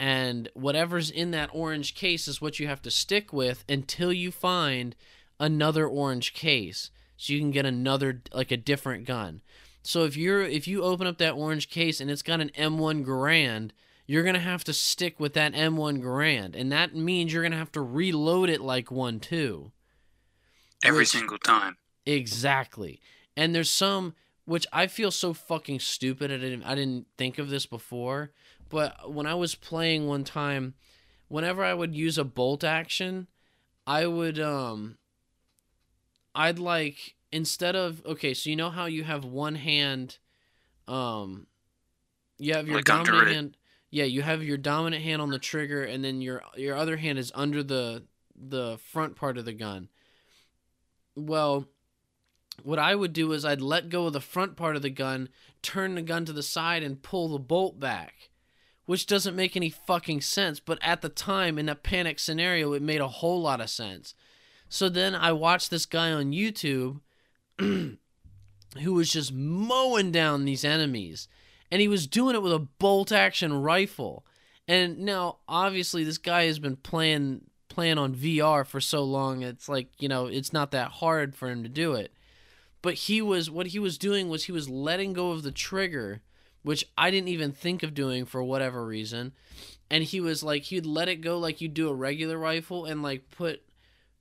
and 0.00 0.48
whatever's 0.54 1.10
in 1.10 1.30
that 1.30 1.50
orange 1.52 1.94
case 1.94 2.26
is 2.26 2.40
what 2.40 2.58
you 2.58 2.66
have 2.66 2.82
to 2.82 2.90
stick 2.90 3.32
with 3.32 3.64
until 3.68 4.12
you 4.12 4.32
find 4.32 4.96
another 5.38 5.86
orange 5.86 6.34
case 6.34 6.90
so 7.16 7.32
you 7.32 7.38
can 7.38 7.50
get 7.50 7.66
another 7.66 8.22
like 8.32 8.50
a 8.50 8.56
different 8.56 9.06
gun 9.06 9.40
so 9.82 10.04
if 10.04 10.16
you're 10.16 10.42
if 10.42 10.66
you 10.66 10.82
open 10.82 11.06
up 11.06 11.18
that 11.18 11.34
orange 11.34 11.68
case 11.68 12.00
and 12.00 12.10
it's 12.10 12.22
got 12.22 12.40
an 12.40 12.50
M1 12.58 13.04
Garand, 13.04 13.70
you're 14.04 14.24
going 14.24 14.34
to 14.34 14.40
have 14.40 14.64
to 14.64 14.72
stick 14.72 15.20
with 15.20 15.32
that 15.34 15.52
M1 15.52 16.02
Garand 16.02 16.56
and 16.58 16.72
that 16.72 16.94
means 16.96 17.32
you're 17.32 17.42
going 17.42 17.52
to 17.52 17.58
have 17.58 17.70
to 17.72 17.80
reload 17.80 18.48
it 18.48 18.60
like 18.60 18.90
one 18.90 19.20
too 19.20 19.70
Every 20.82 21.00
Which- 21.00 21.08
single 21.08 21.38
time. 21.38 21.76
Exactly. 22.04 23.00
And 23.36 23.54
there's 23.54 23.70
some 23.70 24.14
which 24.44 24.66
I 24.72 24.86
feel 24.86 25.10
so 25.10 25.32
fucking 25.34 25.80
stupid. 25.80 26.30
I 26.30 26.36
didn't 26.36 26.62
I 26.64 26.74
didn't 26.74 27.06
think 27.16 27.38
of 27.38 27.48
this 27.48 27.66
before, 27.66 28.32
but 28.68 29.12
when 29.12 29.26
I 29.26 29.34
was 29.34 29.54
playing 29.54 30.06
one 30.06 30.24
time, 30.24 30.74
whenever 31.28 31.64
I 31.64 31.74
would 31.74 31.94
use 31.94 32.16
a 32.18 32.24
bolt 32.24 32.62
action, 32.64 33.26
I 33.86 34.06
would 34.06 34.38
um 34.40 34.98
I'd 36.36 36.58
like 36.58 37.16
instead 37.32 37.74
of 37.74 38.04
okay, 38.06 38.34
so 38.34 38.50
you 38.50 38.56
know 38.56 38.70
how 38.70 38.86
you 38.86 39.04
have 39.04 39.24
one 39.24 39.56
hand 39.56 40.18
um 40.86 41.46
you 42.38 42.54
have 42.54 42.68
your 42.68 42.76
Like 42.76 42.84
dominant 42.84 43.28
hand 43.28 43.56
yeah, 43.90 44.04
you 44.04 44.22
have 44.22 44.42
your 44.42 44.58
dominant 44.58 45.02
hand 45.02 45.22
on 45.22 45.30
the 45.30 45.38
trigger 45.38 45.82
and 45.82 46.04
then 46.04 46.20
your 46.20 46.42
your 46.56 46.76
other 46.76 46.96
hand 46.98 47.18
is 47.18 47.32
under 47.34 47.62
the 47.62 48.04
the 48.34 48.78
front 48.78 49.16
part 49.16 49.38
of 49.38 49.44
the 49.44 49.52
gun. 49.52 49.88
Well, 51.14 51.66
what 52.62 52.78
I 52.78 52.94
would 52.94 53.12
do 53.12 53.32
is 53.32 53.44
I'd 53.44 53.60
let 53.60 53.88
go 53.88 54.06
of 54.06 54.12
the 54.12 54.20
front 54.20 54.56
part 54.56 54.76
of 54.76 54.82
the 54.82 54.90
gun, 54.90 55.28
turn 55.62 55.94
the 55.94 56.02
gun 56.02 56.24
to 56.26 56.32
the 56.32 56.42
side, 56.42 56.82
and 56.82 57.02
pull 57.02 57.28
the 57.28 57.38
bolt 57.38 57.80
back, 57.80 58.30
which 58.84 59.06
doesn't 59.06 59.36
make 59.36 59.56
any 59.56 59.70
fucking 59.70 60.20
sense. 60.20 60.60
But 60.60 60.78
at 60.82 61.00
the 61.00 61.08
time, 61.08 61.58
in 61.58 61.66
that 61.66 61.82
panic 61.82 62.18
scenario, 62.18 62.72
it 62.72 62.82
made 62.82 63.00
a 63.00 63.08
whole 63.08 63.40
lot 63.40 63.60
of 63.60 63.70
sense. 63.70 64.14
So 64.68 64.88
then 64.88 65.14
I 65.14 65.32
watched 65.32 65.70
this 65.70 65.86
guy 65.86 66.12
on 66.12 66.32
YouTube 66.32 67.00
who 67.58 67.98
was 68.94 69.10
just 69.10 69.32
mowing 69.32 70.10
down 70.10 70.44
these 70.44 70.64
enemies, 70.64 71.28
and 71.70 71.80
he 71.80 71.88
was 71.88 72.06
doing 72.06 72.34
it 72.34 72.42
with 72.42 72.52
a 72.52 72.58
bolt 72.58 73.12
action 73.12 73.62
rifle. 73.62 74.26
And 74.68 74.98
now, 75.00 75.38
obviously, 75.48 76.02
this 76.02 76.18
guy 76.18 76.44
has 76.44 76.58
been 76.58 76.76
playing 76.76 77.42
playing 77.68 77.98
on 77.98 78.14
VR 78.14 78.66
for 78.66 78.80
so 78.80 79.04
long. 79.04 79.42
It's 79.42 79.68
like 79.68 79.88
you 79.98 80.08
know, 80.08 80.26
it's 80.26 80.52
not 80.52 80.70
that 80.72 80.92
hard 80.92 81.34
for 81.36 81.48
him 81.48 81.62
to 81.62 81.68
do 81.68 81.94
it 81.94 82.12
but 82.82 82.94
he 82.94 83.20
was 83.20 83.50
what 83.50 83.68
he 83.68 83.80
was 83.80 83.98
doing 83.98 84.28
was 84.28 84.44
he 84.44 84.52
was 84.52 84.68
letting 84.68 85.12
go 85.12 85.32
of 85.32 85.42
the 85.42 85.50
trigger 85.50 86.22
which 86.66 86.84
I 86.98 87.12
didn't 87.12 87.28
even 87.28 87.52
think 87.52 87.84
of 87.84 87.94
doing 87.94 88.24
for 88.24 88.42
whatever 88.42 88.84
reason. 88.84 89.34
And 89.88 90.02
he 90.02 90.20
was 90.20 90.42
like, 90.42 90.64
he'd 90.64 90.84
let 90.84 91.08
it 91.08 91.20
go 91.20 91.38
like 91.38 91.60
you 91.60 91.68
do 91.68 91.88
a 91.88 91.94
regular 91.94 92.36
rifle 92.36 92.86
and 92.86 93.04
like 93.04 93.30
put, 93.30 93.62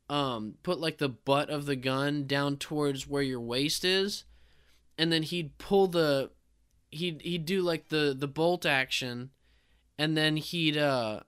um, 0.09 0.55
put 0.63 0.79
like 0.79 0.97
the 0.97 1.09
butt 1.09 1.49
of 1.49 1.65
the 1.65 1.75
gun 1.75 2.25
down 2.25 2.57
towards 2.57 3.07
where 3.07 3.23
your 3.23 3.41
waist 3.41 3.83
is, 3.83 4.25
and 4.97 5.11
then 5.11 5.23
he'd 5.23 5.57
pull 5.57 5.87
the, 5.87 6.31
he'd 6.89 7.21
he'd 7.21 7.45
do 7.45 7.61
like 7.61 7.89
the 7.89 8.15
the 8.17 8.27
bolt 8.27 8.65
action, 8.65 9.31
and 9.97 10.15
then 10.15 10.37
he'd 10.37 10.77
uh, 10.77 11.21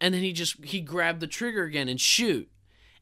and 0.00 0.14
then 0.14 0.22
he 0.22 0.32
just 0.32 0.64
he 0.64 0.80
grabbed 0.80 1.20
the 1.20 1.26
trigger 1.26 1.64
again 1.64 1.88
and 1.88 2.00
shoot 2.00 2.50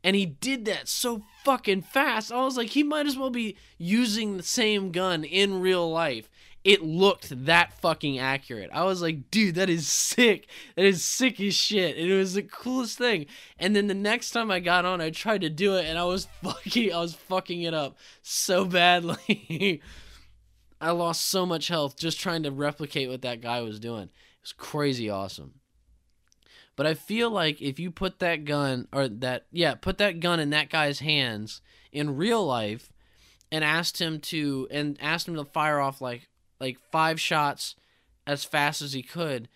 and 0.05 0.15
he 0.15 0.27
did 0.27 0.67
that 0.67 0.87
so 0.87 1.23
fucking 1.45 1.81
fast. 1.81 2.31
I 2.31 2.45
was 2.45 2.59
like, 2.59 2.69
he 2.69 2.83
might 2.83 3.07
as 3.07 3.17
well 3.17 3.31
be 3.31 3.57
using 3.79 4.37
the 4.37 4.43
same 4.43 4.93
gun 4.93 5.25
in 5.25 5.63
real 5.63 5.91
life. 5.91 6.29
It 6.65 6.83
looked 6.83 7.45
that 7.45 7.79
fucking 7.81 8.19
accurate. 8.19 8.71
I 8.73 8.85
was 8.85 9.03
like, 9.03 9.31
dude, 9.31 9.57
that 9.57 9.69
is 9.69 9.87
sick. 9.87 10.49
That 10.77 10.87
is 10.87 11.05
sick 11.05 11.39
as 11.39 11.55
shit. 11.55 11.99
And 11.99 12.11
it 12.11 12.17
was 12.17 12.33
the 12.33 12.43
coolest 12.43 12.97
thing. 12.97 13.27
And 13.59 13.77
then 13.77 13.87
the 13.87 13.95
next 13.95 14.31
time 14.31 14.51
I 14.51 14.61
got 14.61 14.87
on, 14.87 15.03
I 15.03 15.11
tried 15.11 15.43
to 15.43 15.51
do 15.51 15.77
it 15.77 15.85
and 15.85 15.99
I 15.99 16.05
was 16.05 16.27
fucking 16.43 16.93
I 16.93 17.01
was 17.01 17.15
fucking 17.15 17.63
it 17.63 17.75
up 17.75 17.99
so 18.23 18.65
badly. 18.65 19.83
I 20.81 20.91
lost 20.91 21.27
so 21.27 21.45
much 21.45 21.69
health 21.69 21.99
just 21.99 22.19
trying 22.19 22.43
to 22.45 22.51
replicate 22.51 23.11
what 23.11 23.23
that 23.23 23.43
guy 23.43 23.61
was 23.61 23.79
doing. 23.79 24.05
It 24.05 24.43
was 24.43 24.53
crazy 24.53 25.11
awesome. 25.11 25.61
But 26.77 26.87
I 26.87 26.95
feel 26.95 27.31
like 27.31 27.63
if 27.63 27.79
you 27.79 27.91
put 27.91 28.19
that 28.19 28.45
gun 28.45 28.89
or 28.93 29.07
that 29.07 29.47
yeah, 29.53 29.75
put 29.75 29.99
that 29.99 30.21
gun 30.21 30.41
in 30.41 30.51
that 30.51 30.71
guy's 30.71 31.01
hands 31.01 31.61
in 31.93 32.17
real 32.17 32.45
life 32.45 32.93
and 33.53 33.63
asked 33.63 34.01
him 34.01 34.19
to 34.19 34.67
and 34.71 34.99
asked 35.01 35.29
him 35.29 35.37
to 35.37 35.45
fire 35.45 35.79
off 35.79 36.01
like 36.01 36.29
like 36.61 36.79
five 36.91 37.21
shots 37.21 37.75
as 38.27 38.45
fast 38.45 38.83
as 38.83 38.93
he 38.93 39.03
could, 39.03 39.49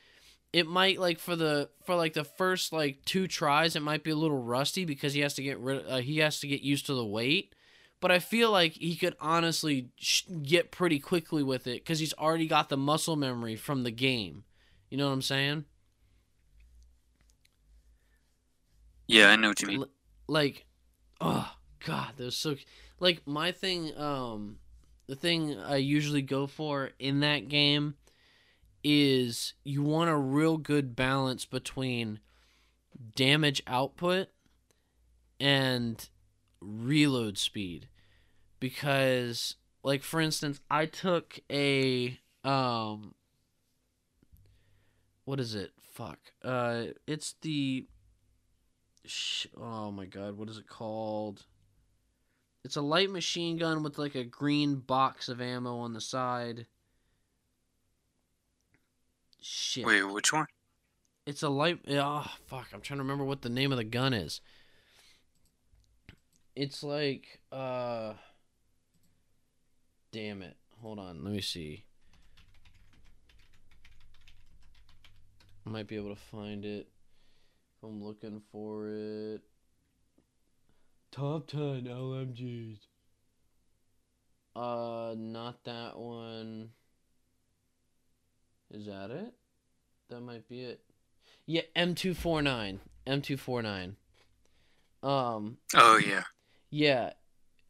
it 0.52 0.66
might 0.66 0.98
like 0.98 1.18
for 1.18 1.36
the 1.36 1.68
for 1.84 1.94
like 1.94 2.14
the 2.14 2.24
first 2.24 2.72
like 2.72 3.04
two 3.04 3.26
tries 3.26 3.76
it 3.76 3.82
might 3.82 4.02
be 4.02 4.10
a 4.10 4.16
little 4.16 4.42
rusty 4.42 4.84
because 4.84 5.12
he 5.12 5.20
has 5.20 5.34
to 5.34 5.42
get 5.42 5.58
rid 5.58 5.86
uh, 5.86 5.98
he 5.98 6.18
has 6.18 6.40
to 6.40 6.48
get 6.48 6.62
used 6.62 6.86
to 6.86 6.94
the 6.94 7.04
weight. 7.06 7.54
But 8.00 8.12
I 8.12 8.20
feel 8.20 8.52
like 8.52 8.74
he 8.74 8.94
could 8.94 9.16
honestly 9.20 9.88
sh- 9.96 10.22
get 10.42 10.70
pretty 10.70 11.00
quickly 11.00 11.42
with 11.42 11.66
it 11.66 11.82
because 11.84 11.98
he's 11.98 12.14
already 12.14 12.46
got 12.46 12.68
the 12.68 12.76
muscle 12.76 13.16
memory 13.16 13.56
from 13.56 13.82
the 13.82 13.90
game. 13.90 14.44
You 14.88 14.98
know 14.98 15.08
what 15.08 15.14
I'm 15.14 15.22
saying? 15.22 15.64
Yeah, 19.08 19.30
I 19.30 19.36
know 19.36 19.48
what 19.48 19.60
you 19.60 19.68
mean. 19.68 19.80
L- 19.80 19.88
like, 20.28 20.66
oh 21.20 21.50
god, 21.84 22.12
they're 22.16 22.30
so 22.30 22.56
like 23.00 23.26
my 23.26 23.52
thing. 23.52 23.96
Um, 23.96 24.58
the 25.08 25.16
thing 25.16 25.58
I 25.58 25.76
usually 25.76 26.22
go 26.22 26.46
for 26.46 26.90
in 26.98 27.20
that 27.20 27.48
game 27.48 27.94
is 28.84 29.54
you 29.64 29.82
want 29.82 30.10
a 30.10 30.16
real 30.16 30.58
good 30.58 30.94
balance 30.94 31.44
between 31.44 32.20
damage 33.16 33.62
output 33.66 34.28
and 35.40 36.08
reload 36.60 37.38
speed. 37.38 37.88
Because 38.60 39.56
like 39.82 40.02
for 40.02 40.20
instance 40.20 40.60
i 40.70 40.84
took 40.84 41.38
a 41.50 42.18
um 42.44 43.14
what 45.24 45.40
is 45.40 45.54
it? 45.54 45.72
Fuck. 45.80 46.18
Uh 46.44 46.84
it's 47.06 47.34
the 47.40 47.86
sh- 49.06 49.46
oh 49.56 49.90
my 49.90 50.04
god, 50.04 50.36
what 50.36 50.48
is 50.50 50.58
it 50.58 50.68
called? 50.68 51.46
It's 52.68 52.76
a 52.76 52.82
light 52.82 53.08
machine 53.08 53.56
gun 53.56 53.82
with 53.82 53.96
like 53.96 54.14
a 54.14 54.24
green 54.24 54.74
box 54.74 55.30
of 55.30 55.40
ammo 55.40 55.78
on 55.78 55.94
the 55.94 56.02
side. 56.02 56.66
Shit. 59.40 59.86
Wait, 59.86 60.02
which 60.02 60.34
one? 60.34 60.48
It's 61.24 61.42
a 61.42 61.48
light. 61.48 61.78
Oh 61.88 62.30
fuck! 62.44 62.66
I'm 62.74 62.82
trying 62.82 62.98
to 62.98 63.04
remember 63.04 63.24
what 63.24 63.40
the 63.40 63.48
name 63.48 63.72
of 63.72 63.78
the 63.78 63.84
gun 63.84 64.12
is. 64.12 64.42
It's 66.54 66.82
like 66.82 67.40
uh. 67.50 68.12
Damn 70.12 70.42
it! 70.42 70.58
Hold 70.82 70.98
on. 70.98 71.24
Let 71.24 71.32
me 71.32 71.40
see. 71.40 71.84
I 75.66 75.70
might 75.70 75.86
be 75.86 75.96
able 75.96 76.14
to 76.14 76.20
find 76.20 76.66
it. 76.66 76.86
If 77.78 77.88
I'm 77.88 78.04
looking 78.04 78.42
for 78.52 78.88
it. 78.88 79.40
Top 81.10 81.46
10 81.48 81.84
LMGs. 81.88 82.78
Uh, 84.54 85.14
not 85.16 85.64
that 85.64 85.98
one. 85.98 86.70
Is 88.70 88.86
that 88.86 89.10
it? 89.10 89.32
That 90.10 90.20
might 90.20 90.48
be 90.48 90.62
it. 90.62 90.80
Yeah, 91.46 91.62
M249. 91.76 92.78
M249. 93.06 93.94
Um. 95.02 95.58
Oh 95.74 95.96
yeah. 95.96 96.24
Yeah, 96.70 97.12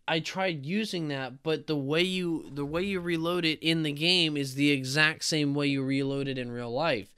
I 0.09 0.19
tried 0.21 0.65
using 0.65 1.09
that, 1.09 1.43
but 1.43 1.67
the 1.67 1.77
way 1.77 2.03
you 2.03 2.49
the 2.51 2.65
way 2.65 2.83
you 2.83 3.01
reload 3.01 3.45
it 3.45 3.59
in 3.63 3.83
the 3.83 3.93
game 3.93 4.37
is 4.37 4.55
the 4.55 4.71
exact 4.71 5.25
same 5.25 5.55
way 5.55 5.67
you 5.67 5.85
reload 5.85 6.27
it 6.27 6.39
in 6.39 6.51
real 6.51 6.73
life. 6.73 7.13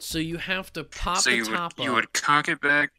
So 0.00 0.18
you 0.18 0.36
have 0.38 0.72
to 0.74 0.82
pop 0.84 1.18
so 1.18 1.30
the 1.30 1.36
you 1.36 1.44
top 1.44 1.78
would 1.78 1.84
you 1.84 1.92
would 1.94 2.12
cock 2.12 2.48
it 2.48 2.60
back, 2.60 2.90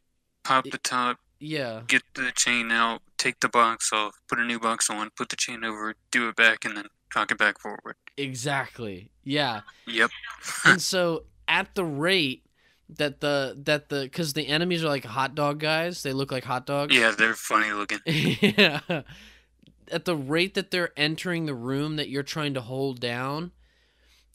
pop 0.44 0.66
It- 0.66 0.72
the 0.72 0.78
top, 0.78 1.18
Yeah. 1.38 1.82
get 1.86 2.02
the 2.14 2.32
chain 2.34 2.70
out, 2.70 3.02
take 3.18 3.40
the 3.40 3.48
box 3.48 3.92
off, 3.92 4.14
put 4.28 4.38
a 4.38 4.44
new 4.44 4.58
box 4.58 4.88
on, 4.88 5.10
put 5.16 5.28
the 5.28 5.36
chain 5.36 5.64
over, 5.64 5.94
do 6.10 6.28
it 6.28 6.36
back, 6.36 6.64
and 6.64 6.76
then 6.76 6.86
cock 7.10 7.30
it 7.30 7.38
back 7.38 7.58
forward. 7.60 7.96
Exactly. 8.16 9.10
Yeah. 9.24 9.62
Yep. 9.86 10.10
and 10.64 10.80
so 10.80 11.24
at 11.48 11.74
the 11.74 11.84
rate 11.84 12.42
that 12.88 13.20
the 13.20 13.56
that 13.64 13.88
the 13.88 14.02
because 14.02 14.32
the 14.32 14.46
enemies 14.46 14.84
are 14.84 14.88
like 14.88 15.04
hot 15.04 15.34
dog 15.34 15.58
guys, 15.58 16.02
they 16.02 16.12
look 16.12 16.30
like 16.30 16.44
hot 16.44 16.66
dogs. 16.66 16.94
Yeah, 16.94 17.12
they're 17.16 17.34
funny 17.34 17.72
looking. 17.72 17.98
yeah. 18.06 19.02
At 19.90 20.04
the 20.04 20.16
rate 20.16 20.54
that 20.54 20.70
they're 20.70 20.92
entering 20.96 21.46
the 21.46 21.54
room 21.54 21.96
that 21.96 22.08
you're 22.08 22.22
trying 22.22 22.54
to 22.54 22.60
hold 22.60 23.00
down, 23.00 23.52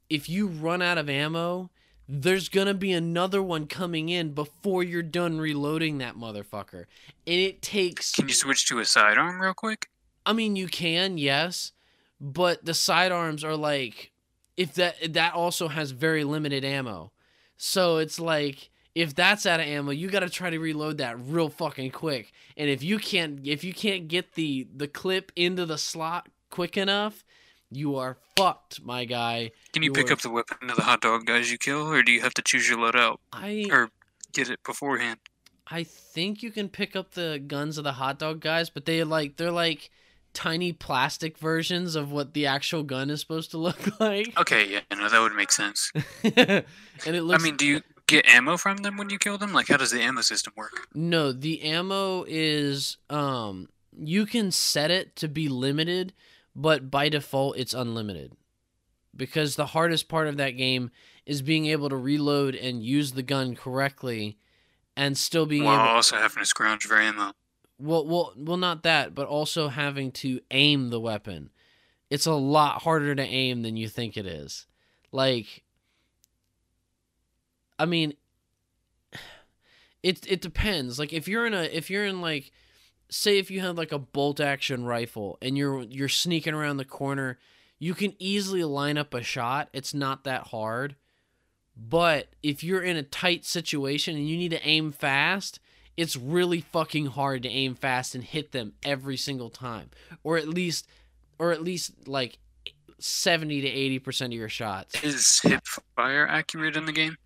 if 0.09 0.29
you 0.29 0.47
run 0.47 0.81
out 0.81 0.97
of 0.97 1.09
ammo, 1.09 1.69
there's 2.13 2.49
gonna 2.49 2.73
be 2.73 2.91
another 2.91 3.41
one 3.41 3.67
coming 3.67 4.09
in 4.09 4.33
before 4.33 4.83
you're 4.83 5.01
done 5.01 5.39
reloading 5.39 5.99
that 5.99 6.15
motherfucker. 6.15 6.85
And 7.25 7.39
it 7.39 7.61
takes 7.61 8.13
Can 8.13 8.27
you 8.27 8.33
switch 8.33 8.67
to 8.67 8.79
a 8.79 8.85
sidearm 8.85 9.41
real 9.41 9.53
quick? 9.53 9.87
I 10.25 10.33
mean, 10.33 10.57
you 10.57 10.67
can, 10.67 11.17
yes, 11.17 11.71
but 12.19 12.65
the 12.65 12.73
sidearms 12.73 13.45
are 13.45 13.55
like 13.55 14.11
if 14.57 14.73
that 14.73 15.13
that 15.13 15.33
also 15.33 15.69
has 15.69 15.91
very 15.91 16.25
limited 16.25 16.65
ammo. 16.65 17.13
So 17.55 17.97
it's 17.97 18.19
like 18.19 18.69
if 18.93 19.15
that's 19.15 19.45
out 19.45 19.61
of 19.61 19.65
ammo, 19.65 19.91
you 19.91 20.09
got 20.09 20.19
to 20.19 20.29
try 20.29 20.49
to 20.49 20.59
reload 20.59 20.97
that 20.97 21.17
real 21.17 21.47
fucking 21.47 21.91
quick. 21.91 22.33
And 22.57 22.69
if 22.69 22.83
you 22.83 22.99
can't 22.99 23.39
if 23.47 23.63
you 23.63 23.73
can't 23.73 24.09
get 24.09 24.33
the 24.33 24.67
the 24.75 24.89
clip 24.89 25.31
into 25.37 25.65
the 25.65 25.77
slot 25.77 26.27
quick 26.49 26.75
enough, 26.75 27.23
you 27.71 27.95
are 27.95 28.17
fucked, 28.37 28.83
my 28.83 29.05
guy. 29.05 29.51
Can 29.73 29.81
you, 29.83 29.87
You 29.89 29.93
pick 29.93 30.09
are- 30.09 30.13
up 30.13 30.21
the 30.21 30.29
weapon 30.29 30.69
of 30.69 30.75
the 30.75 30.83
hot 30.83 31.01
dog 31.01 31.25
guys 31.25 31.51
you 31.51 31.57
kill, 31.57 31.91
or 31.91 32.03
do 32.03 32.11
you 32.11 32.21
have 32.21 32.33
to 32.35 32.41
choose 32.41 32.67
your 32.69 32.77
loadout 32.77 33.17
I 33.33 33.65
or 33.71 33.89
get 34.33 34.49
it 34.49 34.59
beforehand? 34.65 35.19
I 35.67 35.83
think 35.83 36.43
you 36.43 36.51
can 36.51 36.67
pick 36.67 36.95
up 36.95 37.11
the 37.13 37.41
guns 37.45 37.77
of 37.77 37.83
the 37.85 37.93
hot 37.93 38.19
dog 38.19 38.41
guys, 38.41 38.69
but 38.69 38.85
they 38.85 39.03
like 39.05 39.37
they're 39.37 39.51
like 39.51 39.89
tiny 40.33 40.71
plastic 40.73 41.37
versions 41.37 41.95
of 41.95 42.11
what 42.11 42.33
the 42.33 42.45
actual 42.45 42.83
gun 42.83 43.09
is 43.09 43.21
supposed 43.21 43.51
to 43.51 43.57
look 43.67 43.99
like. 43.99 44.37
Okay, 44.39 44.67
yeah, 44.69 44.79
no, 44.95 45.07
that 45.07 45.19
would 45.21 45.33
make 45.33 45.51
sense. 45.51 45.91
and 46.23 46.65
it 47.05 47.21
looks 47.23 47.41
I 47.41 47.43
mean, 47.43 47.55
do 47.57 47.65
you 47.65 47.81
get 48.07 48.25
ammo 48.25 48.57
from 48.57 48.77
them 48.77 48.97
when 48.97 49.09
you 49.09 49.17
kill 49.17 49.37
them? 49.37 49.53
Like, 49.53 49.69
how 49.69 49.77
does 49.77 49.91
the 49.91 50.01
ammo 50.01 50.21
system 50.21 50.51
work? 50.57 50.87
no 50.93 51.31
the 51.31 51.61
ammo 51.61 52.25
is 52.27 52.97
um 53.09 53.69
you 53.97 54.25
can 54.25 54.51
set 54.51 54.89
it 54.91 55.15
to 55.17 55.27
be 55.29 55.47
limited 55.47 56.11
but 56.55 56.91
by 56.91 57.09
default 57.09 57.57
it's 57.57 57.73
unlimited. 57.73 58.33
Because 59.15 59.55
the 59.55 59.67
hardest 59.67 60.07
part 60.07 60.27
of 60.27 60.37
that 60.37 60.51
game 60.51 60.89
is 61.25 61.41
being 61.41 61.65
able 61.65 61.89
to 61.89 61.97
reload 61.97 62.55
and 62.55 62.81
use 62.83 63.11
the 63.11 63.23
gun 63.23 63.55
correctly 63.55 64.37
and 64.95 65.17
still 65.17 65.45
being 65.45 65.63
While 65.65 65.75
able 65.75 65.95
also 65.95 66.17
having 66.17 66.41
to 66.43 66.45
scrounge 66.45 66.83
for 66.83 66.97
ammo. 66.97 67.33
well 67.79 68.05
well 68.05 68.33
well 68.37 68.57
not 68.57 68.83
that 68.83 69.13
but 69.15 69.27
also 69.27 69.67
having 69.67 70.11
to 70.13 70.39
aim 70.51 70.89
the 70.89 70.99
weapon. 70.99 71.49
It's 72.09 72.25
a 72.25 72.33
lot 72.33 72.81
harder 72.81 73.15
to 73.15 73.23
aim 73.23 73.61
than 73.61 73.77
you 73.77 73.87
think 73.87 74.17
it 74.17 74.25
is. 74.25 74.65
Like 75.11 75.63
i 77.77 77.85
mean 77.85 78.13
it 80.03 80.25
it 80.29 80.41
depends. 80.41 80.99
Like 80.99 81.13
if 81.13 81.27
you're 81.27 81.45
in 81.45 81.53
a 81.53 81.63
if 81.63 81.89
you're 81.89 82.05
in 82.05 82.21
like 82.21 82.51
say 83.11 83.37
if 83.37 83.51
you 83.51 83.59
have 83.61 83.77
like 83.77 83.91
a 83.91 83.99
bolt 83.99 84.39
action 84.39 84.85
rifle 84.85 85.37
and 85.41 85.57
you're 85.57 85.83
you're 85.83 86.09
sneaking 86.09 86.53
around 86.53 86.77
the 86.77 86.85
corner 86.85 87.37
you 87.77 87.93
can 87.93 88.15
easily 88.17 88.63
line 88.63 88.97
up 88.97 89.13
a 89.13 89.21
shot 89.21 89.69
it's 89.73 89.93
not 89.93 90.23
that 90.23 90.47
hard 90.47 90.95
but 91.75 92.27
if 92.41 92.63
you're 92.63 92.81
in 92.81 92.97
a 92.97 93.03
tight 93.03 93.45
situation 93.45 94.15
and 94.15 94.27
you 94.27 94.37
need 94.37 94.51
to 94.51 94.67
aim 94.67 94.91
fast 94.91 95.59
it's 95.97 96.15
really 96.15 96.61
fucking 96.61 97.07
hard 97.07 97.43
to 97.43 97.49
aim 97.49 97.75
fast 97.75 98.15
and 98.15 98.23
hit 98.23 98.53
them 98.53 98.73
every 98.81 99.17
single 99.17 99.49
time 99.49 99.89
or 100.23 100.37
at 100.37 100.47
least 100.47 100.87
or 101.37 101.51
at 101.51 101.61
least 101.61 102.07
like 102.07 102.37
70 103.01 103.61
to 103.61 104.01
80% 104.09 104.25
of 104.27 104.33
your 104.33 104.49
shots. 104.49 105.03
Is 105.03 105.41
hip 105.41 105.65
fire 105.95 106.27
accurate 106.27 106.77
in 106.77 106.85
the 106.85 106.91
game? 106.91 107.17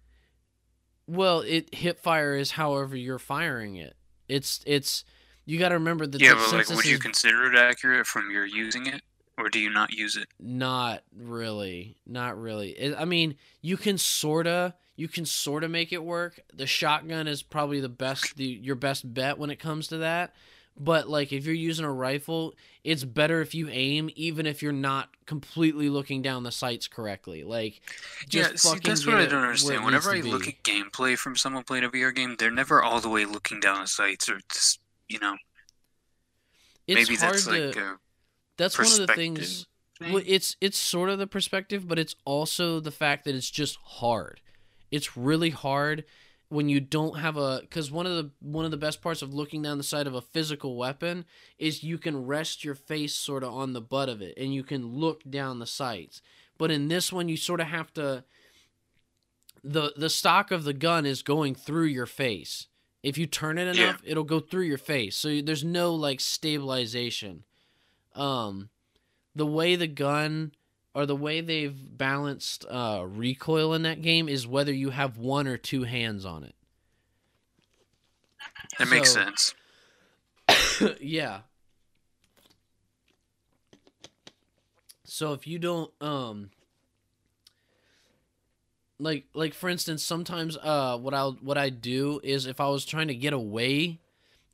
Well, 1.08 1.42
it 1.42 1.76
hip 1.76 2.00
fire 2.00 2.36
is 2.36 2.52
however 2.52 2.96
you're 2.96 3.20
firing 3.20 3.76
it. 3.76 3.96
It's 4.28 4.62
it's 4.66 5.04
you 5.46 5.60
got 5.60 5.70
to 5.70 5.76
remember 5.76 6.08
that 6.08 6.22
Yeah, 6.22 6.34
but 6.34 6.52
like, 6.52 6.70
would 6.70 6.86
you 6.86 7.00
consider 7.00 7.46
it 7.46 7.56
accurate 7.56 8.08
from 8.08 8.32
your 8.32 8.46
using 8.46 8.88
it, 8.88 9.02
or 9.38 9.50
do 9.50 9.60
you 9.60 9.70
not 9.70 9.94
use 9.94 10.16
it? 10.16 10.28
not 10.40 11.04
really, 11.16 11.98
not 12.06 12.40
really. 12.40 12.72
It, 12.72 12.96
I 12.98 13.06
mean, 13.06 13.36
you 13.62 13.78
can 13.78 13.98
sorta 13.98 14.76
you 14.96 15.08
can 15.08 15.26
sorta 15.26 15.68
make 15.68 15.92
it 15.92 16.04
work. 16.04 16.40
The 16.54 16.68
shotgun 16.68 17.28
is 17.28 17.44
probably 17.44 17.82
the 17.82 17.90
best 17.90 18.36
the 18.38 18.46
your 18.46 18.76
best 18.76 19.14
bet 19.14 19.38
when 19.38 19.50
it 19.50 19.58
comes 19.60 19.88
to 19.88 19.98
that. 19.98 20.34
But 20.78 21.08
like 21.10 21.32
if 21.32 21.46
you're 21.46 21.56
using 21.56 21.86
a 21.86 21.92
rifle, 21.92 22.54
it's 22.84 23.04
better 23.04 23.42
if 23.42 23.56
you 23.56 23.70
aim 23.70 24.10
even 24.16 24.46
if 24.46 24.62
you're 24.62 24.74
not 24.74 25.10
completely 25.26 25.90
looking 25.90 26.22
down 26.22 26.44
the 26.44 26.52
sights 26.52 26.88
correctly. 26.88 27.44
Like 27.44 27.82
just 28.28 28.52
yeah, 28.52 28.56
see, 28.58 28.70
fucking 28.70 28.90
that's 28.90 29.08
what 29.08 29.16
I 29.16 29.26
don't 29.26 29.44
understand. 29.44 29.86
Whenever 29.86 30.12
I 30.12 30.20
look 30.20 30.48
at 30.48 30.64
gameplay 30.64 31.18
from 31.18 31.36
someone 31.36 31.64
playing 31.64 31.86
a 31.86 31.90
VR 31.90 32.14
game, 32.14 32.36
they're 32.38 32.52
never 32.52 32.84
all 32.84 33.00
the 33.00 33.10
way 33.10 33.26
looking 33.26 33.60
down 33.60 33.82
the 33.82 33.88
sights, 33.88 34.28
or 34.28 34.40
just 34.52 34.80
you 35.10 35.20
know, 35.20 35.36
it's 36.88 37.10
maybe 37.10 37.16
hard 37.18 37.34
that's 37.36 37.46
to 37.46 37.52
like 37.52 37.76
a 37.76 37.98
that's 38.58 38.82
one 38.82 38.92
of 38.92 38.98
the 38.98 39.08
things 39.08 39.66
thing. 40.00 40.14
Well, 40.14 40.24
it's 40.26 40.58
it's 40.62 40.78
sort 40.78 41.10
of 41.10 41.20
the 41.20 41.28
perspective, 41.28 41.88
but 41.88 42.00
it's 42.00 42.16
also 42.26 42.80
the 42.80 42.92
fact 42.92 43.26
that 43.26 43.36
it's 43.36 43.50
just 43.50 43.78
hard. 43.84 44.42
It's 44.92 45.16
really 45.18 45.52
hard 45.52 46.04
when 46.50 46.70
you 46.70 46.80
don't 46.80 47.20
have 47.20 47.38
a 47.38 47.60
because 47.62 47.92
one 47.92 48.06
of 48.06 48.16
the 48.16 48.32
one 48.42 48.66
of 48.66 48.72
the 48.72 48.78
best 48.78 49.02
parts 49.02 49.22
of 49.22 49.34
looking 49.34 49.62
down 49.62 49.78
the 49.78 49.84
sight 49.84 50.08
of 50.08 50.14
a 50.16 50.22
physical 50.22 50.78
weapon 50.78 51.26
is 51.58 51.84
you 51.84 51.98
can 51.98 52.26
rest 52.26 52.64
your 52.64 52.76
face 52.76 53.16
sort 53.16 53.44
of 53.44 53.54
on 53.54 53.74
the 53.74 53.82
butt 53.82 54.10
of 54.10 54.22
it 54.22 54.34
and 54.38 54.54
you 54.54 54.64
can 54.64 54.86
look 54.86 55.24
down 55.30 55.60
the 55.60 55.68
sights. 55.68 56.22
But 56.58 56.72
in 56.72 56.88
this 56.88 57.12
one, 57.12 57.30
you 57.30 57.38
sort 57.38 57.62
of 57.62 57.68
have 57.68 57.94
to. 57.94 58.24
the 59.64 59.94
The 59.96 60.10
stock 60.10 60.52
of 60.52 60.64
the 60.66 60.74
gun 60.74 61.06
is 61.06 61.22
going 61.22 61.56
through 61.56 61.86
your 61.86 62.06
face. 62.06 62.68
If 63.06 63.20
you 63.20 63.28
turn 63.28 63.60
it 63.60 63.68
Yeah. 63.72 63.94
enough, 63.94 64.02
it'll 64.04 64.24
go 64.24 64.40
through 64.40 64.64
your 64.64 64.80
face. 64.80 65.16
So 65.16 65.42
there's 65.42 65.64
no 65.64 65.94
like 65.94 66.20
stabilization. 66.20 67.44
Um, 68.16 68.70
the 69.36 69.46
way 69.46 69.76
the 69.76 69.88
gun 69.88 70.54
or 70.96 71.06
the 71.06 71.16
way 71.16 71.42
they've 71.42 71.76
balanced 71.98 72.66
uh, 72.70 73.06
recoil 73.08 73.74
in 73.74 73.84
that 73.84 74.02
game 74.02 74.28
is 74.28 74.48
whether 74.48 74.74
you 74.74 74.90
have 74.90 75.18
one 75.18 75.48
or 75.48 75.58
two 75.58 75.84
hands 75.84 76.26
on 76.26 76.44
it. 76.44 76.56
That 78.78 78.88
makes 78.88 79.12
sense. 79.12 79.54
yeah. 81.00 81.42
So 85.06 85.34
if 85.34 85.48
you 85.48 85.60
don't 85.60 85.92
um 86.02 86.52
like 89.00 89.26
like 89.34 89.54
for 89.54 89.70
instance 89.70 90.04
sometimes 90.04 90.58
uh 90.58 90.98
what 90.98 91.14
I'll 91.14 91.34
what 91.42 91.58
I 91.58 91.70
do 91.70 92.20
is 92.24 92.46
if 92.46 92.62
I 92.62 92.68
was 92.68 92.86
trying 92.86 93.08
to 93.10 93.16
get 93.16 93.34
away 93.34 94.00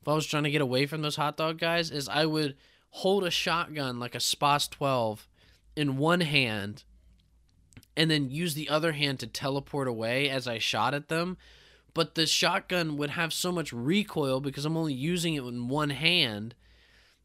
if 0.00 0.08
I 0.08 0.14
was 0.14 0.26
trying 0.26 0.42
to 0.44 0.50
get 0.50 0.60
away 0.60 0.86
from 0.86 1.02
those 1.02 1.16
hot 1.16 1.36
dog 1.36 1.58
guys 1.58 1.90
is 1.90 2.08
I 2.08 2.26
would 2.26 2.56
hold 2.90 3.24
a 3.24 3.30
shotgun 3.30 3.98
like 3.98 4.14
a 4.14 4.20
SPAS 4.20 4.68
12 4.68 5.28
in 5.76 5.96
one 5.96 6.20
hand 6.20 6.84
and 7.96 8.10
then 8.10 8.30
use 8.30 8.54
the 8.54 8.68
other 8.68 8.92
hand 8.92 9.20
to 9.20 9.26
teleport 9.26 9.88
away 9.88 10.28
as 10.28 10.46
I 10.48 10.58
shot 10.58 10.94
at 10.94 11.08
them. 11.08 11.36
But 11.94 12.14
the 12.14 12.26
shotgun 12.26 12.96
would 12.96 13.10
have 13.10 13.32
so 13.32 13.52
much 13.52 13.72
recoil 13.72 14.40
because 14.40 14.64
I'm 14.64 14.76
only 14.76 14.94
using 14.94 15.34
it 15.34 15.44
in 15.44 15.68
one 15.68 15.90
hand 15.90 16.54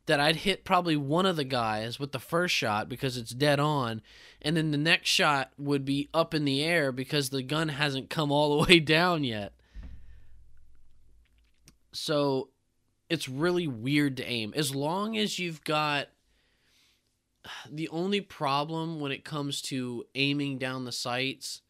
that 0.07 0.19
I'd 0.19 0.37
hit 0.37 0.65
probably 0.65 0.97
one 0.97 1.25
of 1.25 1.35
the 1.35 1.43
guys 1.43 1.99
with 1.99 2.11
the 2.11 2.19
first 2.19 2.55
shot 2.55 2.89
because 2.89 3.17
it's 3.17 3.31
dead 3.31 3.59
on, 3.59 4.01
and 4.41 4.57
then 4.57 4.71
the 4.71 4.77
next 4.77 5.09
shot 5.09 5.51
would 5.57 5.85
be 5.85 6.09
up 6.13 6.33
in 6.33 6.45
the 6.45 6.63
air 6.63 6.91
because 6.91 7.29
the 7.29 7.43
gun 7.43 7.69
hasn't 7.69 8.09
come 8.09 8.31
all 8.31 8.57
the 8.57 8.67
way 8.69 8.79
down 8.79 9.23
yet. 9.23 9.53
So 11.91 12.49
it's 13.09 13.29
really 13.29 13.67
weird 13.67 14.17
to 14.17 14.25
aim. 14.25 14.53
As 14.55 14.73
long 14.73 15.17
as 15.17 15.39
you've 15.39 15.63
got 15.63 16.07
the 17.69 17.89
only 17.89 18.21
problem 18.21 18.99
when 18.99 19.11
it 19.11 19.23
comes 19.23 19.61
to 19.63 20.05
aiming 20.15 20.57
down 20.57 20.85
the 20.85 20.91
sights, 20.91 21.61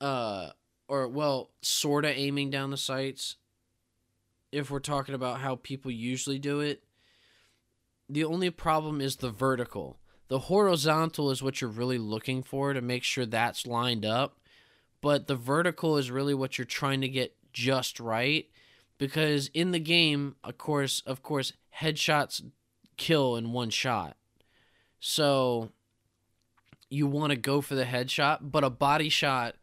uh, 0.00 0.50
or 0.88 1.08
well, 1.08 1.50
sorta 1.62 2.08
aiming 2.08 2.50
down 2.50 2.70
the 2.70 2.76
sights. 2.76 3.36
If 4.50 4.70
we're 4.70 4.80
talking 4.80 5.14
about 5.14 5.40
how 5.40 5.56
people 5.56 5.90
usually 5.90 6.38
do 6.38 6.60
it, 6.60 6.82
the 8.08 8.24
only 8.24 8.50
problem 8.50 9.00
is 9.00 9.16
the 9.16 9.30
vertical. 9.30 9.98
The 10.28 10.40
horizontal 10.40 11.30
is 11.30 11.42
what 11.42 11.60
you're 11.60 11.70
really 11.70 11.98
looking 11.98 12.42
for 12.42 12.72
to 12.72 12.80
make 12.80 13.04
sure 13.04 13.26
that's 13.26 13.66
lined 13.66 14.06
up, 14.06 14.38
but 15.00 15.26
the 15.26 15.36
vertical 15.36 15.96
is 15.98 16.10
really 16.10 16.34
what 16.34 16.56
you're 16.56 16.64
trying 16.64 17.00
to 17.02 17.08
get 17.08 17.36
just 17.52 18.00
right 18.00 18.46
because 18.98 19.50
in 19.52 19.72
the 19.72 19.78
game, 19.78 20.36
of 20.42 20.56
course, 20.56 21.02
of 21.06 21.22
course, 21.22 21.52
headshots 21.80 22.42
kill 22.96 23.36
in 23.36 23.52
one 23.52 23.70
shot. 23.70 24.16
So 25.00 25.72
you 26.88 27.06
want 27.06 27.30
to 27.30 27.36
go 27.36 27.60
for 27.60 27.74
the 27.74 27.84
headshot, 27.84 28.38
but 28.42 28.64
a 28.64 28.70
body 28.70 29.08
shot 29.08 29.56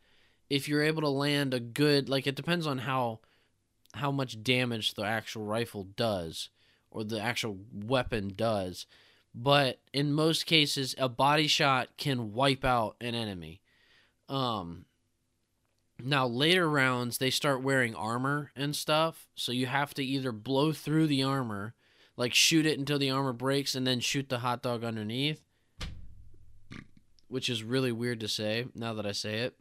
if 0.49 0.67
you're 0.67 0.83
able 0.83 1.01
to 1.03 1.09
land 1.09 1.53
a 1.53 1.59
good 1.59 2.09
like 2.09 2.27
it 2.27 2.35
depends 2.35 2.67
on 2.67 2.79
how 2.79 3.19
how 3.93 4.11
much 4.11 4.43
damage 4.43 4.95
the 4.95 5.03
actual 5.03 5.45
rifle 5.45 5.83
does 5.95 6.49
or 6.91 7.03
the 7.03 7.19
actual 7.19 7.57
weapon 7.73 8.33
does 8.35 8.85
but 9.33 9.79
in 9.93 10.11
most 10.11 10.45
cases 10.45 10.95
a 10.97 11.07
body 11.07 11.47
shot 11.47 11.89
can 11.97 12.33
wipe 12.33 12.65
out 12.65 12.95
an 13.01 13.15
enemy 13.15 13.61
um 14.27 14.85
now 16.01 16.25
later 16.25 16.69
rounds 16.69 17.17
they 17.17 17.29
start 17.29 17.61
wearing 17.61 17.95
armor 17.95 18.51
and 18.55 18.75
stuff 18.75 19.27
so 19.35 19.51
you 19.51 19.65
have 19.65 19.93
to 19.93 20.03
either 20.03 20.31
blow 20.31 20.71
through 20.71 21.07
the 21.07 21.23
armor 21.23 21.73
like 22.17 22.33
shoot 22.33 22.65
it 22.65 22.79
until 22.79 22.99
the 22.99 23.09
armor 23.11 23.33
breaks 23.33 23.75
and 23.75 23.85
then 23.85 23.99
shoot 23.99 24.29
the 24.29 24.39
hot 24.39 24.61
dog 24.61 24.83
underneath 24.83 25.41
which 27.27 27.49
is 27.49 27.63
really 27.63 27.91
weird 27.91 28.19
to 28.19 28.27
say 28.27 28.65
now 28.73 28.93
that 28.93 29.05
i 29.05 29.11
say 29.11 29.39
it 29.39 29.55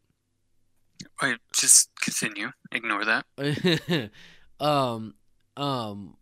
I 1.20 1.36
just 1.54 1.90
continue. 2.00 2.50
Ignore 2.72 3.04
that. 3.04 4.10
um 4.60 5.14
um 5.56 6.16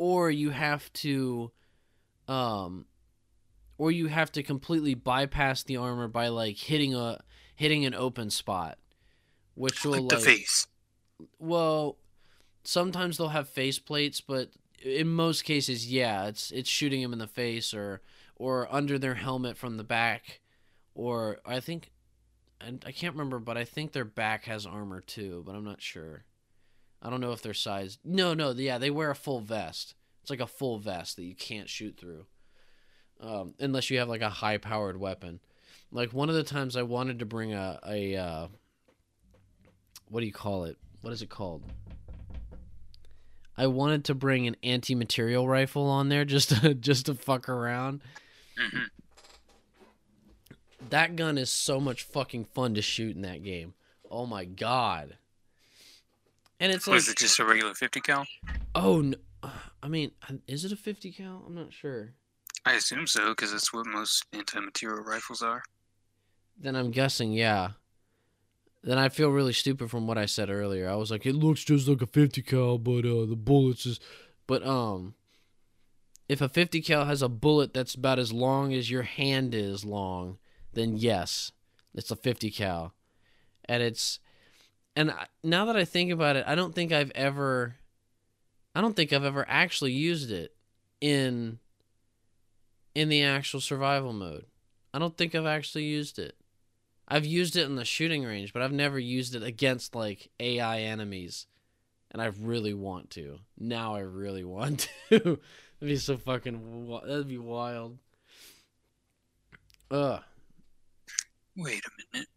or 0.00 0.30
you 0.30 0.48
have 0.48 0.90
to 0.94 1.52
um 2.26 2.86
or 3.76 3.90
you 3.92 4.06
have 4.06 4.32
to 4.32 4.42
completely 4.42 4.94
bypass 4.94 5.62
the 5.62 5.76
armor 5.76 6.08
by 6.08 6.28
like 6.28 6.56
hitting 6.56 6.94
a 6.94 7.20
hitting 7.54 7.84
an 7.84 7.94
open 7.94 8.30
spot 8.30 8.78
which 9.54 9.84
will 9.84 10.00
Like 10.04 10.08
the 10.08 10.24
face. 10.24 10.66
well 11.38 11.98
sometimes 12.64 13.18
they'll 13.18 13.28
have 13.28 13.50
face 13.50 13.78
plates 13.78 14.22
but 14.22 14.48
in 14.82 15.06
most 15.06 15.42
cases 15.44 15.86
yeah 15.92 16.28
it's 16.28 16.50
it's 16.50 16.70
shooting 16.70 17.02
them 17.02 17.12
in 17.12 17.18
the 17.18 17.26
face 17.26 17.74
or 17.74 18.00
or 18.36 18.74
under 18.74 18.98
their 18.98 19.16
helmet 19.16 19.58
from 19.58 19.76
the 19.76 19.84
back 19.84 20.40
or 20.94 21.40
i 21.44 21.60
think 21.60 21.90
and 22.58 22.82
i 22.86 22.90
can't 22.92 23.12
remember 23.14 23.38
but 23.38 23.58
i 23.58 23.64
think 23.64 23.92
their 23.92 24.06
back 24.06 24.44
has 24.44 24.64
armor 24.64 25.02
too 25.02 25.42
but 25.44 25.54
i'm 25.54 25.64
not 25.64 25.82
sure 25.82 26.24
i 27.02 27.10
don't 27.10 27.20
know 27.20 27.32
if 27.32 27.42
they're 27.42 27.54
sized. 27.54 27.98
no 28.04 28.34
no 28.34 28.50
yeah 28.50 28.78
they 28.78 28.90
wear 28.90 29.10
a 29.10 29.14
full 29.14 29.40
vest 29.40 29.94
it's 30.22 30.30
like 30.30 30.40
a 30.40 30.46
full 30.46 30.78
vest 30.78 31.16
that 31.16 31.24
you 31.24 31.34
can't 31.34 31.68
shoot 31.68 31.96
through 31.98 32.26
um, 33.20 33.54
unless 33.60 33.90
you 33.90 33.98
have 33.98 34.08
like 34.08 34.22
a 34.22 34.30
high 34.30 34.56
powered 34.58 34.98
weapon 34.98 35.40
like 35.92 36.12
one 36.12 36.28
of 36.28 36.34
the 36.34 36.42
times 36.42 36.76
i 36.76 36.82
wanted 36.82 37.18
to 37.18 37.26
bring 37.26 37.52
a 37.52 37.78
a 37.86 38.16
uh, 38.16 38.48
what 40.08 40.20
do 40.20 40.26
you 40.26 40.32
call 40.32 40.64
it 40.64 40.76
what 41.02 41.12
is 41.12 41.22
it 41.22 41.30
called 41.30 41.62
I 43.56 43.66
wanted 43.66 44.06
to 44.06 44.14
bring 44.14 44.46
an 44.46 44.56
anti-material 44.62 45.46
rifle 45.46 45.84
on 45.84 46.08
there 46.08 46.24
just 46.24 46.48
to 46.48 46.72
just 46.88 47.06
to 47.06 47.14
fuck 47.14 47.46
around. 47.46 48.00
hmm 48.56 48.78
That 50.88 51.14
gun 51.14 51.36
is 51.36 51.50
so 51.50 51.78
much 51.78 52.02
fucking 52.04 52.46
fun 52.46 52.74
to 52.74 52.80
shoot 52.80 53.14
in 53.16 53.20
that 53.22 53.42
game. 53.42 53.74
Oh 54.10 54.24
my 54.24 54.46
god. 54.46 55.18
And 56.60 56.70
it's 56.70 56.86
like 56.86 56.94
Was 56.94 57.08
it 57.08 57.16
just 57.16 57.38
a 57.38 57.44
regular 57.44 57.74
50 57.74 58.00
cal? 58.00 58.26
oh 58.74 59.00
no, 59.00 59.16
I 59.82 59.88
mean, 59.88 60.12
is 60.46 60.64
it 60.64 60.72
a 60.72 60.76
50 60.76 61.10
cal? 61.12 61.42
I'm 61.46 61.54
not 61.54 61.72
sure. 61.72 62.12
I 62.66 62.74
assume 62.74 63.06
so, 63.06 63.30
because 63.30 63.52
that's 63.52 63.72
what 63.72 63.86
most 63.86 64.26
anti-material 64.34 65.02
rifles 65.02 65.40
are. 65.42 65.62
Then 66.58 66.76
I'm 66.76 66.90
guessing, 66.90 67.32
yeah. 67.32 67.70
Then 68.82 68.98
I 68.98 69.08
feel 69.08 69.30
really 69.30 69.54
stupid 69.54 69.90
from 69.90 70.06
what 70.06 70.18
I 70.18 70.26
said 70.26 70.50
earlier. 70.50 70.88
I 70.88 70.96
was 70.96 71.10
like, 71.10 71.24
it 71.24 71.34
looks 71.34 71.64
just 71.64 71.88
like 71.88 72.02
a 72.02 72.06
50 72.06 72.42
cal, 72.42 72.76
but 72.76 73.06
uh, 73.06 73.24
the 73.24 73.36
bullets 73.36 73.86
is, 73.86 73.98
but 74.46 74.64
um, 74.66 75.14
if 76.28 76.42
a 76.42 76.48
50 76.48 76.82
cal 76.82 77.06
has 77.06 77.22
a 77.22 77.28
bullet 77.28 77.72
that's 77.72 77.94
about 77.94 78.18
as 78.18 78.32
long 78.32 78.74
as 78.74 78.90
your 78.90 79.02
hand 79.02 79.54
is 79.54 79.84
long, 79.84 80.36
then 80.74 80.98
yes, 80.98 81.52
it's 81.94 82.10
a 82.10 82.16
50 82.16 82.50
cal, 82.50 82.92
and 83.64 83.82
it's, 83.82 84.20
and 85.00 85.10
I- 85.10 85.26
now 85.42 85.64
that 85.66 85.76
I 85.76 85.84
think 85.84 86.10
about 86.12 86.36
it, 86.36 86.44
I 86.46 86.54
don't 86.54 86.74
think 86.74 86.92
I've 86.92 87.10
ever, 87.14 87.76
I 88.74 88.80
don't 88.80 88.94
think 88.94 89.12
I've 89.12 89.24
ever 89.24 89.44
actually 89.48 89.92
used 89.92 90.30
it 90.30 90.54
in 91.00 91.58
in 92.94 93.08
the 93.08 93.22
actual 93.22 93.60
survival 93.60 94.12
mode. 94.12 94.44
I 94.92 94.98
don't 94.98 95.16
think 95.16 95.34
I've 95.34 95.46
actually 95.46 95.84
used 95.84 96.18
it. 96.18 96.36
I've 97.08 97.24
used 97.24 97.56
it 97.56 97.64
in 97.64 97.76
the 97.76 97.84
shooting 97.84 98.24
range, 98.24 98.52
but 98.52 98.62
I've 98.62 98.72
never 98.72 98.98
used 98.98 99.34
it 99.34 99.42
against 99.42 99.94
like 99.94 100.30
AI 100.38 100.80
enemies. 100.80 101.46
And 102.12 102.20
I 102.20 102.26
really 102.26 102.74
want 102.74 103.10
to. 103.10 103.38
Now 103.58 103.94
I 103.94 104.00
really 104.00 104.44
want 104.56 104.88
to. 105.08 105.18
that'd 105.18 105.38
be 105.80 105.96
so 105.96 106.16
fucking. 106.16 106.88
That'd 107.06 107.28
be 107.28 107.38
wild. 107.38 107.98
Ugh. 109.90 110.20
Wait 111.56 111.82
a 111.84 111.90
minute. 112.16 112.28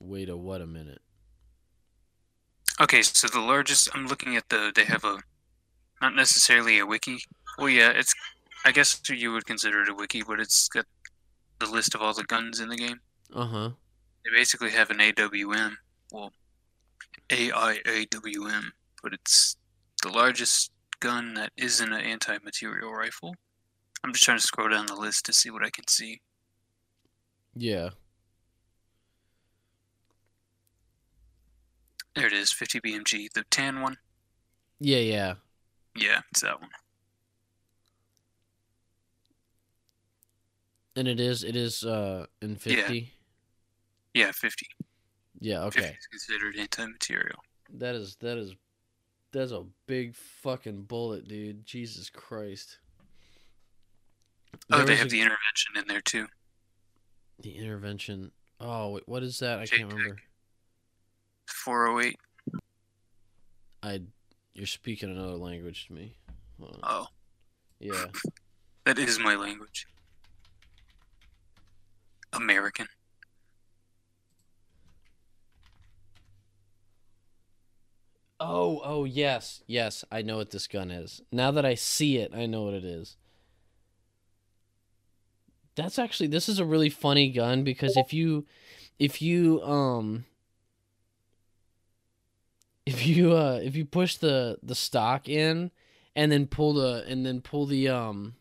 Wait 0.00 0.28
a 0.28 0.36
what 0.36 0.60
a 0.60 0.66
minute. 0.66 1.00
Okay, 2.80 3.02
so 3.02 3.28
the 3.28 3.40
largest. 3.40 3.88
I'm 3.94 4.06
looking 4.06 4.36
at 4.36 4.48
the. 4.48 4.72
They 4.74 4.84
have 4.84 5.04
a, 5.04 5.18
not 6.00 6.14
necessarily 6.14 6.78
a 6.78 6.86
wiki. 6.86 7.18
Well, 7.58 7.68
yeah, 7.68 7.90
it's. 7.90 8.14
I 8.64 8.72
guess 8.72 9.00
you 9.08 9.32
would 9.32 9.46
consider 9.46 9.82
it 9.82 9.88
a 9.88 9.94
wiki, 9.94 10.22
but 10.22 10.40
it's 10.40 10.68
got 10.68 10.86
the 11.58 11.66
list 11.66 11.94
of 11.94 12.02
all 12.02 12.14
the 12.14 12.24
guns 12.24 12.60
in 12.60 12.68
the 12.68 12.76
game. 12.76 13.00
Uh 13.34 13.46
huh. 13.46 13.70
They 14.24 14.30
basically 14.36 14.70
have 14.70 14.90
an 14.90 14.98
AWM. 14.98 15.74
Well, 16.12 16.32
AIAWM, 17.28 18.64
but 19.02 19.14
it's 19.14 19.56
the 20.02 20.10
largest 20.10 20.70
gun 21.00 21.34
that 21.34 21.50
isn't 21.56 21.92
an 21.92 22.00
anti-material 22.00 22.92
rifle. 22.92 23.34
I'm 24.04 24.12
just 24.12 24.24
trying 24.24 24.38
to 24.38 24.44
scroll 24.44 24.68
down 24.68 24.86
the 24.86 24.94
list 24.94 25.24
to 25.26 25.32
see 25.32 25.50
what 25.50 25.64
I 25.64 25.70
can 25.70 25.86
see. 25.88 26.20
Yeah. 27.54 27.90
There 32.14 32.26
it 32.26 32.32
is, 32.32 32.52
50 32.52 32.80
BMG, 32.80 33.32
the 33.32 33.44
tan 33.50 33.80
one. 33.80 33.96
Yeah, 34.80 34.98
yeah. 34.98 35.34
Yeah, 35.96 36.20
it's 36.30 36.40
that 36.42 36.60
one. 36.60 36.70
And 40.96 41.08
it 41.08 41.20
is 41.20 41.42
it 41.42 41.56
is 41.56 41.84
uh 41.84 42.26
in 42.42 42.56
fifty. 42.56 43.12
Yeah, 44.14 44.26
yeah 44.26 44.32
50. 44.32 44.66
Yeah, 45.40 45.64
50 45.64 45.80
okay. 45.80 45.88
is 45.98 46.06
considered 46.06 46.56
anti-material. 46.58 47.38
That 47.78 47.94
is 47.94 48.16
that 48.20 48.36
is 48.36 48.54
that's 49.32 49.52
a 49.52 49.64
big 49.86 50.14
fucking 50.14 50.82
bullet, 50.82 51.26
dude. 51.26 51.64
Jesus 51.64 52.10
Christ. 52.10 52.78
Oh, 54.70 54.78
There 54.78 54.86
they 54.86 54.96
have 54.96 55.06
a- 55.06 55.10
the 55.10 55.20
intervention 55.20 55.76
in 55.76 55.86
there 55.88 56.02
too. 56.02 56.26
the 57.40 57.56
intervention. 57.56 58.30
Oh, 58.60 58.90
wait, 58.90 59.02
what 59.08 59.22
is 59.22 59.38
that? 59.38 59.58
I 59.58 59.62
JPEG. 59.64 59.76
can't 59.78 59.92
remember. 59.92 60.16
408. 61.52 62.16
I 63.82 64.00
you're 64.54 64.66
speaking 64.66 65.10
another 65.10 65.36
language 65.36 65.86
to 65.86 65.94
me. 65.94 66.16
Oh, 66.82 67.06
Yeah. 67.80 68.06
that 68.84 68.98
is 68.98 69.18
my 69.18 69.34
language. 69.34 69.86
American. 72.32 72.86
Oh, 78.40 78.80
oh 78.84 79.04
yes, 79.04 79.62
yes. 79.66 80.04
I 80.10 80.22
know 80.22 80.36
what 80.36 80.50
this 80.50 80.66
gun 80.66 80.90
is. 80.90 81.22
Now 81.30 81.52
that 81.52 81.64
I 81.64 81.74
see 81.76 82.16
it, 82.18 82.34
I 82.34 82.46
know 82.46 82.62
what 82.62 82.74
it 82.74 82.84
is. 82.84 83.16
That's 85.76 85.98
actually 85.98 86.26
this 86.26 86.48
is 86.48 86.58
a 86.58 86.64
really 86.64 86.90
funny 86.90 87.30
gun 87.30 87.64
because 87.64 87.96
if 87.96 88.12
you 88.12 88.44
if 88.98 89.22
you 89.22 89.62
um 89.62 90.24
if 92.86 93.06
you 93.06 93.32
uh 93.32 93.60
if 93.62 93.76
you 93.76 93.84
push 93.84 94.16
the 94.16 94.58
the 94.62 94.74
stock 94.74 95.28
in 95.28 95.70
and 96.16 96.32
then 96.32 96.46
pull 96.46 96.74
the 96.74 97.04
and 97.06 97.24
then 97.24 97.40
pull 97.40 97.66
the 97.66 97.88
um 97.88 98.34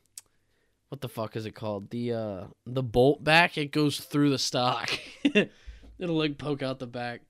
what 0.89 1.00
the 1.00 1.10
fuck 1.10 1.38
is 1.38 1.46
it 1.46 1.56
called? 1.56 1.89
The 1.89 2.14
uh 2.14 2.44
the 2.66 2.84
bolt 2.84 3.24
back, 3.24 3.58
it 3.58 3.72
goes 3.72 4.00
through 4.00 4.30
the 4.30 4.39
stock. 4.39 4.92
It'll 5.24 6.18
like 6.18 6.38
poke 6.38 6.62
out 6.62 6.80
the 6.80 6.88
back. 6.88 7.22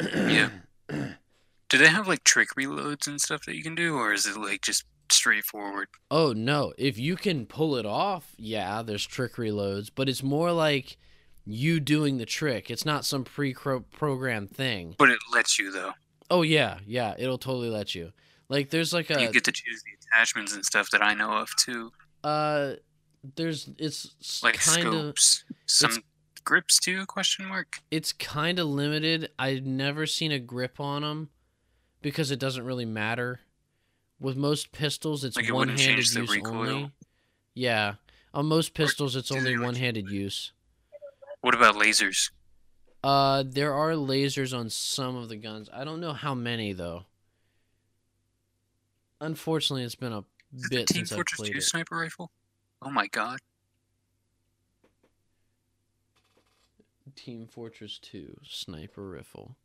Yeah. 0.00 0.50
Do 0.88 1.78
they 1.78 1.88
have 1.88 2.06
like 2.06 2.22
trick 2.22 2.50
reloads 2.56 3.06
and 3.06 3.20
stuff 3.20 3.46
that 3.46 3.56
you 3.56 3.62
can 3.62 3.74
do, 3.74 3.96
or 3.96 4.12
is 4.12 4.26
it 4.26 4.36
like 4.36 4.60
just 4.60 4.84
straightforward? 5.10 5.88
Oh 6.10 6.34
no, 6.34 6.74
if 6.76 6.98
you 6.98 7.16
can 7.16 7.46
pull 7.46 7.76
it 7.76 7.86
off, 7.86 8.34
yeah, 8.36 8.82
there's 8.82 9.06
trick 9.06 9.36
reloads, 9.36 9.90
but 9.92 10.06
it's 10.06 10.22
more 10.22 10.52
like 10.52 10.98
you 11.46 11.80
doing 11.80 12.18
the 12.18 12.26
trick. 12.26 12.70
It's 12.70 12.84
not 12.84 13.06
some 13.06 13.24
pre-programmed 13.24 14.50
thing. 14.50 14.94
But 14.98 15.08
it 15.08 15.18
lets 15.32 15.58
you 15.58 15.72
though. 15.72 15.92
Oh 16.32 16.40
yeah, 16.40 16.78
yeah, 16.86 17.14
it'll 17.18 17.36
totally 17.36 17.68
let 17.68 17.94
you. 17.94 18.10
Like 18.48 18.70
there's 18.70 18.92
like 18.94 19.10
a 19.10 19.20
you 19.20 19.30
get 19.30 19.44
to 19.44 19.52
choose 19.52 19.82
the 19.82 19.90
attachments 20.16 20.54
and 20.54 20.64
stuff 20.64 20.90
that 20.90 21.02
I 21.02 21.12
know 21.12 21.30
of 21.36 21.54
too, 21.56 21.92
uh 22.24 22.72
there's 23.36 23.68
it's 23.78 24.42
like 24.42 24.58
kind 24.58 24.88
of 24.88 25.18
scopes, 25.18 25.44
some 25.66 26.02
grips 26.42 26.78
too? 26.80 27.04
Question 27.06 27.46
mark. 27.46 27.80
it's 27.90 28.12
kind 28.14 28.58
of 28.58 28.66
limited. 28.66 29.30
I've 29.38 29.64
never 29.64 30.06
seen 30.06 30.32
a 30.32 30.38
grip 30.38 30.80
on 30.80 31.02
them 31.02 31.28
because 32.00 32.30
it 32.30 32.38
doesn't 32.38 32.64
really 32.64 32.86
matter. 32.86 33.40
With 34.18 34.36
most 34.36 34.72
pistols, 34.72 35.24
it's 35.24 35.36
Like, 35.36 35.48
it 35.48 35.52
one-handed 35.52 36.06
the 36.06 36.20
use 36.20 36.30
recoil? 36.30 36.56
only. 36.56 36.92
Yeah, 37.54 37.94
on 38.32 38.46
most 38.46 38.72
pistols, 38.72 39.16
it's 39.16 39.30
only 39.30 39.58
one-handed 39.58 40.08
use. 40.08 40.52
What 41.42 41.54
about 41.54 41.74
lasers? 41.74 42.30
Uh, 43.02 43.42
there 43.46 43.74
are 43.74 43.92
lasers 43.92 44.56
on 44.56 44.70
some 44.70 45.16
of 45.16 45.28
the 45.28 45.36
guns. 45.36 45.68
I 45.72 45.84
don't 45.84 46.00
know 46.00 46.12
how 46.12 46.34
many 46.34 46.72
though. 46.72 47.04
Unfortunately, 49.20 49.82
it's 49.84 49.94
been 49.94 50.12
a 50.12 50.24
Is 50.54 50.68
bit 50.68 50.86
Team 50.88 50.98
since 51.06 51.12
I've 51.12 51.16
Fortress 51.16 51.40
played 51.40 51.52
2 51.52 51.58
it. 51.58 51.62
sniper 51.62 51.96
rifle? 51.96 52.30
Oh 52.80 52.90
my 52.90 53.06
god. 53.08 53.38
Team 57.14 57.46
Fortress 57.46 57.98
2 57.98 58.38
sniper 58.42 59.10
rifle. 59.10 59.56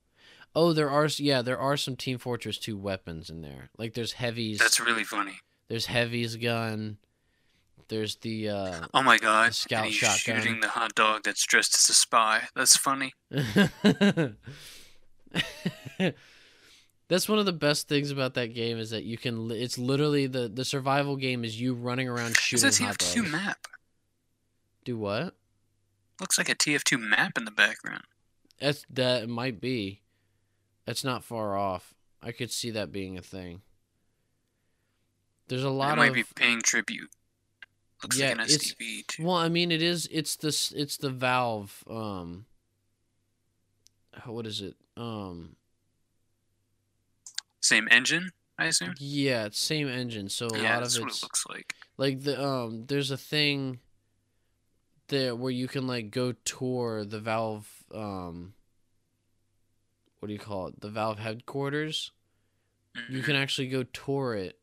Oh, 0.56 0.74
there 0.74 0.90
are 0.90 1.08
yeah, 1.18 1.42
there 1.42 1.58
are 1.60 1.78
some 1.78 1.96
Team 1.96 2.18
Fortress 2.18 2.58
2 2.58 2.76
weapons 2.78 3.30
in 3.30 3.42
there. 3.42 3.70
Like 3.78 3.94
there's 3.94 4.14
heavies. 4.14 4.60
That's 4.60 4.80
really 4.80 5.04
funny. 5.04 5.40
There's 5.68 5.86
heavies 5.86 6.36
gun. 6.36 6.98
There's 7.90 8.16
the 8.18 8.50
uh 8.50 8.88
Oh 8.94 9.02
my 9.04 9.18
god. 9.18 9.54
scout 9.56 9.86
and 9.86 9.88
he's 9.88 9.96
shotgun. 9.96 10.42
shooting 10.42 10.60
the 10.60 10.68
hot 10.70 10.94
dog 10.96 11.24
that's 11.24 11.46
dressed 11.46 11.74
as 11.76 11.90
a 11.90 11.94
spy. 11.94 12.44
That's 12.56 12.76
funny. 12.78 13.14
That's 17.10 17.30
one 17.30 17.40
of 17.40 17.46
the 17.46 17.54
best 17.54 17.88
things 17.88 18.12
about 18.12 18.34
that 18.34 18.54
game 18.54 18.78
is 18.78 18.90
that 18.90 19.04
you 19.06 19.18
can. 19.18 19.50
It's 19.52 19.78
literally 19.78 20.28
the 20.28 20.50
the 20.50 20.66
survival 20.66 21.16
game 21.16 21.46
is 21.46 21.60
you 21.60 21.74
running 21.74 22.10
around 22.10 22.36
shooting. 22.36 22.68
It's 22.68 22.80
a 22.82 22.84
hot 22.84 22.98
TF2 22.98 23.16
dogs. 23.16 23.32
map. 23.32 23.58
Do 24.84 24.98
what? 24.98 25.34
Looks 26.20 26.38
like 26.38 26.50
a 26.50 26.56
TF2 26.56 27.00
map 27.00 27.38
in 27.38 27.46
the 27.46 27.52
background. 27.52 28.04
That's 28.60 28.84
that 28.90 29.24
it 29.24 29.30
might 29.30 29.62
be. 29.62 30.02
That's 30.86 31.04
not 31.06 31.24
far 31.24 31.56
off. 31.56 31.94
I 32.22 32.32
could 32.34 32.52
see 32.52 32.72
that 32.72 32.92
being 32.92 33.18
a 33.18 33.22
thing. 33.22 33.62
There's 35.48 35.64
a 35.64 35.70
lot. 35.70 35.94
It 35.94 35.98
might 36.02 36.08
of 36.10 36.16
be 36.16 36.26
paying 36.36 36.62
tribute. 36.62 37.10
Looks 38.04 38.18
Yeah, 38.18 38.28
like 38.30 38.36
an 38.36 38.40
it's- 38.42 38.74
STV 38.74 39.08
too. 39.08 39.24
well, 39.26 39.36
I 39.36 39.50
mean, 39.50 39.72
it 39.72 39.82
is. 39.82 40.08
It's 40.12 40.36
this. 40.36 40.72
It's 40.72 40.98
the 40.98 41.10
Valve. 41.10 41.84
Um. 41.90 42.46
What 44.26 44.46
is 44.48 44.62
it? 44.62 44.76
Um. 44.96 45.56
Same 47.62 47.88
engine, 47.92 48.32
I 48.58 48.66
assume. 48.66 48.94
Yeah, 48.98 49.46
it's 49.46 49.60
same 49.60 49.88
engine. 49.88 50.30
So 50.30 50.48
a 50.48 50.58
yeah, 50.62 50.76
lot 50.76 50.84
that's 50.84 50.96
of 50.96 51.02
what 51.04 51.10
it's 51.10 51.20
it 51.22 51.26
looks 51.26 51.46
like. 51.50 51.76
like 51.98 52.22
the 52.22 52.42
um. 52.44 52.86
There's 52.88 53.12
a 53.12 53.18
thing. 53.18 53.80
There 55.10 55.36
where 55.36 55.52
you 55.52 55.68
can 55.68 55.88
like 55.88 56.12
go 56.12 56.34
tour 56.34 57.04
the 57.04 57.20
Valve. 57.20 57.68
Um. 57.94 58.54
What 60.20 60.28
do 60.28 60.34
you 60.34 60.40
call 60.40 60.68
it? 60.68 60.82
The 60.82 60.90
Valve 60.90 61.20
headquarters. 61.20 62.12
you 63.10 63.22
Mhm. 63.22 63.26
can 63.26 63.36
actually 63.36 63.68
go 63.70 63.84
tour 63.84 64.34
it 64.36 64.60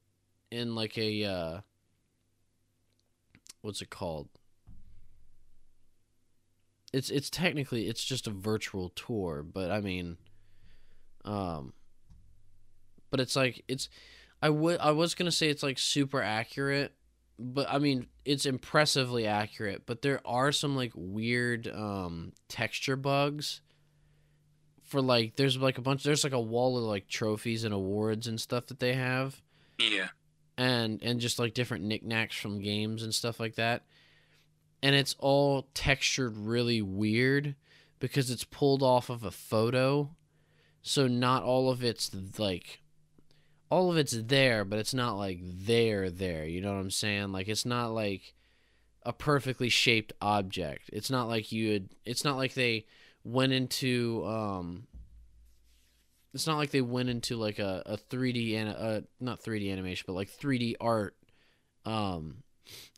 in 0.50 0.74
like 0.74 0.98
a 0.98 1.24
uh 1.24 1.60
what's 3.64 3.80
it 3.80 3.88
called 3.88 4.28
it's 6.92 7.08
it's 7.08 7.30
technically 7.30 7.88
it's 7.88 8.04
just 8.04 8.26
a 8.26 8.30
virtual 8.30 8.90
tour 8.90 9.42
but 9.42 9.70
i 9.70 9.80
mean 9.80 10.18
um 11.24 11.72
but 13.10 13.20
it's 13.20 13.34
like 13.34 13.64
it's 13.66 13.88
i 14.42 14.50
would 14.50 14.78
i 14.80 14.90
was 14.90 15.14
gonna 15.14 15.32
say 15.32 15.48
it's 15.48 15.62
like 15.62 15.78
super 15.78 16.20
accurate 16.20 16.92
but 17.38 17.66
i 17.70 17.78
mean 17.78 18.06
it's 18.26 18.44
impressively 18.44 19.26
accurate 19.26 19.86
but 19.86 20.02
there 20.02 20.20
are 20.26 20.52
some 20.52 20.76
like 20.76 20.92
weird 20.94 21.66
um 21.68 22.32
texture 22.48 22.96
bugs 22.96 23.62
for 24.82 25.00
like 25.00 25.36
there's 25.36 25.56
like 25.56 25.78
a 25.78 25.80
bunch 25.82 26.04
there's 26.04 26.22
like 26.22 26.34
a 26.34 26.40
wall 26.40 26.76
of 26.76 26.84
like 26.84 27.08
trophies 27.08 27.64
and 27.64 27.72
awards 27.72 28.26
and 28.26 28.38
stuff 28.38 28.66
that 28.66 28.78
they 28.78 28.92
have 28.92 29.40
Yeah. 29.78 30.08
And 30.56 31.02
and 31.02 31.20
just 31.20 31.38
like 31.38 31.54
different 31.54 31.84
knickknacks 31.84 32.36
from 32.36 32.60
games 32.60 33.02
and 33.02 33.14
stuff 33.14 33.40
like 33.40 33.56
that. 33.56 33.82
And 34.82 34.94
it's 34.94 35.16
all 35.18 35.68
textured 35.74 36.36
really 36.36 36.82
weird 36.82 37.54
because 37.98 38.30
it's 38.30 38.44
pulled 38.44 38.82
off 38.82 39.08
of 39.08 39.24
a 39.24 39.30
photo. 39.30 40.10
So 40.82 41.06
not 41.06 41.42
all 41.42 41.70
of 41.70 41.82
it's 41.82 42.10
like 42.38 42.80
all 43.70 43.90
of 43.90 43.96
it's 43.96 44.12
there 44.12 44.64
but 44.64 44.78
it's 44.78 44.94
not 44.94 45.14
like 45.16 45.40
there 45.42 46.10
there. 46.10 46.44
You 46.44 46.60
know 46.60 46.72
what 46.72 46.80
i'm 46.80 46.90
saying? 46.90 47.32
Like 47.32 47.48
it's 47.48 47.66
not 47.66 47.88
like 47.92 48.34
a 49.02 49.12
perfectly 49.12 49.68
shaped 49.68 50.12
object. 50.20 50.90
It's 50.92 51.10
not 51.10 51.28
like 51.28 51.50
you 51.50 51.70
would 51.70 51.88
it's 52.04 52.24
not 52.24 52.36
like 52.36 52.54
they 52.54 52.86
went 53.24 53.52
into 53.52 54.24
um 54.26 54.86
it's 56.34 56.46
not 56.46 56.58
like 56.58 56.70
they 56.70 56.82
went 56.82 57.08
into 57.08 57.36
like 57.36 57.58
a, 57.58 57.82
a 57.86 57.96
3D 57.96 58.56
and 58.56 58.68
a 58.68 59.04
not 59.20 59.42
3D 59.42 59.72
animation 59.72 60.04
but 60.06 60.14
like 60.14 60.30
3D 60.30 60.74
art 60.80 61.16
um 61.86 62.42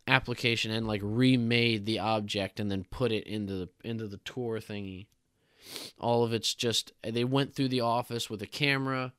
application 0.09 0.71
and 0.71 0.87
like 0.87 1.01
remade 1.03 1.87
the 1.87 1.99
object 1.99 2.61
and 2.61 2.71
then 2.71 2.85
put 2.91 3.13
it 3.13 3.27
into 3.27 3.55
the 3.55 3.69
into 3.85 4.07
the 4.07 4.19
tour 4.19 4.61
thingy. 4.61 5.07
All 5.99 6.23
of 6.23 6.33
it's 6.33 6.55
just 6.55 6.93
they 7.03 7.25
went 7.25 7.55
through 7.55 7.69
the 7.69 7.81
office 7.81 8.31
with 8.31 8.41
a 8.43 8.47
camera 8.47 9.13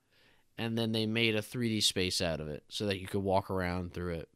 and 0.58 0.78
then 0.78 0.92
they 0.92 1.06
made 1.06 1.36
a 1.36 1.42
3D 1.42 1.84
space 1.84 2.22
out 2.22 2.40
of 2.40 2.48
it 2.48 2.64
so 2.70 2.86
that 2.86 3.00
you 3.00 3.08
could 3.08 3.22
walk 3.22 3.52
around 3.52 3.94
through 3.94 4.16
it. 4.16 4.30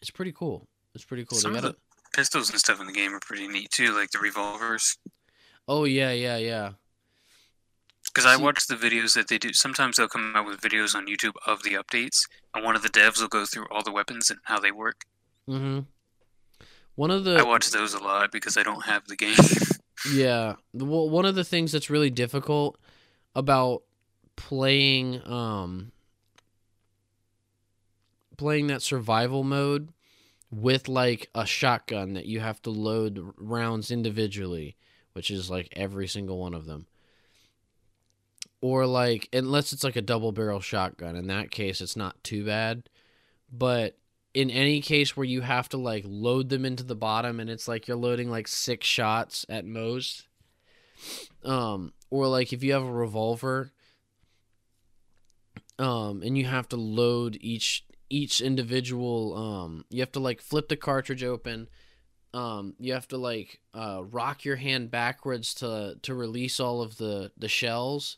It's 0.00 0.10
pretty 0.10 0.32
cool. 0.32 0.68
It's 0.94 1.04
pretty 1.04 1.24
cool. 1.24 1.38
Some 1.38 1.56
of 1.56 1.62
got 1.62 1.72
the 1.72 1.76
pistols 2.14 2.50
and 2.50 2.58
stuff 2.58 2.80
in 2.80 2.86
the 2.86 2.92
game 2.92 3.12
are 3.12 3.20
pretty 3.20 3.48
neat 3.48 3.70
too, 3.70 3.92
like 3.92 4.10
the 4.10 4.18
revolvers. 4.18 4.98
Oh 5.66 5.84
yeah, 5.84 6.12
yeah, 6.12 6.36
yeah. 6.36 6.72
Because 8.16 8.24
I 8.24 8.42
watch 8.42 8.66
the 8.66 8.76
videos 8.76 9.12
that 9.12 9.28
they 9.28 9.36
do. 9.36 9.52
Sometimes 9.52 9.98
they'll 9.98 10.08
come 10.08 10.32
out 10.34 10.46
with 10.46 10.58
videos 10.62 10.94
on 10.94 11.06
YouTube 11.06 11.34
of 11.44 11.62
the 11.62 11.74
updates, 11.74 12.26
and 12.54 12.64
one 12.64 12.74
of 12.74 12.80
the 12.82 12.88
devs 12.88 13.20
will 13.20 13.28
go 13.28 13.44
through 13.44 13.66
all 13.70 13.82
the 13.82 13.92
weapons 13.92 14.30
and 14.30 14.38
how 14.44 14.58
they 14.58 14.70
work. 14.70 15.04
Mhm. 15.46 15.84
One 16.94 17.10
of 17.10 17.24
the 17.24 17.36
I 17.36 17.42
watch 17.42 17.70
those 17.70 17.92
a 17.92 17.98
lot 17.98 18.32
because 18.32 18.56
I 18.56 18.62
don't 18.62 18.86
have 18.86 19.06
the 19.06 19.16
game. 19.16 19.36
yeah, 20.10 20.54
well, 20.72 21.10
one 21.10 21.26
of 21.26 21.34
the 21.34 21.44
things 21.44 21.72
that's 21.72 21.90
really 21.90 22.08
difficult 22.08 22.78
about 23.34 23.82
playing 24.34 25.20
um 25.28 25.92
playing 28.38 28.68
that 28.68 28.80
survival 28.80 29.44
mode 29.44 29.92
with 30.50 30.88
like 30.88 31.28
a 31.34 31.44
shotgun 31.44 32.14
that 32.14 32.24
you 32.24 32.40
have 32.40 32.62
to 32.62 32.70
load 32.70 33.34
rounds 33.36 33.90
individually, 33.90 34.74
which 35.12 35.30
is 35.30 35.50
like 35.50 35.68
every 35.76 36.08
single 36.08 36.38
one 36.38 36.54
of 36.54 36.64
them. 36.64 36.86
Or 38.60 38.86
like 38.86 39.28
unless 39.32 39.72
it's 39.72 39.84
like 39.84 39.96
a 39.96 40.02
double 40.02 40.32
barrel 40.32 40.60
shotgun, 40.60 41.16
in 41.16 41.26
that 41.28 41.50
case 41.50 41.80
it's 41.80 41.96
not 41.96 42.22
too 42.24 42.44
bad. 42.44 42.88
But 43.52 43.98
in 44.34 44.50
any 44.50 44.80
case 44.80 45.16
where 45.16 45.24
you 45.24 45.40
have 45.42 45.68
to 45.70 45.76
like 45.76 46.04
load 46.06 46.48
them 46.48 46.64
into 46.64 46.82
the 46.82 46.94
bottom 46.94 47.40
and 47.40 47.48
it's 47.48 47.68
like 47.68 47.86
you're 47.86 47.96
loading 47.96 48.30
like 48.30 48.48
six 48.48 48.86
shots 48.86 49.46
at 49.48 49.64
most. 49.64 50.26
Um 51.44 51.92
or 52.10 52.28
like 52.28 52.52
if 52.52 52.62
you 52.62 52.72
have 52.72 52.82
a 52.82 52.92
revolver 52.92 53.72
um 55.78 56.22
and 56.22 56.36
you 56.38 56.44
have 56.44 56.68
to 56.68 56.76
load 56.76 57.36
each 57.40 57.84
each 58.08 58.40
individual 58.40 59.34
um 59.36 59.84
you 59.90 60.00
have 60.00 60.12
to 60.12 60.20
like 60.20 60.40
flip 60.40 60.68
the 60.68 60.76
cartridge 60.76 61.24
open 61.24 61.68
um 62.32 62.74
you 62.78 62.92
have 62.92 63.08
to 63.08 63.16
like 63.16 63.60
uh 63.74 64.02
rock 64.10 64.44
your 64.44 64.56
hand 64.56 64.90
backwards 64.90 65.54
to 65.54 65.96
to 66.02 66.14
release 66.14 66.60
all 66.60 66.82
of 66.82 66.96
the 66.98 67.30
the 67.36 67.48
shells 67.48 68.16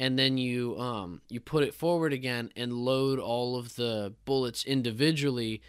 and 0.00 0.18
then 0.18 0.36
you 0.36 0.76
um 0.78 1.20
you 1.28 1.38
put 1.38 1.62
it 1.62 1.74
forward 1.74 2.12
again 2.12 2.50
and 2.56 2.72
load 2.72 3.20
all 3.20 3.56
of 3.56 3.76
the 3.76 4.12
bullets 4.24 4.64
individually 4.64 5.62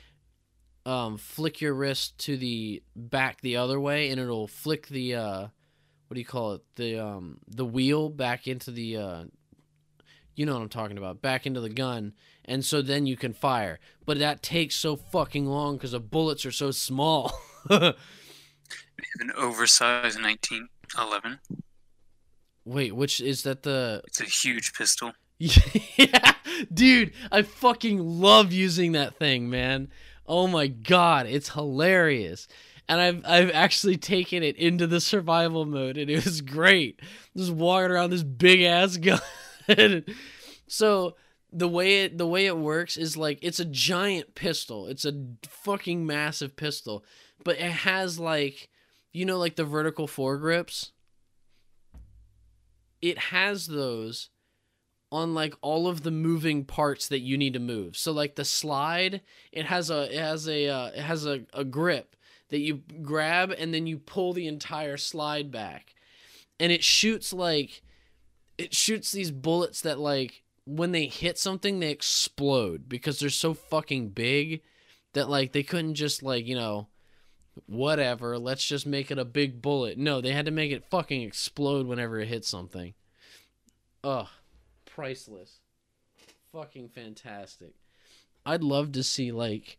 um 0.87 1.17
flick 1.17 1.61
your 1.61 1.73
wrist 1.75 2.17
to 2.17 2.35
the 2.37 2.81
back 2.95 3.41
the 3.41 3.55
other 3.55 3.79
way 3.79 4.09
and 4.09 4.19
it'll 4.19 4.47
flick 4.47 4.87
the 4.87 5.13
uh 5.13 5.47
what 6.11 6.15
do 6.15 6.19
you 6.19 6.25
call 6.25 6.55
it? 6.55 6.61
The 6.75 6.99
um 6.99 7.37
the 7.47 7.63
wheel 7.63 8.09
back 8.09 8.45
into 8.45 8.69
the 8.69 8.97
uh 8.97 9.23
you 10.35 10.45
know 10.45 10.55
what 10.55 10.61
I'm 10.61 10.67
talking 10.67 10.97
about 10.97 11.21
back 11.21 11.45
into 11.45 11.61
the 11.61 11.69
gun. 11.69 12.11
And 12.43 12.65
so 12.65 12.81
then 12.81 13.05
you 13.05 13.15
can 13.15 13.31
fire. 13.31 13.79
But 14.05 14.19
that 14.19 14.43
takes 14.43 14.75
so 14.75 14.97
fucking 14.97 15.45
long 15.45 15.79
cuz 15.79 15.91
the 15.91 16.01
bullets 16.01 16.45
are 16.45 16.51
so 16.51 16.71
small. 16.71 17.31
Have 17.69 17.95
An 19.21 19.31
oversized 19.37 20.21
1911. 20.21 21.39
Wait 22.65 22.95
which 22.95 23.19
is 23.21 23.43
that 23.43 23.63
the 23.63 24.01
It's 24.07 24.21
a 24.21 24.25
huge 24.25 24.73
pistol. 24.73 25.13
yeah 25.39 26.33
dude 26.73 27.13
I 27.31 27.41
fucking 27.41 27.99
love 27.99 28.51
using 28.51 28.91
that 28.93 29.15
thing 29.15 29.49
man. 29.49 29.89
Oh 30.25 30.47
my 30.47 30.67
god 30.67 31.25
it's 31.27 31.49
hilarious. 31.49 32.47
And 32.87 32.99
I've 32.99 33.25
I've 33.25 33.51
actually 33.51 33.97
taken 33.97 34.43
it 34.43 34.57
into 34.57 34.85
the 34.87 34.99
survival 35.01 35.65
mode 35.65 35.97
and 35.97 36.09
it 36.09 36.25
was 36.25 36.41
great. 36.41 36.99
Just 37.35 37.51
walking 37.51 37.91
around 37.91 38.09
this 38.09 38.23
big 38.23 38.61
ass 38.63 38.97
gun. 39.67 40.03
So 40.67 41.15
the 41.53 41.67
way 41.67 42.03
it 42.03 42.17
the 42.17 42.27
way 42.27 42.45
it 42.45 42.57
works 42.57 42.97
is 42.97 43.17
like 43.17 43.39
it's 43.41 43.59
a 43.59 43.65
giant 43.65 44.35
pistol. 44.35 44.87
It's 44.87 45.05
a 45.05 45.13
fucking 45.43 46.05
massive 46.05 46.55
pistol. 46.55 47.03
But 47.43 47.57
it 47.57 47.71
has 47.71 48.19
like 48.19 48.69
you 49.11 49.25
know 49.25 49.37
like 49.37 49.55
the 49.55 49.65
vertical 49.65 50.07
foregrips 50.07 50.91
it 53.01 53.17
has 53.17 53.67
those 53.67 54.29
on 55.11 55.33
like 55.33 55.53
all 55.61 55.87
of 55.87 56.03
the 56.03 56.11
moving 56.11 56.63
parts 56.63 57.07
that 57.09 57.19
you 57.19 57.37
need 57.37 57.53
to 57.53 57.59
move. 57.59 57.97
So 57.97 58.11
like 58.11 58.35
the 58.35 58.45
slide, 58.45 59.21
it 59.51 59.65
has 59.65 59.89
a 59.89 60.03
it 60.13 60.19
has 60.19 60.47
a 60.47 60.67
uh, 60.67 60.87
it 60.87 61.01
has 61.01 61.25
a, 61.25 61.41
a 61.53 61.63
grip 61.63 62.15
that 62.49 62.59
you 62.59 62.81
grab 63.01 63.53
and 63.57 63.73
then 63.73 63.87
you 63.87 63.97
pull 63.97 64.33
the 64.33 64.47
entire 64.47 64.97
slide 64.97 65.51
back. 65.51 65.95
And 66.59 66.71
it 66.71 66.83
shoots 66.83 67.33
like 67.33 67.81
it 68.57 68.73
shoots 68.73 69.11
these 69.11 69.31
bullets 69.31 69.81
that 69.81 69.99
like 69.99 70.43
when 70.65 70.91
they 70.91 71.07
hit 71.07 71.37
something 71.37 71.79
they 71.79 71.89
explode 71.89 72.87
because 72.87 73.19
they're 73.19 73.29
so 73.29 73.53
fucking 73.53 74.09
big 74.09 74.61
that 75.13 75.29
like 75.29 75.51
they 75.51 75.63
couldn't 75.63 75.95
just 75.95 76.23
like, 76.23 76.45
you 76.45 76.55
know, 76.55 76.87
whatever, 77.65 78.37
let's 78.37 78.65
just 78.65 78.85
make 78.85 79.11
it 79.11 79.19
a 79.19 79.25
big 79.25 79.61
bullet. 79.61 79.97
No, 79.97 80.21
they 80.21 80.31
had 80.31 80.45
to 80.45 80.51
make 80.51 80.71
it 80.71 80.85
fucking 80.89 81.21
explode 81.21 81.85
whenever 81.87 82.19
it 82.19 82.27
hit 82.27 82.45
something. 82.45 82.93
Ugh 84.03 84.27
priceless. 84.93 85.59
Fucking 86.51 86.89
fantastic. 86.89 87.73
I'd 88.45 88.63
love 88.63 88.91
to 88.93 89.03
see 89.03 89.31
like 89.31 89.77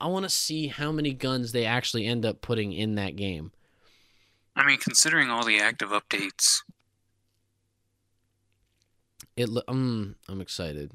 I 0.00 0.06
want 0.06 0.24
to 0.24 0.30
see 0.30 0.68
how 0.68 0.92
many 0.92 1.12
guns 1.12 1.52
they 1.52 1.64
actually 1.64 2.06
end 2.06 2.24
up 2.24 2.40
putting 2.40 2.72
in 2.72 2.94
that 2.94 3.16
game. 3.16 3.52
I 4.54 4.64
mean, 4.64 4.78
considering 4.78 5.30
all 5.30 5.44
the 5.44 5.58
active 5.60 5.90
updates, 5.90 6.62
It 9.36 9.50
um 9.68 10.16
I'm 10.28 10.40
excited. 10.40 10.92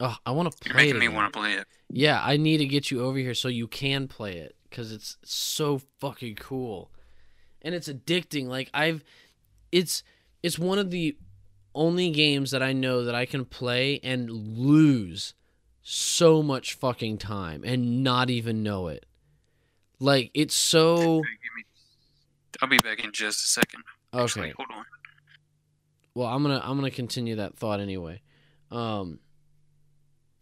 Oh, 0.00 0.16
I 0.24 0.30
want 0.30 0.50
to 0.50 0.58
you're 0.64 0.74
play 0.74 0.84
it. 0.90 0.94
making 0.94 1.00
me 1.00 1.08
want 1.08 1.32
to 1.32 1.38
play 1.38 1.54
it. 1.54 1.66
Yeah, 1.90 2.20
I 2.24 2.36
need 2.36 2.58
to 2.58 2.66
get 2.66 2.90
you 2.90 3.04
over 3.04 3.18
here 3.18 3.34
so 3.34 3.48
you 3.48 3.66
can 3.68 4.08
play 4.08 4.38
it 4.38 4.54
cuz 4.70 4.92
it's 4.92 5.16
so 5.24 5.78
fucking 6.00 6.36
cool. 6.36 6.90
And 7.62 7.74
it's 7.74 7.88
addicting. 7.88 8.46
Like 8.46 8.70
I've 8.72 9.04
it's 9.72 10.02
it's 10.42 10.58
one 10.58 10.78
of 10.78 10.90
the 10.90 11.16
only 11.74 12.10
games 12.10 12.50
that 12.50 12.62
I 12.62 12.72
know 12.72 13.04
that 13.04 13.14
I 13.14 13.26
can 13.26 13.44
play 13.44 14.00
and 14.02 14.30
lose 14.30 15.34
so 15.82 16.42
much 16.42 16.74
fucking 16.74 17.18
time 17.18 17.62
and 17.64 18.02
not 18.02 18.30
even 18.30 18.62
know 18.62 18.88
it. 18.88 19.06
Like 20.00 20.30
it's 20.34 20.54
so 20.54 21.22
I'll 22.60 22.68
be 22.68 22.78
back 22.78 23.04
in 23.04 23.12
just 23.12 23.44
a 23.44 23.48
second. 23.48 23.84
Actually, 24.12 24.48
okay. 24.48 24.54
hold 24.56 24.68
on. 24.74 24.84
Well, 26.14 26.28
I'm 26.28 26.42
to 26.44 26.60
I'm 26.64 26.78
going 26.78 26.90
to 26.90 26.94
continue 26.94 27.36
that 27.36 27.56
thought 27.56 27.80
anyway. 27.80 28.20
Um 28.70 29.20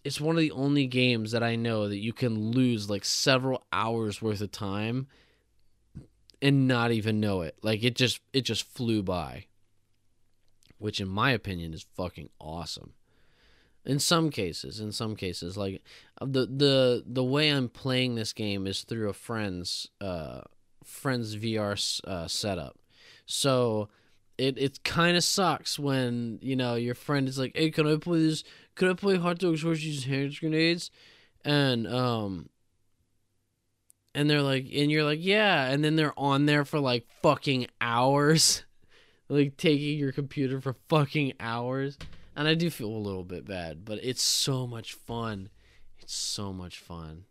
it's 0.06 0.20
one 0.20 0.36
of 0.36 0.40
the 0.40 0.52
only 0.52 0.86
games 0.86 1.32
that 1.32 1.42
I 1.42 1.56
know 1.56 1.88
that 1.88 1.98
you 1.98 2.12
can 2.12 2.52
lose 2.52 2.88
like 2.88 3.04
several 3.04 3.66
hours 3.72 4.22
worth 4.22 4.40
of 4.40 4.52
time 4.52 5.08
and 6.40 6.68
not 6.68 6.92
even 6.92 7.18
know 7.18 7.40
it. 7.40 7.56
Like 7.60 7.82
it 7.82 7.96
just 7.96 8.20
it 8.32 8.42
just 8.42 8.62
flew 8.72 9.02
by. 9.02 9.46
Which 10.78 11.00
in 11.00 11.08
my 11.08 11.32
opinion 11.32 11.74
is 11.74 11.86
fucking 11.96 12.28
awesome. 12.38 12.92
In 13.84 13.98
some 13.98 14.30
cases, 14.30 14.78
in 14.78 14.92
some 14.92 15.16
cases 15.16 15.56
like 15.56 15.82
uh, 16.20 16.26
the 16.26 16.46
the 16.46 17.02
the 17.04 17.24
way 17.24 17.48
I'm 17.48 17.68
playing 17.68 18.14
this 18.14 18.32
game 18.32 18.68
is 18.68 18.84
through 18.84 19.08
a 19.08 19.12
friend's 19.12 19.88
uh 20.00 20.42
friend's 20.84 21.34
VR 21.36 22.00
uh, 22.06 22.28
setup. 22.28 22.78
So 23.24 23.88
it 24.38 24.58
it 24.58 24.84
kind 24.84 25.16
of 25.16 25.24
sucks 25.24 25.78
when 25.78 26.38
you 26.42 26.56
know 26.56 26.74
your 26.74 26.94
friend 26.94 27.28
is 27.28 27.38
like, 27.38 27.56
"Hey, 27.56 27.70
can 27.70 27.86
I 27.86 27.96
play 27.96 28.20
this? 28.20 28.44
Can 28.74 28.88
I 28.88 28.94
play 28.94 29.16
hot 29.16 29.38
dogs, 29.38 29.62
horseshoes, 29.62 30.04
hand 30.04 30.36
grenades?" 30.38 30.90
And 31.44 31.86
um, 31.86 32.48
and 34.14 34.28
they're 34.28 34.42
like, 34.42 34.66
and 34.72 34.90
you're 34.90 35.04
like, 35.04 35.20
"Yeah," 35.22 35.66
and 35.70 35.84
then 35.84 35.96
they're 35.96 36.18
on 36.18 36.46
there 36.46 36.64
for 36.64 36.80
like 36.80 37.06
fucking 37.22 37.66
hours, 37.80 38.64
like 39.28 39.56
taking 39.56 39.98
your 39.98 40.12
computer 40.12 40.60
for 40.60 40.76
fucking 40.88 41.34
hours. 41.40 41.98
And 42.34 42.46
I 42.46 42.54
do 42.54 42.68
feel 42.68 42.88
a 42.88 42.98
little 42.98 43.24
bit 43.24 43.46
bad, 43.46 43.84
but 43.84 43.98
it's 44.02 44.22
so 44.22 44.66
much 44.66 44.92
fun. 44.92 45.48
It's 45.98 46.14
so 46.14 46.52
much 46.52 46.78
fun. 46.78 47.24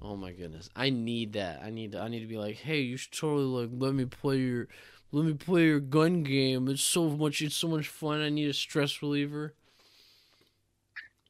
Oh 0.00 0.16
my 0.16 0.30
goodness, 0.30 0.70
I 0.76 0.90
need 0.90 1.32
that. 1.32 1.60
I 1.62 1.70
need 1.70 1.92
to. 1.92 2.00
I 2.00 2.08
need 2.08 2.20
to 2.20 2.26
be 2.26 2.38
like, 2.38 2.56
"Hey, 2.56 2.80
you 2.80 2.96
should 2.96 3.12
totally 3.12 3.44
like 3.44 3.70
let 3.72 3.94
me 3.94 4.04
play 4.04 4.38
your." 4.38 4.68
Let 5.10 5.24
me 5.24 5.34
play 5.34 5.64
your 5.64 5.80
gun 5.80 6.22
game. 6.22 6.68
It's 6.68 6.82
so 6.82 7.08
much. 7.08 7.40
It's 7.40 7.56
so 7.56 7.68
much 7.68 7.88
fun. 7.88 8.20
I 8.20 8.28
need 8.28 8.48
a 8.48 8.54
stress 8.54 9.00
reliever. 9.02 9.54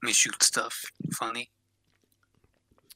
Let 0.02 0.08
me 0.08 0.12
shoot 0.12 0.42
stuff. 0.42 0.86
Funny. 1.12 1.50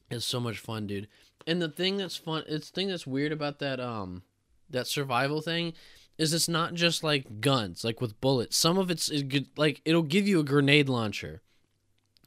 It's 0.09 0.25
so 0.25 0.39
much 0.39 0.59
fun, 0.59 0.87
dude. 0.87 1.07
And 1.47 1.61
the 1.61 1.69
thing 1.69 1.97
that's 1.97 2.17
fun, 2.17 2.43
it's 2.47 2.69
the 2.69 2.75
thing 2.75 2.87
that's 2.87 3.07
weird 3.07 3.31
about 3.31 3.59
that 3.59 3.79
um 3.79 4.23
that 4.69 4.87
survival 4.87 5.41
thing 5.41 5.73
is 6.17 6.33
it's 6.33 6.47
not 6.47 6.73
just 6.73 7.03
like 7.03 7.41
guns, 7.41 7.83
like 7.83 7.99
with 8.01 8.19
bullets. 8.21 8.57
Some 8.57 8.77
of 8.77 8.91
it's 8.91 9.09
good, 9.09 9.47
like 9.57 9.81
it'll 9.85 10.03
give 10.03 10.27
you 10.27 10.39
a 10.39 10.43
grenade 10.43 10.89
launcher. 10.89 11.41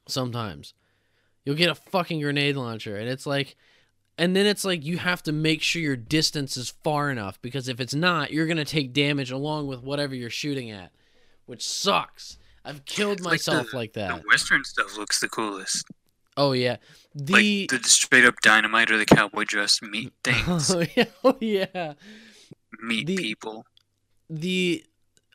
Sometimes 0.09 0.75
you'll 1.45 1.57
get 1.57 1.71
a 1.71 1.75
fucking 1.75 2.21
grenade 2.21 2.57
launcher, 2.57 2.97
and 2.97 3.09
it's 3.09 3.27
like, 3.27 3.57
and 4.19 4.35
then 4.35 4.47
it's 4.47 4.65
like 4.65 4.85
you 4.85 4.99
have 4.99 5.23
to 5.25 5.33
make 5.33 5.63
sure 5.63 5.83
your 5.83 5.97
distance 5.97 6.57
is 6.57 6.71
far 6.83 7.11
enough 7.11 7.41
because 7.43 7.69
if 7.69 7.81
it's 7.81 7.95
not, 7.95 8.33
you're 8.33 8.47
gonna 8.47 8.65
take 8.65 8.93
damage 8.93 9.31
along 9.31 9.67
with 9.67 9.83
whatever 9.83 10.15
you're 10.15 10.31
shooting 10.31 10.71
at, 10.71 10.93
which 11.47 11.67
sucks. 11.67 12.39
I've 12.65 12.85
killed 12.85 13.21
Like 13.21 13.33
myself 13.35 13.71
the- 13.71 13.77
like 13.77 13.93
that. 13.93 14.23
The 14.23 14.29
Western 14.29 14.65
stuff 14.65 14.97
looks 14.97 15.21
the 15.21 15.29
coolest. 15.29 15.87
Oh 16.37 16.53
yeah, 16.53 16.77
the 17.15 17.33
like 17.69 17.83
the 17.83 17.89
straight 17.89 18.25
up 18.25 18.35
dynamite 18.43 18.91
or 18.91 18.99
the 18.99 19.07
cowboy 19.07 19.45
dress 19.45 19.81
meat 19.81 20.13
things, 20.25 20.71
oh 20.75 20.85
yeah, 20.97 21.05
oh 21.25 21.37
yeah. 21.41 21.95
meat 22.81 23.07
the- 23.07 23.17
people. 23.17 23.65
The 24.29 24.85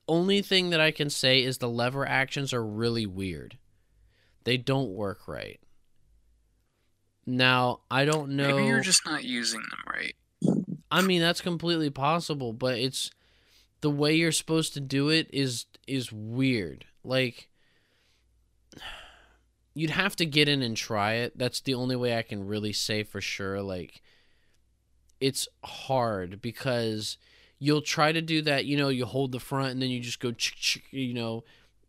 only 0.08 0.42
thing 0.42 0.72
that 0.72 0.82
I 0.82 0.92
can 0.92 1.10
say 1.10 1.42
is 1.44 1.58
the 1.60 1.70
lever 1.70 2.06
actions 2.06 2.54
are 2.54 2.64
really 2.66 3.06
weird. 3.06 3.58
They 4.44 4.58
don't 4.58 4.90
work 4.90 5.28
right. 5.28 5.60
Now, 7.26 7.82
I 7.89 8.05
don't 8.05 8.32
know. 8.32 8.55
Maybe 8.55 8.67
you're 8.67 8.82
just 8.82 9.05
not 9.05 9.24
using 9.24 9.61
them 9.61 9.84
right. 9.88 10.15
I 10.91 11.01
mean, 11.01 11.22
that's 11.22 11.41
completely 11.41 11.89
possible, 11.89 12.51
but 12.51 12.78
it's 12.78 13.11
the 13.82 13.89
way 13.89 14.13
you're 14.13 14.32
supposed 14.32 14.74
to 14.74 14.80
do 14.80 15.09
it 15.09 15.28
is 15.32 15.65
is 15.88 16.11
weird. 16.11 16.86
Like 17.03 17.49
you'd 19.74 19.89
have 19.91 20.15
to 20.17 20.26
get 20.26 20.47
in 20.47 20.61
and 20.61 20.76
try 20.76 21.13
it. 21.13 21.38
That's 21.38 21.61
the 21.61 21.74
only 21.74 21.95
way 21.95 22.17
I 22.17 22.22
can 22.22 22.45
really 22.45 22.74
say 22.74 23.03
for 23.03 23.22
sure 23.22 23.61
like 23.61 24.01
it's 25.19 25.47
hard 25.63 26.41
because 26.41 27.17
you'll 27.59 27.82
try 27.82 28.11
to 28.11 28.22
do 28.22 28.41
that, 28.41 28.65
you 28.65 28.76
know, 28.76 28.89
you 28.89 29.05
hold 29.05 29.32
the 29.32 29.39
front 29.39 29.72
and 29.72 29.82
then 29.82 29.89
you 29.89 29.99
just 29.99 30.19
go 30.19 30.34
you 30.91 31.13
know, 31.13 31.43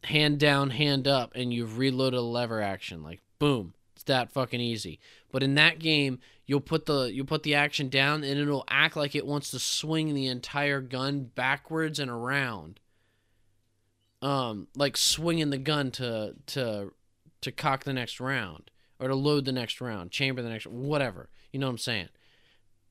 hand 0.05 0.39
down, 0.39 0.71
hand 0.71 1.09
up 1.09 1.33
and 1.35 1.53
you've 1.53 1.79
reloaded 1.79 2.19
a 2.19 2.23
lever 2.23 2.61
action 2.61 3.03
like 3.03 3.21
boom. 3.39 3.75
It's 4.03 4.09
that 4.09 4.33
fucking 4.33 4.61
easy. 4.61 4.99
But 5.31 5.45
in 5.45 5.55
that 5.55 5.79
game, 5.79 6.19
you'll 6.45 6.61
put 6.61 6.87
the 6.87 7.05
you'll 7.05 7.25
put 7.25 7.45
the 7.45 7.55
action 7.55 7.89
down 7.89 8.25
and 8.25 8.39
it'll 8.39 8.65
act 8.69 8.97
like 8.97 9.15
it 9.15 9.25
wants 9.25 9.53
to 9.53 9.61
swing 9.61 10.13
the 10.13 10.27
entire 10.27 10.81
gun 10.81 11.31
backwards 11.37 12.01
and 12.01 12.11
around. 12.11 12.81
Um 14.21 14.67
like 14.75 14.97
swinging 14.97 15.51
the 15.51 15.59
gun 15.59 15.93
to 15.93 16.35
to 16.47 16.93
to 17.43 17.53
cock 17.53 17.85
the 17.85 17.93
next 17.93 18.19
round 18.19 18.73
or 18.99 19.07
to 19.07 19.15
load 19.15 19.45
the 19.45 19.53
next 19.53 19.81
round 19.81 20.11
chamber 20.11 20.43
the 20.43 20.49
next 20.49 20.67
whatever. 20.67 21.31
You 21.53 21.61
know 21.61 21.67
what 21.67 21.73
i'm 21.73 21.79
saying? 21.79 22.09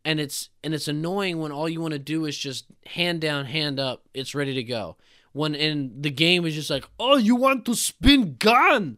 And 0.06 0.22
it's 0.22 0.50
and 0.64 0.74
it's 0.74 0.88
annoying 0.88 1.40
when 1.40 1.52
all 1.52 1.68
you 1.68 1.82
want 1.82 1.92
to 1.92 2.00
do 2.00 2.24
is 2.24 2.38
just 2.38 2.68
hand 2.86 3.20
down 3.20 3.48
hand 3.48 3.82
up 3.82 4.08
it's 4.14 4.34
ready 4.34 4.54
to 4.54 4.64
go. 4.64 4.96
When 5.34 5.56
in 5.56 6.02
the 6.02 6.10
game 6.10 6.46
is 6.46 6.56
just 6.56 6.70
like 6.70 6.86
oh 6.98 7.18
you 7.18 7.36
want 7.36 7.66
to 7.66 7.76
spin 7.76 8.38
gun 8.40 8.98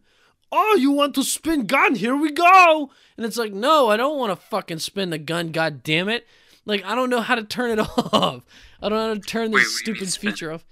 oh 0.54 0.76
you 0.76 0.91
want 0.91 1.16
to 1.16 1.24
spin 1.24 1.66
gun? 1.66 1.95
Here 1.95 2.16
we 2.16 2.32
go. 2.32 2.91
And 3.18 3.26
it's 3.26 3.38
like 3.38 3.51
no 3.54 3.89
i 3.89 3.97
don't 3.97 4.18
want 4.18 4.32
to 4.32 4.47
fucking 4.47 4.80
spin 4.80 5.10
the 5.10 5.18
gun 5.18 5.51
god 5.51 5.84
damn 5.84 6.08
it 6.10 6.26
like 6.66 6.84
i 6.86 6.95
don't 6.95 7.10
know 7.10 7.22
how 7.22 7.36
to 7.36 7.43
turn 7.43 7.72
it 7.78 7.80
off. 8.14 8.43
I 8.82 8.89
don't 8.89 8.97
know 8.99 9.08
how 9.10 9.14
to 9.16 9.20
turn 9.20 9.51
this 9.51 9.54
what 9.54 9.86
do 9.86 9.91
you 9.91 9.95
mean? 9.99 10.08
stupid 10.08 10.22
feature 10.32 10.51
off. 10.51 10.66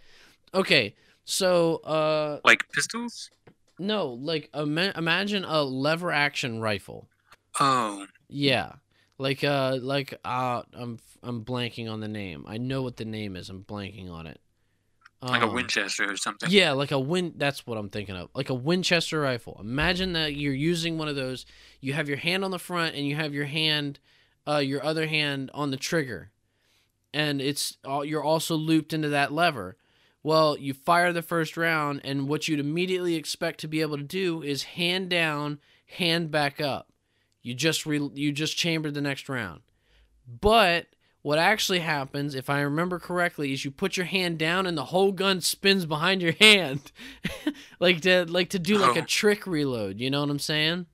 Okay 0.54 0.96
so 1.26 1.78
uh 1.78 2.40
Like 2.46 2.64
pistols? 2.74 3.30
no 3.80 4.08
like 4.08 4.50
ima- 4.54 4.94
imagine 4.96 5.44
a 5.46 5.64
lever 5.64 6.12
action 6.12 6.62
rifle. 6.62 7.08
Oh, 7.60 8.06
yeah. 8.30 8.74
Like 9.18 9.44
uh 9.44 9.78
like 9.82 10.14
uh 10.26 10.64
i'm 10.74 11.00
i'm 11.24 11.44
blanking 11.46 11.92
on 11.92 12.00
the 12.00 12.08
name. 12.08 12.46
I 12.48 12.58
know 12.58 12.82
what 12.82 12.98
the 12.98 13.06
name 13.06 13.36
is. 13.36 13.50
I'm 13.50 13.64
blanking 13.64 14.10
on 14.12 14.26
it 14.28 14.40
like 15.22 15.42
a 15.44 15.48
Um, 15.48 15.54
Winchester 15.54 16.12
or 16.12 16.18
something. 16.18 16.50
yeah, 16.52 16.72
like 16.72 16.92
a 16.92 17.00
win. 17.00 17.34
That's 17.36 17.66
what 17.68 17.78
I'm 17.78 17.90
thinking 17.90 18.16
of. 18.16 18.30
Like 18.34 18.50
a 18.50 18.54
Winchester 18.56 19.20
rifle. 19.22 19.58
Imagine 19.60 20.14
that 20.14 20.36
you're 20.36 20.54
using 20.54 20.98
one 20.98 21.08
of 21.08 21.16
those. 21.16 21.46
You 21.80 21.94
have 21.94 22.08
your 22.08 22.18
hand 22.18 22.44
on 22.44 22.52
the 22.52 22.60
front, 22.60 22.96
and 22.96 23.06
you 23.06 23.16
have 23.16 23.34
your 23.34 23.46
hand, 23.46 24.00
uh, 24.48 24.58
your 24.58 24.84
other 24.84 25.08
hand 25.08 25.52
on 25.54 25.70
the 25.72 25.78
trigger, 25.78 26.32
and 27.14 27.40
it's 27.42 27.78
all 27.86 28.04
you're 28.04 28.24
also 28.24 28.56
looped 28.56 28.94
into 28.94 29.10
that 29.10 29.32
lever. 29.32 29.78
Well, 30.24 30.58
you 30.58 30.74
fire 30.74 31.12
the 31.14 31.22
first 31.24 31.58
round, 31.58 32.02
and 32.04 32.28
what 32.28 32.48
you'd 32.48 32.60
immediately 32.60 33.16
expect 33.16 33.60
to 33.62 33.68
be 33.68 33.82
able 33.82 33.98
to 33.98 34.04
do 34.04 34.44
is 34.44 34.64
hand 34.64 35.10
down, 35.10 35.60
hand 35.98 36.30
back 36.32 36.62
up. 36.62 36.90
You 37.42 37.54
just 37.56 37.86
re- 37.88 38.12
you 38.14 38.32
just 38.32 38.56
chambered 38.58 38.94
the 38.94 39.02
next 39.02 39.28
round, 39.30 39.62
but 40.28 40.88
what 41.24 41.38
actually 41.38 41.80
happens, 41.80 42.34
if 42.36 42.50
I 42.50 42.62
remember 42.62 42.98
correctly, 43.00 43.54
is 43.54 43.64
you 43.64 43.72
put 43.72 43.96
your 43.98 44.08
hand 44.08 44.38
down 44.40 44.66
and 44.66 44.78
the 44.78 44.86
whole 44.86 45.12
gun 45.12 45.40
spins 45.42 45.86
behind 45.86 46.22
your 46.22 46.34
hand, 46.40 46.92
like 47.80 48.02
to 48.02 48.26
like 48.26 48.50
to 48.50 48.60
do 48.60 48.78
like 48.78 48.98
a 48.98 49.02
Oh. 49.02 49.06
trick 49.06 49.46
reload. 49.46 50.00
You 50.00 50.10
know 50.10 50.22
what 50.22 50.30
I'm 50.30 50.40
saying? 50.40 50.88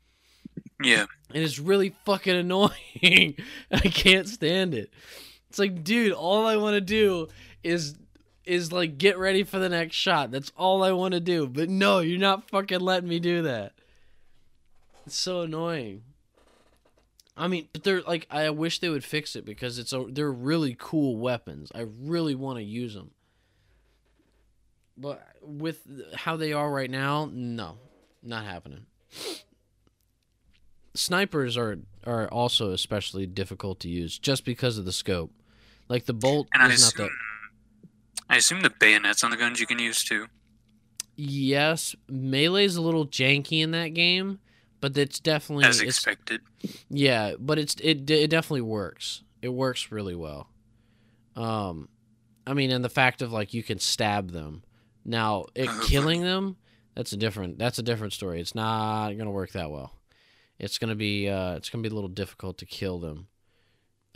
Yeah. 0.83 1.05
And 1.33 1.43
it's 1.43 1.59
really 1.59 1.95
fucking 2.05 2.35
annoying. 2.35 3.35
I 3.71 3.79
can't 3.79 4.27
stand 4.27 4.73
it. 4.73 4.91
It's 5.49 5.59
like, 5.59 5.83
dude, 5.83 6.11
all 6.13 6.45
I 6.45 6.57
want 6.57 6.75
to 6.75 6.81
do 6.81 7.27
is 7.63 7.95
is 8.45 8.71
like 8.71 8.97
get 8.97 9.17
ready 9.17 9.43
for 9.43 9.59
the 9.59 9.69
next 9.69 9.95
shot. 9.95 10.31
That's 10.31 10.51
all 10.55 10.83
I 10.83 10.91
want 10.91 11.13
to 11.13 11.19
do. 11.19 11.47
But 11.47 11.69
no, 11.69 11.99
you're 11.99 12.19
not 12.19 12.49
fucking 12.49 12.79
letting 12.79 13.09
me 13.09 13.19
do 13.19 13.41
that. 13.43 13.73
It's 15.05 15.15
so 15.17 15.41
annoying. 15.41 16.03
I 17.37 17.47
mean, 17.47 17.69
but 17.71 17.83
they're 17.83 18.01
like 18.01 18.25
I 18.31 18.49
wish 18.49 18.79
they 18.79 18.89
would 18.89 19.03
fix 19.03 19.35
it 19.35 19.45
because 19.45 19.77
it's 19.77 19.93
a 19.93 20.05
they're 20.09 20.31
really 20.31 20.75
cool 20.77 21.17
weapons. 21.17 21.71
I 21.73 21.85
really 22.01 22.35
want 22.35 22.57
to 22.57 22.63
use 22.63 22.95
them. 22.95 23.11
But 24.97 25.21
with 25.43 25.87
how 26.15 26.35
they 26.37 26.51
are 26.53 26.71
right 26.71 26.89
now, 26.89 27.29
no. 27.31 27.77
Not 28.23 28.45
happening. 28.45 28.87
Snipers 30.95 31.55
are 31.55 31.77
are 32.05 32.27
also 32.29 32.71
especially 32.71 33.27
difficult 33.27 33.79
to 33.81 33.89
use 33.89 34.17
just 34.17 34.43
because 34.43 34.77
of 34.77 34.85
the 34.85 34.91
scope. 34.91 35.31
Like 35.87 36.05
the 36.05 36.13
bolt 36.13 36.47
And 36.53 36.63
I 36.63 36.71
is 36.71 36.81
not 36.81 36.93
assume, 36.93 37.09
I 38.29 38.37
assume 38.37 38.61
the 38.61 38.71
bayonets 38.71 39.23
on 39.23 39.31
the 39.31 39.37
guns 39.37 39.59
you 39.59 39.67
can 39.67 39.79
use 39.79 40.03
too. 40.03 40.27
Yes, 41.15 41.95
melee's 42.07 42.75
a 42.75 42.81
little 42.81 43.07
janky 43.07 43.61
in 43.61 43.71
that 43.71 43.93
game, 43.93 44.39
but 44.81 44.97
it's 44.97 45.19
definitely 45.19 45.65
As 45.65 45.81
expected. 45.81 46.41
yeah, 46.89 47.33
but 47.39 47.57
it's 47.59 47.75
it 47.81 48.09
it 48.09 48.29
definitely 48.29 48.61
works. 48.61 49.23
It 49.41 49.49
works 49.49 49.91
really 49.91 50.15
well. 50.15 50.49
Um, 51.35 51.89
I 52.45 52.53
mean, 52.53 52.71
and 52.71 52.83
the 52.83 52.89
fact 52.89 53.21
of 53.21 53.31
like 53.31 53.53
you 53.53 53.63
can 53.63 53.79
stab 53.79 54.31
them. 54.31 54.63
Now, 55.05 55.45
it 55.55 55.67
Uh-huh. 55.69 55.83
killing 55.87 56.21
them, 56.21 56.57
that's 56.95 57.13
a 57.13 57.17
different 57.17 57.57
that's 57.59 57.79
a 57.79 57.83
different 57.83 58.13
story. 58.13 58.41
It's 58.41 58.55
not 58.55 59.11
gonna 59.13 59.31
work 59.31 59.51
that 59.51 59.71
well. 59.71 59.93
It's 60.59 60.77
gonna 60.77 60.95
be 60.95 61.29
uh, 61.29 61.55
it's 61.55 61.69
gonna 61.69 61.83
be 61.83 61.89
a 61.89 61.93
little 61.93 62.09
difficult 62.09 62.57
to 62.59 62.65
kill 62.65 62.99
them. 62.99 63.27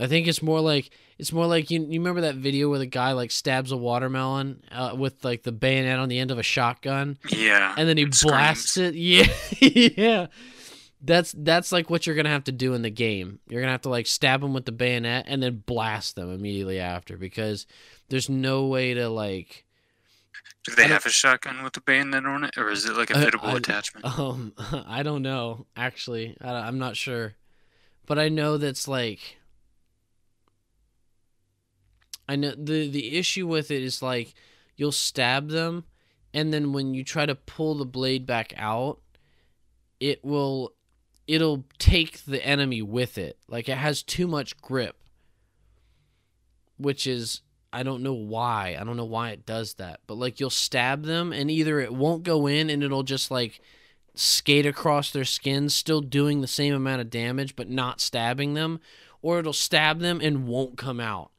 I 0.01 0.07
think 0.07 0.27
it's 0.27 0.41
more 0.41 0.59
like 0.61 0.89
it's 1.19 1.31
more 1.31 1.45
like 1.45 1.69
you 1.69 1.79
you 1.81 1.99
remember 1.99 2.21
that 2.21 2.35
video 2.35 2.69
where 2.69 2.79
the 2.79 2.85
guy 2.87 3.11
like 3.11 3.29
stabs 3.31 3.71
a 3.71 3.77
watermelon 3.77 4.63
uh, 4.71 4.95
with 4.97 5.23
like 5.23 5.43
the 5.43 5.51
bayonet 5.51 5.99
on 5.99 6.09
the 6.09 6.17
end 6.19 6.31
of 6.31 6.39
a 6.39 6.43
shotgun 6.43 7.17
Yeah. 7.29 7.75
and 7.77 7.87
then 7.87 7.97
he 7.97 8.03
It 8.03 8.19
blasts 8.21 8.77
it. 8.77 8.95
Yeah, 8.95 9.27
yeah. 9.59 10.27
That's 11.03 11.33
that's 11.37 11.71
like 11.71 11.89
what 11.89 12.05
you're 12.05 12.15
gonna 12.15 12.29
have 12.29 12.43
to 12.45 12.51
do 12.51 12.73
in 12.73 12.81
the 12.83 12.89
game. 12.91 13.39
You're 13.49 13.61
gonna 13.61 13.71
have 13.71 13.81
to 13.81 13.89
like 13.89 14.05
stab 14.07 14.41
them 14.41 14.53
with 14.53 14.65
the 14.65 14.71
bayonet 14.71 15.25
and 15.27 15.41
then 15.41 15.63
blast 15.65 16.15
them 16.15 16.31
immediately 16.31 16.79
after 16.79 17.17
because 17.17 17.65
there's 18.09 18.29
no 18.29 18.65
way 18.67 18.93
to 18.93 19.09
like 19.09 19.65
Do 20.63 20.75
they 20.75 20.87
have 20.87 21.05
a 21.07 21.09
shotgun 21.09 21.63
with 21.63 21.73
the 21.73 21.81
bayonet 21.81 22.25
on 22.25 22.43
it, 22.43 22.55
or 22.57 22.69
is 22.69 22.85
it 22.85 22.95
like 22.95 23.09
a 23.09 23.17
I- 23.17 23.25
fittable 23.25 23.45
I- 23.53 23.57
attachment? 23.57 24.05
um 24.19 24.53
I 24.87 25.01
don't 25.03 25.23
know 25.23 25.65
actually 25.75 26.37
I, 26.39 26.51
I'm 26.53 26.77
not 26.77 26.95
sure, 26.97 27.33
but 28.05 28.19
I 28.19 28.29
know 28.29 28.57
that's 28.57 28.87
like 28.87 29.37
I 32.31 32.37
know 32.37 32.53
the 32.57 32.87
the 32.87 33.17
issue 33.17 33.45
with 33.45 33.71
it 33.71 33.83
is 33.83 34.01
like 34.01 34.33
you'll 34.77 34.93
stab 34.93 35.49
them 35.49 35.83
and 36.33 36.53
then 36.53 36.71
when 36.71 36.93
you 36.93 37.03
try 37.03 37.25
to 37.25 37.35
pull 37.35 37.75
the 37.75 37.85
blade 37.85 38.25
back 38.25 38.53
out 38.55 38.99
it 39.99 40.23
will 40.23 40.71
it'll 41.27 41.65
take 41.77 42.23
the 42.23 42.41
enemy 42.45 42.81
with 42.81 43.17
it 43.17 43.37
like 43.49 43.67
it 43.67 43.77
has 43.77 44.01
too 44.01 44.27
much 44.27 44.61
grip 44.61 44.95
which 46.77 47.05
is 47.05 47.41
I 47.73 47.83
don't 47.83 48.01
know 48.01 48.13
why. 48.13 48.77
I 48.79 48.83
don't 48.85 48.97
know 48.97 49.05
why 49.05 49.31
it 49.31 49.45
does 49.45 49.73
that. 49.73 49.99
But 50.07 50.15
like 50.15 50.39
you'll 50.39 50.49
stab 50.49 51.03
them 51.03 51.33
and 51.33 51.51
either 51.51 51.81
it 51.81 51.93
won't 51.93 52.23
go 52.23 52.47
in 52.47 52.69
and 52.69 52.81
it'll 52.81 53.03
just 53.03 53.29
like 53.29 53.59
skate 54.15 54.65
across 54.65 55.11
their 55.11 55.25
skin 55.25 55.67
still 55.67 56.01
doing 56.01 56.39
the 56.39 56.47
same 56.47 56.73
amount 56.73 57.01
of 57.01 57.09
damage 57.09 57.55
but 57.57 57.69
not 57.69 57.99
stabbing 57.99 58.53
them 58.53 58.79
or 59.21 59.39
it'll 59.39 59.53
stab 59.53 59.99
them 59.99 60.21
and 60.21 60.47
won't 60.47 60.77
come 60.77 61.01
out. 61.01 61.31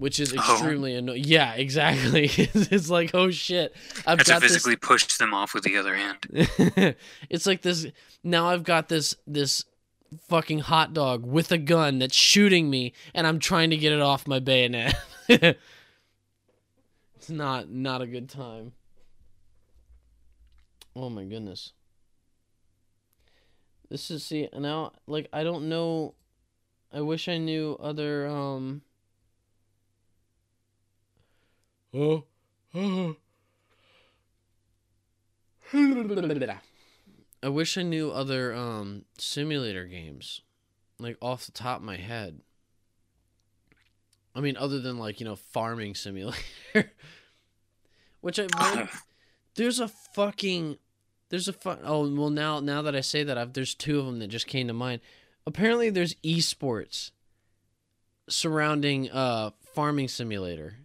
Which 0.00 0.18
is 0.18 0.32
Oh. 0.32 0.36
extremely 0.54 0.94
annoying. 0.94 1.24
Yeah, 1.26 1.52
exactly. 1.56 2.30
it's 2.34 2.88
like, 2.88 3.10
oh 3.12 3.30
shit. 3.30 3.76
I've 4.06 4.18
Have 4.18 4.26
to 4.26 4.32
got 4.32 4.40
this 4.40 4.52
physically 4.52 4.76
push 4.76 5.04
them 5.18 5.34
off 5.34 5.52
with 5.52 5.62
the 5.64 5.76
other 5.76 5.94
hand. 5.94 6.16
it's 7.28 7.44
like 7.44 7.60
this 7.60 7.86
now 8.24 8.48
I've 8.48 8.64
got 8.64 8.88
this 8.88 9.14
this 9.26 9.66
fucking 10.26 10.60
hot 10.60 10.94
dog 10.94 11.26
with 11.26 11.52
a 11.52 11.58
gun 11.58 11.98
that's 11.98 12.16
shooting 12.16 12.70
me 12.70 12.94
and 13.14 13.26
I'm 13.26 13.38
trying 13.38 13.68
to 13.70 13.76
get 13.76 13.92
it 13.92 14.00
off 14.00 14.26
my 14.26 14.38
bayonet. 14.38 14.94
it's 15.28 15.58
not 17.28 17.68
not 17.70 18.00
a 18.00 18.06
good 18.06 18.30
time. 18.30 18.72
Oh 20.96 21.10
my 21.10 21.24
goodness. 21.24 21.72
This 23.90 24.10
is 24.10 24.24
see 24.24 24.48
now 24.56 24.92
like 25.06 25.28
I 25.30 25.44
don't 25.44 25.68
know 25.68 26.14
I 26.90 27.02
wish 27.02 27.28
I 27.28 27.36
knew 27.36 27.76
other 27.78 28.26
um 28.26 28.80
Oh 31.92 32.24
oh 32.74 33.16
I 37.42 37.48
wish 37.48 37.78
I 37.78 37.82
knew 37.82 38.10
other 38.10 38.54
um 38.54 39.04
simulator 39.18 39.86
games, 39.86 40.42
like 40.98 41.16
off 41.20 41.46
the 41.46 41.52
top 41.52 41.78
of 41.78 41.84
my 41.84 41.96
head. 41.96 42.40
I 44.34 44.40
mean, 44.40 44.56
other 44.56 44.80
than 44.80 44.98
like 44.98 45.20
you 45.20 45.26
know 45.26 45.36
farming 45.36 45.94
simulator, 45.94 46.38
which 48.20 48.38
I 48.38 48.88
there's 49.54 49.80
a 49.80 49.88
fucking 49.88 50.78
there's 51.30 51.48
a 51.48 51.52
fun. 51.52 51.78
Oh 51.84 52.12
well, 52.14 52.30
now 52.30 52.60
now 52.60 52.82
that 52.82 52.94
I 52.94 53.00
say 53.00 53.22
that, 53.24 53.38
I've 53.38 53.52
there's 53.52 53.74
two 53.74 53.98
of 53.98 54.06
them 54.06 54.18
that 54.18 54.28
just 54.28 54.46
came 54.46 54.68
to 54.68 54.74
mind. 54.74 55.00
Apparently, 55.46 55.90
there's 55.90 56.14
esports 56.16 57.10
surrounding 58.28 59.10
uh 59.10 59.50
farming 59.74 60.08
simulator. 60.08 60.76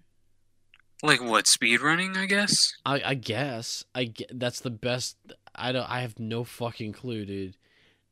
Like 1.05 1.23
what? 1.23 1.45
Speed 1.45 1.81
running, 1.81 2.17
I 2.17 2.25
guess. 2.25 2.73
I 2.85 3.01
I 3.05 3.13
guess 3.13 3.83
I 3.93 4.05
get 4.05 4.39
that's 4.39 4.59
the 4.59 4.71
best. 4.71 5.17
I 5.53 5.71
don't. 5.71 5.89
I 5.89 6.01
have 6.01 6.19
no 6.19 6.43
fucking 6.43 6.93
clue, 6.93 7.25
dude. 7.25 7.57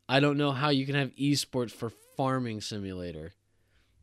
I 0.07 0.19
don't 0.19 0.37
know 0.37 0.51
how 0.51 0.69
you 0.69 0.85
can 0.85 0.95
have 0.95 1.15
esports 1.15 1.71
for 1.71 1.89
farming 2.15 2.61
simulator, 2.61 3.33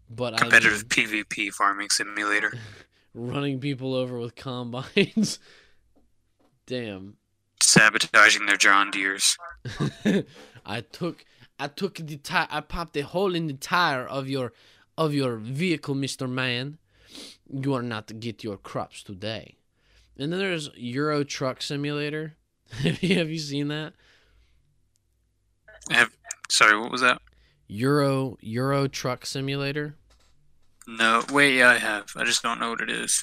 but 0.09 0.36
competitive 0.36 0.84
I 0.91 1.01
mean, 1.01 1.24
PvP 1.24 1.53
farming 1.53 1.91
simulator. 1.91 2.59
running 3.14 3.61
people 3.61 3.95
over 3.95 4.18
with 4.18 4.34
combines. 4.34 5.38
Damn. 6.66 7.16
Sabotaging 7.61 8.47
their 8.47 8.57
John 8.57 8.91
Deeres. 8.91 9.36
I 10.66 10.80
took 10.80 11.24
I 11.59 11.68
took 11.68 11.97
the 11.97 12.16
tire 12.16 12.49
I 12.51 12.61
popped 12.61 12.97
a 12.97 13.03
hole 13.03 13.34
in 13.34 13.47
the 13.47 13.55
tire 13.55 14.07
of 14.07 14.28
your 14.28 14.53
of 14.97 15.14
your 15.14 15.36
vehicle, 15.36 15.95
Mr. 15.95 16.28
Man. 16.28 16.78
You 17.53 17.75
are 17.75 17.83
not 17.83 18.07
to 18.09 18.15
get 18.15 18.45
your 18.45 18.57
crops 18.57 19.03
today. 19.03 19.57
And 20.19 20.33
then 20.33 20.39
there's 20.39 20.71
Euro 20.77 21.25
Truck 21.25 21.63
Simulator. 21.63 22.37
have 22.83 23.03
you 23.03 23.17
have 23.17 23.31
you 23.31 23.39
seen 23.39 23.69
that? 23.69 23.95
Have 25.91 26.17
sorry, 26.51 26.79
what 26.79 26.93
was 26.93 27.01
that? 27.01 27.21
Euro 27.69 28.37
Euro 28.41 28.87
Truck 28.87 29.27
Simulator. 29.27 29.97
No, 30.87 31.23
wait, 31.33 31.57
yeah, 31.57 31.71
I 31.71 31.79
have. 31.79 32.13
I 32.17 32.25
just 32.25 32.43
don't 32.43 32.59
know 32.59 32.71
what 32.71 32.81
it 32.81 32.91
is. 32.91 33.23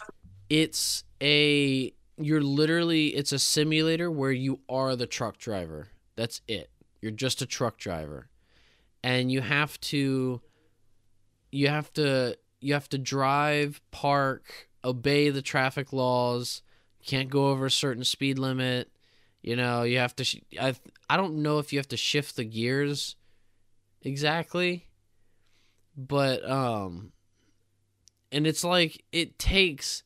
It's 0.50 1.04
a 1.22 1.94
you're 2.18 2.42
literally 2.42 3.10
it's 3.10 3.32
a 3.32 3.40
simulator 3.40 4.10
where 4.10 4.32
you 4.32 4.60
are 4.68 4.96
the 4.96 5.08
truck 5.08 5.38
driver. 5.38 5.90
That's 6.16 6.42
it. 6.48 6.70
You're 7.02 7.12
just 7.12 7.42
a 7.42 7.46
truck 7.46 7.78
driver. 7.78 8.30
And 9.04 9.32
you 9.32 9.42
have 9.42 9.80
to 9.82 10.42
you 11.52 11.68
have 11.68 11.94
to 11.94 12.38
you 12.68 12.74
have 12.74 12.90
to 12.90 12.98
drive, 12.98 13.80
park, 13.92 14.68
obey 14.84 15.30
the 15.30 15.42
traffic 15.42 15.94
laws. 15.94 16.62
You 17.00 17.06
can't 17.06 17.30
go 17.30 17.48
over 17.48 17.68
a 17.68 17.72
certain 17.72 18.04
speed 18.04 18.38
limit. 18.38 18.92
You 19.42 19.56
know, 19.56 19.84
you 19.84 20.00
have 20.00 20.14
to 20.18 20.26
sh- 20.26 20.42
I 20.60 20.76
I 21.10 21.16
don't 21.16 21.42
know 21.42 21.60
if 21.60 21.72
you 21.72 21.80
have 21.80 21.88
to 21.88 21.98
shift 21.98 22.36
the 22.36 22.44
gears 22.44 23.16
exactly. 24.02 24.88
But 25.96 26.48
um 26.50 27.14
and 28.34 28.46
it's 28.46 28.66
like 28.66 29.02
it 29.14 29.40
takes 29.40 30.04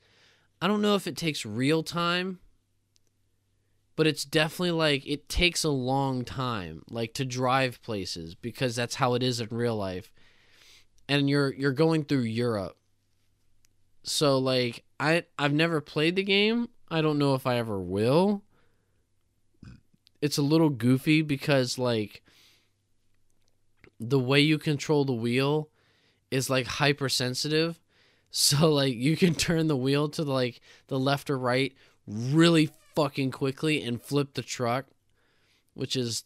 I 0.62 0.68
don't 0.68 0.84
know 0.84 0.94
if 0.94 1.08
it 1.08 1.18
takes 1.18 1.44
real 1.44 1.82
time, 1.82 2.38
but 3.96 4.06
it's 4.06 4.24
definitely 4.24 4.70
like 4.70 5.04
it 5.08 5.28
takes 5.28 5.64
a 5.64 5.70
long 5.72 6.24
time 6.26 6.84
like 6.92 7.16
to 7.16 7.26
drive 7.26 7.82
places 7.82 8.36
because 8.36 8.76
that's 8.76 8.96
how 8.96 9.16
it 9.16 9.24
is 9.24 9.40
in 9.40 9.48
real 9.50 9.76
life. 9.76 10.14
And 11.12 11.30
you're 11.30 11.54
you're 11.54 11.74
going 11.74 12.06
through 12.06 12.22
Europe. 12.22 12.78
So 14.04 14.38
like 14.38 14.84
I 15.00 15.26
I've 15.38 15.54
never 15.54 15.82
played 15.82 16.16
the 16.16 16.24
game. 16.24 16.70
I 16.90 17.02
don't 17.02 17.20
know 17.20 17.36
if 17.36 17.46
I 17.46 17.58
ever 17.58 17.80
will. 17.80 18.44
It's 20.22 20.38
a 20.38 20.44
little 20.44 20.70
goofy 20.70 21.22
because 21.22 21.78
like 21.78 22.24
the 24.00 24.20
way 24.20 24.40
you 24.40 24.58
control 24.58 25.06
the 25.06 25.14
wheel 25.14 25.70
is 26.32 26.50
like 26.50 26.66
hypersensitive 26.66 27.80
so 28.32 28.72
like 28.72 28.96
you 28.96 29.18
can 29.18 29.36
turn 29.36 29.68
the 29.68 29.76
wheel 29.76 30.08
to 30.10 30.24
like 30.24 30.62
the 30.88 30.98
left 30.98 31.30
or 31.30 31.38
right 31.38 31.74
really 32.08 32.70
fucking 32.96 33.32
quickly 33.32 33.82
and 33.82 34.02
flip 34.02 34.34
the 34.34 34.42
truck, 34.42 34.86
which 35.74 35.96
is 35.96 36.24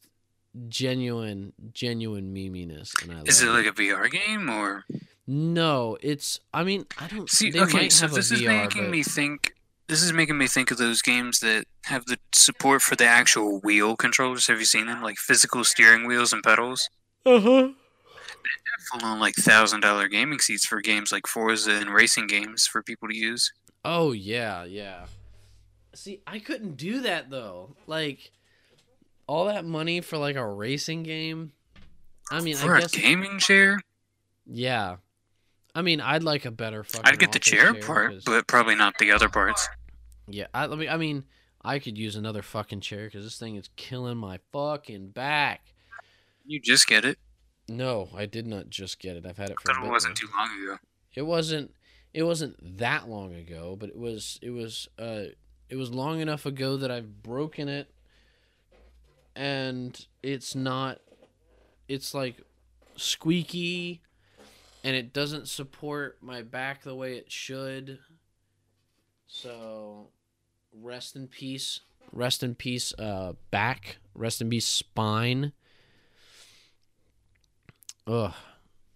genuine 0.70 1.54
genuine 1.74 2.34
meminess. 2.34 2.94
And 3.02 3.12
I 3.12 3.22
is 3.26 3.42
it 3.42 3.48
it. 3.48 3.52
like 3.52 3.66
a 3.66 3.72
VR 3.72 4.10
game 4.10 4.50
or? 4.50 4.86
No, 5.28 5.98
it's. 6.02 6.40
I 6.54 6.64
mean, 6.64 6.86
I 7.00 7.08
don't 7.08 7.30
see. 7.30 7.52
Okay, 7.60 7.90
so 7.90 8.08
this 8.08 8.32
a 8.32 8.36
is 8.36 8.42
VR, 8.42 8.64
making 8.64 8.84
but... 8.84 8.92
me 8.92 9.04
think. 9.04 9.54
This 9.88 10.02
is 10.02 10.14
making 10.14 10.40
me 10.40 10.48
think 10.48 10.72
of 10.72 10.78
those 10.78 11.04
games 11.04 11.40
that 11.42 11.66
have 11.86 12.06
the 12.06 12.18
support 12.34 12.82
for 12.82 12.96
the 12.96 13.06
actual 13.06 13.60
wheel 13.60 13.96
controllers. 13.96 14.48
Have 14.48 14.60
you 14.60 14.66
seen 14.66 14.88
them? 14.88 15.02
Like 15.04 15.18
physical 15.18 15.64
steering 15.64 16.08
wheels 16.08 16.34
and 16.34 16.42
pedals. 16.44 16.90
Uh 17.26 17.40
huh 17.40 17.70
full 18.86 19.08
on 19.08 19.20
like 19.20 19.36
thousand 19.36 19.82
dollar 19.82 20.08
gaming 20.08 20.40
seats 20.40 20.66
for 20.66 20.82
games 20.82 21.12
like 21.12 21.28
Forza 21.28 21.72
and 21.72 21.90
racing 21.90 22.28
games 22.28 22.68
for 22.68 22.84
people 22.84 23.08
to 23.08 23.16
use. 23.16 23.52
Oh 23.84 24.12
yeah, 24.12 24.64
yeah. 24.64 25.06
See, 25.94 26.22
I 26.28 26.40
couldn't 26.40 26.78
do 26.78 27.02
that 27.02 27.30
though. 27.30 27.76
Like 27.88 28.32
all 29.28 29.46
that 29.46 29.66
money 29.66 30.02
for 30.02 30.18
like 30.18 30.36
a 30.36 30.48
racing 30.48 31.04
game. 31.04 31.52
I 32.32 32.42
mean, 32.42 32.56
for 32.56 32.76
I 32.76 32.82
guess 32.82 32.96
a 32.96 33.00
gaming 33.00 33.40
chair. 33.40 33.80
Yeah, 34.46 34.98
I 35.76 35.82
mean, 35.82 36.00
I'd 36.00 36.24
like 36.24 36.46
a 36.46 36.52
better 36.52 36.84
fucking. 36.84 37.04
Chair. 37.04 37.14
I'd 37.14 37.20
get 37.20 37.32
the 37.34 37.40
chair, 37.40 37.74
chair 37.74 37.82
part, 37.82 38.12
cause... 38.14 38.24
but 38.26 38.48
probably 38.48 38.76
not 38.76 38.98
the 38.98 39.12
other 39.12 39.28
parts. 39.28 39.68
Yeah, 40.28 40.48
I, 40.54 40.64
I 40.64 40.76
mean, 40.76 40.90
I 40.90 40.98
mean, 40.98 41.26
I 41.64 41.80
could 41.80 41.98
use 41.98 42.16
another 42.16 42.42
fucking 42.42 42.80
chair 42.80 43.06
because 43.06 43.24
this 43.24 43.38
thing 43.38 43.56
is 43.56 43.70
killing 43.76 44.18
my 44.18 44.40
fucking 44.54 45.10
back. 45.10 45.74
You 46.46 46.62
just 46.62 46.88
get 46.88 47.04
it. 47.04 47.20
No, 47.68 48.10
I 48.16 48.26
did 48.26 48.48
not 48.48 48.70
just 48.70 49.00
get 49.00 49.18
it. 49.18 49.26
I've 49.26 49.38
had 49.38 49.50
it 49.50 49.60
for. 49.60 49.72
A 49.72 49.76
bit. 49.76 49.88
It 49.88 49.92
wasn't 49.92 50.16
too 50.16 50.28
long 50.38 50.50
ago. 50.64 50.78
It 51.14 51.24
wasn't. 51.24 51.74
It 52.14 52.24
wasn't 52.24 52.78
that 52.78 53.10
long 53.10 53.34
ago, 53.34 53.76
but 53.78 53.90
it 53.90 53.98
was. 53.98 54.40
It 54.42 54.52
was. 54.52 54.88
Uh, 54.98 55.26
it 55.68 55.76
was 55.76 55.92
long 55.92 56.22
enough 56.22 56.46
ago 56.46 56.78
that 56.78 56.92
I've 56.92 57.24
broken 57.24 57.68
it, 57.68 57.92
and 59.36 60.06
it's 60.24 60.56
not. 60.56 61.00
It's 61.88 62.14
like 62.14 62.38
squeaky, 62.96 64.02
and 64.84 64.96
it 64.96 65.14
doesn't 65.14 65.48
support 65.48 66.18
my 66.22 66.42
back 66.42 66.84
the 66.84 66.96
way 66.96 67.18
it 67.18 67.32
should. 67.32 68.00
So, 69.28 70.10
rest 70.74 71.16
in 71.16 71.28
peace. 71.28 71.82
Rest 72.12 72.44
in 72.44 72.56
peace, 72.56 72.94
uh, 72.98 73.34
back. 73.52 73.98
Rest 74.14 74.42
in 74.42 74.50
peace, 74.50 74.66
spine 74.66 75.52
Ugh, 78.08 78.34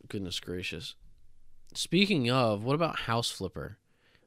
goodness 0.07 0.39
gracious. 0.39 0.95
Speaking 1.73 2.29
of, 2.29 2.63
what 2.63 2.75
about 2.75 3.01
House 3.01 3.31
Flipper? 3.31 3.77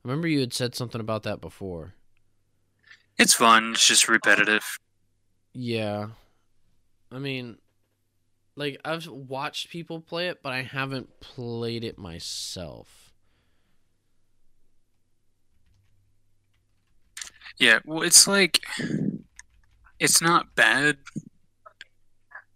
Remember 0.03 0.27
you 0.27 0.41
had 0.41 0.53
said 0.53 0.75
something 0.75 1.01
about 1.01 1.23
that 1.23 1.41
before. 1.41 1.95
It's 3.19 3.35
fun. 3.35 3.73
It's 3.73 3.87
just 3.87 4.09
repetitive. 4.09 4.79
Yeah. 5.53 6.09
I 7.11 7.19
mean, 7.19 7.59
like 8.57 8.81
I've 8.85 9.07
watched 9.07 9.71
people 9.71 10.01
play 10.01 10.29
it, 10.29 10.43
but 10.43 10.53
I 10.53 10.63
haven't 10.63 11.21
played 11.21 11.85
it 11.85 11.99
myself. 11.99 13.13
Yeah, 17.59 17.81
well, 17.85 18.03
it's 18.03 18.27
like 18.27 18.61
it's 19.99 20.23
not 20.23 20.55
bad 20.55 20.97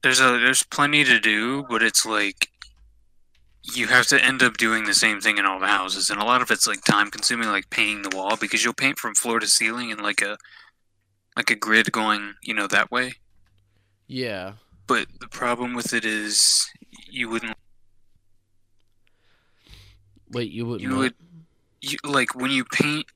there's 0.06 0.20
a 0.20 0.38
there's 0.38 0.62
plenty 0.62 1.02
to 1.02 1.18
do, 1.18 1.64
but 1.68 1.82
it's 1.82 2.06
like 2.06 2.48
you 3.74 3.88
have 3.88 4.06
to 4.06 4.24
end 4.24 4.40
up 4.40 4.56
doing 4.56 4.84
the 4.84 4.94
same 4.94 5.20
thing 5.20 5.36
in 5.36 5.44
all 5.44 5.58
the 5.58 5.66
houses, 5.66 6.10
and 6.10 6.20
a 6.20 6.24
lot 6.24 6.42
of 6.42 6.50
it's 6.52 6.68
like 6.68 6.84
time 6.84 7.10
consuming, 7.10 7.48
like 7.48 7.68
painting 7.70 8.02
the 8.02 8.16
wall 8.16 8.36
because 8.36 8.62
you'll 8.64 8.72
paint 8.72 8.98
from 9.00 9.16
floor 9.16 9.40
to 9.40 9.48
ceiling 9.48 9.90
in 9.90 9.98
like 9.98 10.22
a 10.22 10.38
like 11.36 11.50
a 11.50 11.54
grid 11.54 11.92
going, 11.92 12.34
you 12.42 12.54
know, 12.54 12.66
that 12.66 12.90
way. 12.90 13.12
Yeah. 14.08 14.52
But 14.86 15.06
the 15.20 15.28
problem 15.28 15.74
with 15.74 15.92
it 15.92 16.04
is 16.04 16.66
you 17.10 17.28
wouldn't. 17.28 17.56
Wait, 20.30 20.50
you 20.50 20.66
wouldn't. 20.66 20.90
You 20.90 20.96
would. 20.96 21.14
You 21.80 21.98
like 22.04 22.34
when 22.34 22.50
you 22.50 22.64
paint. 22.64 23.06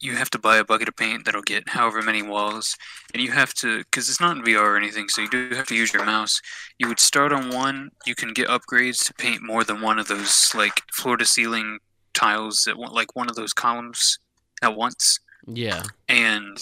you 0.00 0.16
have 0.16 0.30
to 0.30 0.38
buy 0.38 0.56
a 0.56 0.64
bucket 0.64 0.88
of 0.88 0.96
paint 0.96 1.24
that'll 1.24 1.42
get 1.42 1.68
however 1.68 2.02
many 2.02 2.22
walls, 2.22 2.76
and 3.14 3.22
you 3.22 3.30
have 3.30 3.54
to 3.54 3.78
because 3.78 4.08
it's 4.08 4.20
not 4.20 4.36
in 4.36 4.42
VR 4.42 4.60
or 4.60 4.76
anything, 4.76 5.08
so 5.08 5.22
you 5.22 5.28
do 5.30 5.50
have 5.54 5.66
to 5.68 5.74
use 5.76 5.92
your 5.92 6.04
mouse. 6.04 6.40
You 6.78 6.88
would 6.88 6.98
start 7.00 7.32
on 7.32 7.50
one. 7.50 7.90
You 8.06 8.14
can 8.14 8.32
get 8.32 8.48
upgrades 8.48 9.04
to 9.06 9.14
paint 9.14 9.42
more 9.42 9.62
than 9.64 9.80
one 9.80 9.98
of 9.98 10.08
those 10.08 10.52
like 10.54 10.82
floor 10.92 11.16
to 11.18 11.24
ceiling 11.24 11.78
tiles 12.14 12.66
at 12.66 12.76
one, 12.76 12.92
like 12.92 13.14
one 13.14 13.28
of 13.30 13.36
those 13.36 13.52
columns 13.52 14.18
at 14.62 14.74
once, 14.76 15.18
Yeah. 15.46 15.82
and 16.08 16.58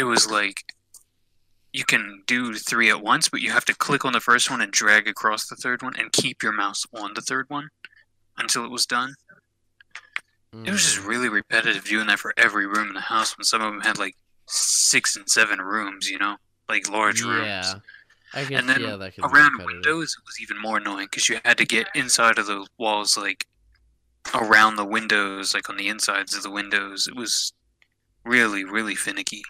it 0.00 0.04
was 0.04 0.30
like 0.30 0.64
you 1.72 1.84
can 1.84 2.22
do 2.26 2.54
three 2.54 2.90
at 2.90 3.02
once, 3.02 3.28
but 3.28 3.40
you 3.40 3.50
have 3.52 3.64
to 3.66 3.74
click 3.74 4.04
on 4.04 4.12
the 4.12 4.20
first 4.20 4.50
one 4.50 4.60
and 4.60 4.72
drag 4.72 5.06
across 5.06 5.46
the 5.46 5.54
third 5.56 5.82
one 5.82 5.94
and 5.96 6.10
keep 6.12 6.42
your 6.42 6.52
mouse 6.52 6.84
on 6.92 7.12
the 7.14 7.20
third 7.20 7.44
one 7.48 7.68
until 8.38 8.64
it 8.64 8.70
was 8.70 8.86
done. 8.86 9.14
It 10.52 10.70
was 10.72 10.82
just 10.82 10.98
Mm. 10.98 11.06
really 11.06 11.28
repetitive 11.28 11.84
doing 11.84 12.08
that 12.08 12.18
for 12.18 12.34
every 12.36 12.66
room 12.66 12.88
in 12.88 12.94
the 12.94 13.00
house 13.02 13.36
when 13.38 13.44
some 13.44 13.62
of 13.62 13.72
them 13.72 13.82
had 13.82 13.98
like 13.98 14.16
six 14.48 15.14
and 15.14 15.28
seven 15.30 15.60
rooms, 15.60 16.10
you 16.10 16.18
know, 16.18 16.38
like 16.68 16.88
large 16.88 17.22
rooms. 17.22 17.46
Yeah. 17.46 17.74
I 18.32 18.44
guess 18.44 18.58
And 18.58 18.68
then 18.68 18.80
yeah, 18.80 18.96
that 18.96 19.14
could 19.14 19.22
be 19.22 19.28
Around 19.28 19.64
windows, 19.64 20.16
it 20.18 20.24
was 20.26 20.40
even 20.40 20.58
more 20.60 20.78
annoying 20.78 21.06
because 21.10 21.28
you 21.28 21.38
had 21.44 21.58
to 21.58 21.64
get 21.64 21.88
inside 21.94 22.38
of 22.38 22.46
the 22.46 22.66
walls, 22.78 23.16
like 23.16 23.46
around 24.34 24.74
the 24.76 24.84
windows, 24.84 25.54
like 25.54 25.68
on 25.68 25.76
the 25.76 25.86
insides 25.88 26.34
of 26.34 26.42
the 26.42 26.50
windows. 26.50 27.06
It 27.06 27.14
was 27.14 27.52
really, 28.24 28.64
really 28.64 28.94
finicky. 28.96 29.42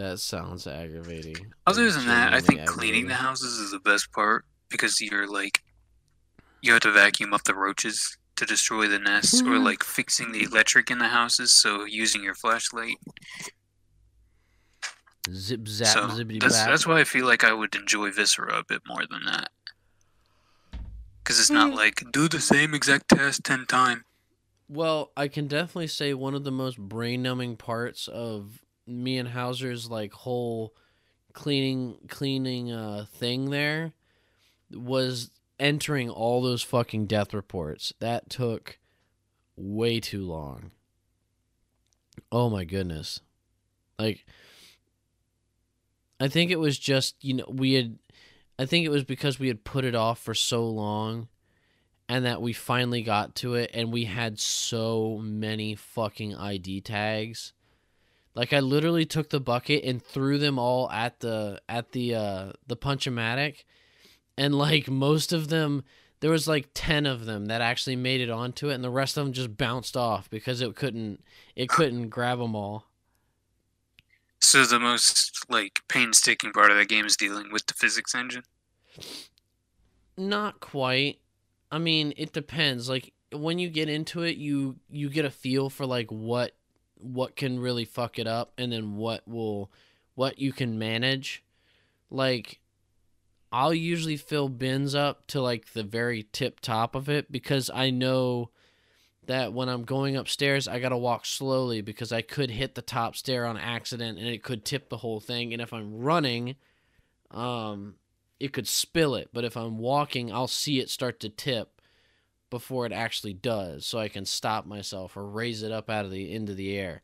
That 0.00 0.18
sounds 0.18 0.66
aggravating. 0.66 1.52
Other 1.66 1.90
than 1.90 2.06
that, 2.06 2.32
I 2.32 2.40
genuinely 2.40 2.56
think 2.64 2.66
cleaning 2.66 3.06
the 3.08 3.14
houses 3.14 3.58
is 3.58 3.70
the 3.70 3.80
best 3.80 4.10
part 4.12 4.46
because 4.70 4.98
you're 4.98 5.30
like, 5.30 5.60
you 6.62 6.72
have 6.72 6.80
to 6.82 6.90
vacuum 6.92 7.34
up 7.34 7.44
the 7.44 7.54
roaches 7.54 8.16
to 8.36 8.46
destroy 8.46 8.88
the 8.88 8.98
nests, 8.98 9.42
or 9.42 9.56
Mhm. 9.58 9.62
like 9.64 9.84
fixing 9.84 10.32
the 10.32 10.44
electric 10.44 10.90
in 10.90 10.98
the 11.00 11.08
houses. 11.08 11.52
So 11.52 11.84
using 11.84 12.24
your 12.24 12.34
flashlight. 12.34 12.96
Zip 15.30 15.68
zap 15.68 15.88
so 15.88 16.08
zippity 16.08 16.40
that's 16.40 16.56
bap. 16.56 16.68
that's 16.70 16.86
why 16.86 17.00
I 17.00 17.04
feel 17.04 17.26
like 17.26 17.44
I 17.44 17.52
would 17.52 17.74
enjoy 17.74 18.10
Viscera 18.10 18.58
a 18.58 18.64
bit 18.64 18.80
more 18.86 19.04
than 19.06 19.26
that. 19.26 19.50
Because 21.22 21.38
it's 21.38 21.50
not 21.50 21.72
Mm. 21.72 21.76
like 21.76 22.02
do 22.10 22.26
the 22.26 22.40
same 22.40 22.72
exact 22.72 23.08
test 23.10 23.44
ten 23.44 23.66
times. 23.66 24.02
Well, 24.66 25.12
I 25.14 25.28
can 25.28 25.46
definitely 25.46 25.88
say 25.88 26.14
one 26.14 26.34
of 26.34 26.44
the 26.44 26.50
most 26.50 26.78
brain 26.78 27.20
numbing 27.22 27.58
parts 27.58 28.08
of 28.08 28.60
me 28.90 29.18
and 29.18 29.28
Hauser's 29.28 29.90
like 29.90 30.12
whole 30.12 30.74
cleaning 31.32 31.96
cleaning 32.08 32.72
uh 32.72 33.06
thing 33.14 33.50
there 33.50 33.92
was 34.72 35.30
entering 35.58 36.08
all 36.10 36.42
those 36.42 36.62
fucking 36.62 37.06
death 37.06 37.32
reports. 37.34 37.92
That 38.00 38.30
took 38.30 38.78
way 39.56 40.00
too 40.00 40.24
long. 40.24 40.72
Oh 42.32 42.48
my 42.50 42.64
goodness. 42.64 43.20
Like 43.98 44.24
I 46.18 46.28
think 46.28 46.50
it 46.50 46.58
was 46.58 46.78
just, 46.78 47.16
you 47.22 47.34
know, 47.34 47.46
we 47.48 47.74
had 47.74 47.98
I 48.58 48.66
think 48.66 48.84
it 48.84 48.90
was 48.90 49.04
because 49.04 49.38
we 49.38 49.48
had 49.48 49.64
put 49.64 49.84
it 49.84 49.94
off 49.94 50.18
for 50.18 50.34
so 50.34 50.66
long 50.66 51.28
and 52.08 52.24
that 52.24 52.42
we 52.42 52.52
finally 52.52 53.02
got 53.02 53.34
to 53.36 53.54
it 53.54 53.70
and 53.72 53.92
we 53.92 54.04
had 54.04 54.38
so 54.38 55.20
many 55.22 55.74
fucking 55.74 56.34
ID 56.34 56.80
tags. 56.80 57.52
Like 58.34 58.52
I 58.52 58.60
literally 58.60 59.04
took 59.04 59.30
the 59.30 59.40
bucket 59.40 59.84
and 59.84 60.02
threw 60.02 60.38
them 60.38 60.58
all 60.58 60.90
at 60.90 61.20
the 61.20 61.60
at 61.68 61.92
the 61.92 62.14
uh 62.14 62.52
the 62.66 62.76
punchomatic 62.76 63.66
and 64.38 64.54
like 64.54 64.88
most 64.88 65.32
of 65.32 65.48
them 65.48 65.84
there 66.20 66.30
was 66.30 66.46
like 66.46 66.68
10 66.74 67.06
of 67.06 67.24
them 67.24 67.46
that 67.46 67.60
actually 67.60 67.96
made 67.96 68.20
it 68.20 68.30
onto 68.30 68.68
it 68.68 68.74
and 68.74 68.84
the 68.84 68.90
rest 68.90 69.16
of 69.16 69.24
them 69.24 69.32
just 69.32 69.56
bounced 69.56 69.96
off 69.96 70.28
because 70.30 70.60
it 70.60 70.76
couldn't 70.76 71.24
it 71.56 71.68
couldn't 71.68 72.08
grab 72.08 72.38
them 72.38 72.54
all. 72.54 72.86
So 74.40 74.64
the 74.64 74.78
most 74.78 75.44
like 75.50 75.80
painstaking 75.88 76.52
part 76.52 76.70
of 76.70 76.76
that 76.76 76.88
game 76.88 77.06
is 77.06 77.16
dealing 77.16 77.52
with 77.52 77.66
the 77.66 77.74
physics 77.74 78.14
engine. 78.14 78.44
Not 80.16 80.60
quite. 80.60 81.18
I 81.70 81.78
mean, 81.78 82.12
it 82.16 82.32
depends. 82.32 82.88
Like 82.88 83.12
when 83.32 83.58
you 83.58 83.68
get 83.68 83.88
into 83.88 84.22
it, 84.22 84.36
you 84.36 84.76
you 84.90 85.08
get 85.08 85.24
a 85.24 85.30
feel 85.30 85.70
for 85.70 85.86
like 85.86 86.10
what 86.10 86.52
what 87.02 87.36
can 87.36 87.58
really 87.58 87.84
fuck 87.84 88.18
it 88.18 88.26
up 88.26 88.52
and 88.58 88.72
then 88.72 88.96
what 88.96 89.26
will 89.26 89.70
what 90.14 90.38
you 90.38 90.52
can 90.52 90.78
manage. 90.78 91.42
Like 92.10 92.60
I'll 93.52 93.74
usually 93.74 94.16
fill 94.16 94.48
bins 94.48 94.94
up 94.94 95.26
to 95.28 95.40
like 95.40 95.72
the 95.72 95.82
very 95.82 96.26
tip 96.32 96.60
top 96.60 96.94
of 96.94 97.08
it 97.08 97.30
because 97.32 97.70
I 97.72 97.90
know 97.90 98.50
that 99.26 99.52
when 99.52 99.68
I'm 99.68 99.84
going 99.84 100.16
upstairs, 100.16 100.66
I 100.66 100.80
got 100.80 100.90
to 100.90 100.96
walk 100.96 101.26
slowly 101.26 101.82
because 101.82 102.12
I 102.12 102.22
could 102.22 102.50
hit 102.50 102.74
the 102.74 102.82
top 102.82 103.16
stair 103.16 103.44
on 103.44 103.56
accident 103.56 104.18
and 104.18 104.26
it 104.26 104.42
could 104.42 104.64
tip 104.64 104.88
the 104.88 104.98
whole 104.98 105.20
thing. 105.20 105.52
And 105.52 105.60
if 105.62 105.72
I'm 105.72 105.98
running 105.98 106.56
um 107.30 107.94
it 108.40 108.52
could 108.54 108.66
spill 108.66 109.14
it, 109.14 109.28
but 109.34 109.44
if 109.44 109.54
I'm 109.54 109.76
walking, 109.76 110.32
I'll 110.32 110.48
see 110.48 110.80
it 110.80 110.88
start 110.88 111.20
to 111.20 111.28
tip 111.28 111.79
before 112.50 112.86
it 112.86 112.92
actually 112.92 113.34
does, 113.34 113.86
so 113.86 113.98
I 113.98 114.08
can 114.08 114.24
stop 114.24 114.66
myself 114.66 115.16
or 115.16 115.26
raise 115.26 115.62
it 115.62 115.72
up 115.72 115.88
out 115.88 116.04
of 116.04 116.10
the 116.10 116.32
into 116.32 116.54
the 116.54 116.76
air. 116.76 117.02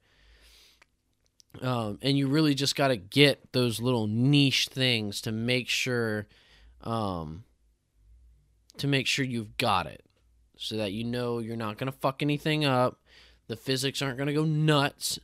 Um, 1.62 1.98
and 2.02 2.18
you 2.18 2.28
really 2.28 2.55
just 2.55 2.77
got 2.77 2.89
to 2.89 2.97
get 2.97 3.52
those 3.52 3.81
little 3.81 4.06
niche 4.06 4.68
things 4.68 5.23
to 5.23 5.32
make 5.32 5.68
sure, 5.68 6.27
um, 6.82 7.44
to 8.77 8.86
make 8.86 9.06
sure 9.06 9.24
you've 9.24 9.56
got 9.56 9.86
it, 9.86 10.05
so 10.59 10.77
that 10.77 10.93
you 10.93 11.05
know 11.05 11.39
you're 11.39 11.56
not 11.56 11.78
gonna 11.78 11.93
fuck 11.93 12.23
anything 12.23 12.64
up. 12.64 13.01
The 13.47 13.56
physics 13.56 14.02
aren't 14.02 14.18
gonna 14.18 14.35
go 14.35 14.44
nuts. 14.44 15.18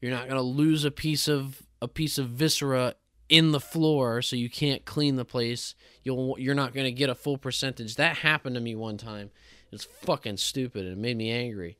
You're 0.00 0.12
not 0.12 0.28
gonna 0.28 0.42
lose 0.42 0.84
a 0.84 0.90
piece 0.90 1.28
of 1.28 1.62
a 1.80 1.88
piece 1.88 2.18
of 2.18 2.28
viscera 2.28 2.94
in 3.28 3.52
the 3.52 3.60
floor 3.60 4.22
so 4.22 4.36
you 4.36 4.48
can't 4.48 4.84
clean 4.84 5.16
the 5.16 5.24
place 5.24 5.74
you'll 6.02 6.36
you're 6.38 6.54
not 6.54 6.72
going 6.72 6.86
to 6.86 6.92
get 6.92 7.10
a 7.10 7.14
full 7.14 7.36
percentage 7.36 7.96
that 7.96 8.16
happened 8.16 8.54
to 8.54 8.60
me 8.60 8.74
one 8.74 8.96
time 8.96 9.30
it's 9.72 9.84
fucking 9.84 10.36
stupid 10.36 10.84
and 10.84 10.92
it 10.92 10.98
made 10.98 11.16
me 11.16 11.30
angry 11.30 11.76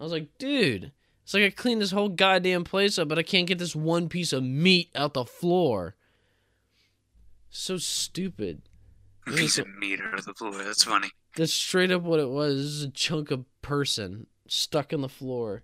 i 0.00 0.02
was 0.02 0.12
like 0.12 0.28
dude 0.38 0.92
it's 1.22 1.34
like 1.34 1.44
i 1.44 1.50
cleaned 1.50 1.80
this 1.80 1.90
whole 1.92 2.08
goddamn 2.08 2.64
place 2.64 2.98
up 2.98 3.08
but 3.08 3.18
i 3.18 3.22
can't 3.22 3.46
get 3.46 3.58
this 3.58 3.76
one 3.76 4.08
piece 4.08 4.32
of 4.32 4.42
meat 4.42 4.90
out 4.94 5.14
the 5.14 5.24
floor 5.24 5.94
so 7.50 7.76
stupid 7.78 8.62
A 9.26 9.32
piece 9.32 9.54
so- 9.54 9.62
of 9.62 9.68
meat 9.78 10.00
out 10.00 10.18
of 10.18 10.24
the 10.24 10.34
floor. 10.34 10.52
That's 10.62 10.84
funny. 10.84 11.08
that's 11.36 11.52
straight 11.52 11.90
up 11.90 12.02
what 12.02 12.20
it 12.20 12.28
was 12.28 12.56
this 12.56 12.64
is 12.66 12.82
a 12.84 12.90
chunk 12.90 13.30
of 13.30 13.44
person 13.62 14.26
stuck 14.46 14.92
in 14.92 15.00
the 15.02 15.08
floor 15.08 15.62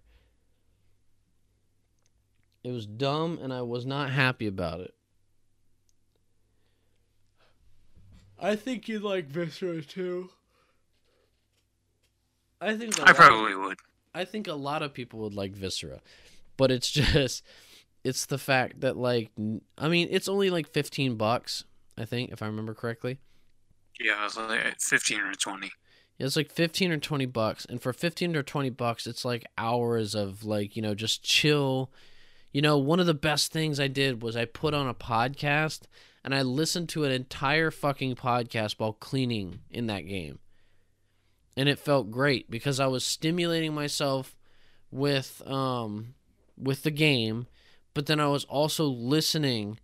it 2.62 2.70
was 2.70 2.86
dumb 2.86 3.38
and 3.42 3.52
i 3.52 3.62
was 3.62 3.84
not 3.84 4.10
happy 4.10 4.46
about 4.46 4.80
it 4.80 4.94
I 8.38 8.56
think 8.56 8.88
you'd 8.88 9.02
like 9.02 9.26
Viscera 9.26 9.80
too. 9.80 10.28
I 12.60 12.76
think 12.76 13.00
I 13.00 13.12
probably 13.12 13.54
would. 13.54 13.78
I 14.14 14.24
think 14.24 14.46
a 14.46 14.54
lot 14.54 14.82
of 14.82 14.94
people 14.94 15.20
would 15.20 15.34
like 15.34 15.52
Viscera, 15.52 16.00
but 16.56 16.70
it's 16.70 16.90
just 16.90 17.42
it's 18.02 18.26
the 18.26 18.38
fact 18.38 18.80
that 18.80 18.96
like 18.96 19.30
I 19.78 19.88
mean 19.88 20.08
it's 20.10 20.28
only 20.28 20.50
like 20.50 20.72
fifteen 20.72 21.16
bucks 21.16 21.64
I 21.96 22.04
think 22.04 22.30
if 22.30 22.42
I 22.42 22.46
remember 22.46 22.74
correctly. 22.74 23.18
Yeah, 24.00 24.24
it's 24.26 24.36
like 24.36 24.66
uh, 24.66 24.70
fifteen 24.78 25.20
or 25.20 25.32
twenty. 25.34 25.70
It's 26.18 26.36
like 26.36 26.50
fifteen 26.50 26.92
or 26.92 26.98
twenty 26.98 27.26
bucks, 27.26 27.64
and 27.64 27.80
for 27.80 27.92
fifteen 27.92 28.36
or 28.36 28.42
twenty 28.42 28.70
bucks, 28.70 29.06
it's 29.06 29.24
like 29.24 29.44
hours 29.58 30.14
of 30.14 30.44
like 30.44 30.76
you 30.76 30.82
know 30.82 30.94
just 30.94 31.22
chill. 31.22 31.90
You 32.52 32.62
know, 32.62 32.78
one 32.78 33.00
of 33.00 33.06
the 33.06 33.14
best 33.14 33.52
things 33.52 33.80
I 33.80 33.88
did 33.88 34.22
was 34.22 34.36
I 34.36 34.44
put 34.44 34.74
on 34.74 34.86
a 34.86 34.94
podcast 34.94 35.82
and 36.24 36.34
I 36.34 36.42
listened 36.42 36.88
to 36.90 37.04
an 37.04 37.10
entire 37.10 37.72
fucking 37.72 38.14
podcast 38.14 38.74
while 38.78 38.92
cleaning 38.92 39.60
in 39.70 39.88
that 39.88 40.02
game. 40.02 40.38
And 41.56 41.68
it 41.68 41.78
felt 41.78 42.10
great 42.10 42.50
because 42.50 42.80
I 42.80 42.86
was 42.86 43.04
stimulating 43.04 43.74
myself 43.74 44.36
with 44.90 45.42
um 45.46 46.14
with 46.56 46.82
the 46.82 46.90
game, 46.90 47.46
but 47.94 48.06
then 48.06 48.20
I 48.20 48.28
was 48.28 48.44
also 48.44 48.86
listening 48.86 49.78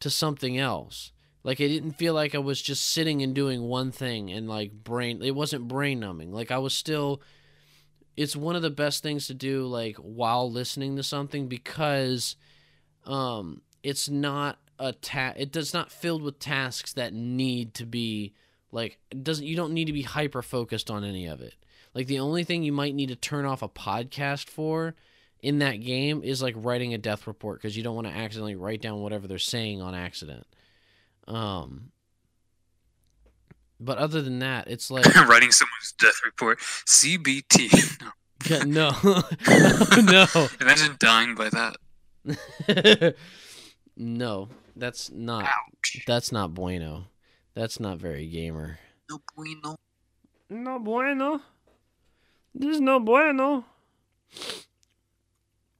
to 0.00 0.10
something 0.10 0.58
else. 0.58 1.12
Like 1.44 1.60
it 1.60 1.68
didn't 1.68 1.92
feel 1.92 2.14
like 2.14 2.34
I 2.34 2.38
was 2.38 2.60
just 2.60 2.86
sitting 2.86 3.22
and 3.22 3.34
doing 3.34 3.62
one 3.62 3.92
thing 3.92 4.30
and 4.30 4.48
like 4.48 4.72
brain 4.72 5.22
it 5.22 5.34
wasn't 5.34 5.68
brain 5.68 6.00
numbing. 6.00 6.32
Like 6.32 6.50
I 6.50 6.58
was 6.58 6.74
still 6.74 7.22
it's 8.16 8.34
one 8.34 8.56
of 8.56 8.62
the 8.62 8.70
best 8.70 9.02
things 9.02 9.28
to 9.28 9.34
do 9.34 9.64
like 9.66 9.96
while 9.96 10.50
listening 10.50 10.96
to 10.96 11.02
something 11.02 11.46
because 11.48 12.36
um 13.06 13.62
it's 13.82 14.08
not 14.08 14.58
a 14.78 14.92
ta- 14.92 15.34
it 15.36 15.52
does 15.52 15.72
not 15.72 15.90
filled 15.90 16.22
with 16.22 16.38
tasks 16.38 16.92
that 16.92 17.12
need 17.14 17.74
to 17.74 17.86
be 17.86 18.34
like 18.70 18.98
doesn't 19.22 19.46
you 19.46 19.56
don't 19.56 19.72
need 19.72 19.86
to 19.86 19.92
be 19.92 20.02
hyper 20.02 20.42
focused 20.42 20.90
on 20.90 21.04
any 21.04 21.26
of 21.26 21.40
it. 21.40 21.54
Like 21.94 22.06
the 22.06 22.18
only 22.20 22.44
thing 22.44 22.62
you 22.62 22.72
might 22.72 22.94
need 22.94 23.08
to 23.08 23.16
turn 23.16 23.44
off 23.46 23.62
a 23.62 23.68
podcast 23.68 24.48
for 24.48 24.94
in 25.40 25.60
that 25.60 25.76
game 25.76 26.22
is 26.22 26.42
like 26.42 26.54
writing 26.56 26.92
a 26.94 26.98
death 26.98 27.26
report 27.26 27.58
because 27.58 27.76
you 27.76 27.82
don't 27.82 27.94
want 27.94 28.06
to 28.06 28.12
accidentally 28.12 28.56
write 28.56 28.82
down 28.82 29.00
whatever 29.00 29.26
they're 29.26 29.38
saying 29.38 29.80
on 29.80 29.94
accident. 29.94 30.46
Um 31.26 31.92
but 33.80 33.98
other 33.98 34.20
than 34.22 34.40
that, 34.40 34.68
it's 34.68 34.90
like 34.90 35.04
Writing 35.28 35.52
someone's 35.52 35.92
death 35.98 36.20
report. 36.24 36.58
CBT. 36.60 38.00
No. 38.02 38.10
Yeah, 38.48 38.62
no, 38.62 38.90
no, 40.00 40.48
Imagine 40.60 40.94
dying 41.00 41.34
by 41.34 41.48
that. 41.50 43.14
no. 43.96 44.48
That's 44.76 45.10
not. 45.10 45.44
Ouch. 45.44 46.04
That's 46.06 46.30
not 46.30 46.54
bueno. 46.54 47.06
That's 47.58 47.80
not 47.80 47.98
very 47.98 48.24
gamer. 48.28 48.78
No 49.10 49.18
bueno. 49.36 49.74
No 50.48 50.78
bueno. 50.78 51.40
There's 52.54 52.80
no 52.80 53.00
bueno. 53.00 53.64